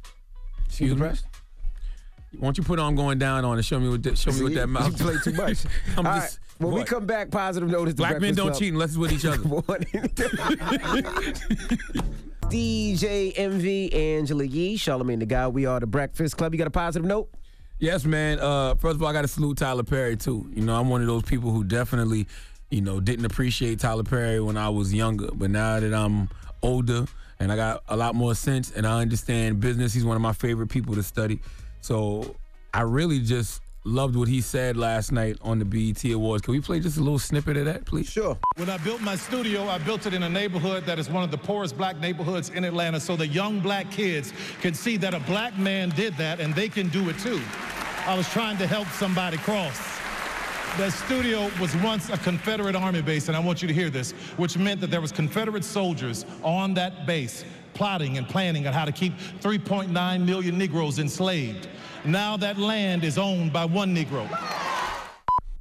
[0.64, 0.96] Excuse me.
[0.96, 1.24] depressed?
[2.32, 4.42] Why don't you put on going down on and show me what that, show me
[4.42, 4.98] what that mouth?
[4.98, 5.58] You play too much.
[5.96, 6.40] I'm All just.
[6.59, 7.95] When we come back, positive notice.
[7.95, 8.59] The Black men don't Club.
[8.59, 9.39] cheat unless it's with each other.
[12.49, 15.49] DJ Envy, Angela Yee, Charlamagne the Guy.
[15.49, 16.55] We are the Breakfast Club.
[16.55, 17.28] You got a positive note?
[17.78, 18.39] Yes, man.
[18.41, 20.49] Uh, first of all, I got to salute Tyler Perry too.
[20.55, 22.27] You know, I'm one of those people who definitely,
[22.70, 25.28] you know, didn't appreciate Tyler Perry when I was younger.
[25.35, 26.31] But now that I'm
[26.62, 27.05] older
[27.39, 30.33] and I got a lot more sense and I understand business, he's one of my
[30.33, 31.41] favorite people to study.
[31.83, 32.37] So
[32.73, 36.42] I really just loved what he said last night on the BET Awards.
[36.42, 38.08] Can we play just a little snippet of that, please?
[38.08, 38.36] Sure.
[38.56, 41.30] When I built my studio, I built it in a neighborhood that is one of
[41.30, 45.20] the poorest black neighborhoods in Atlanta so the young black kids can see that a
[45.20, 47.40] black man did that and they can do it too.
[48.06, 49.96] I was trying to help somebody cross.
[50.76, 54.12] The studio was once a Confederate army base, and I want you to hear this,
[54.36, 58.84] which meant that there was Confederate soldiers on that base plotting and planning on how
[58.84, 61.68] to keep 3.9 million Negroes enslaved.
[62.07, 64.28] Now that land is owned by one Negro.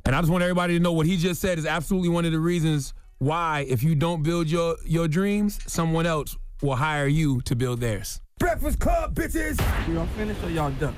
[0.06, 2.32] And I just want everybody to know what he just said is absolutely one of
[2.32, 7.42] the reasons why, if you don't build your your dreams, someone else will hire you
[7.42, 8.22] to build theirs.
[8.38, 9.58] Breakfast Club, bitches!
[9.92, 10.96] Y'all finished or y'all done?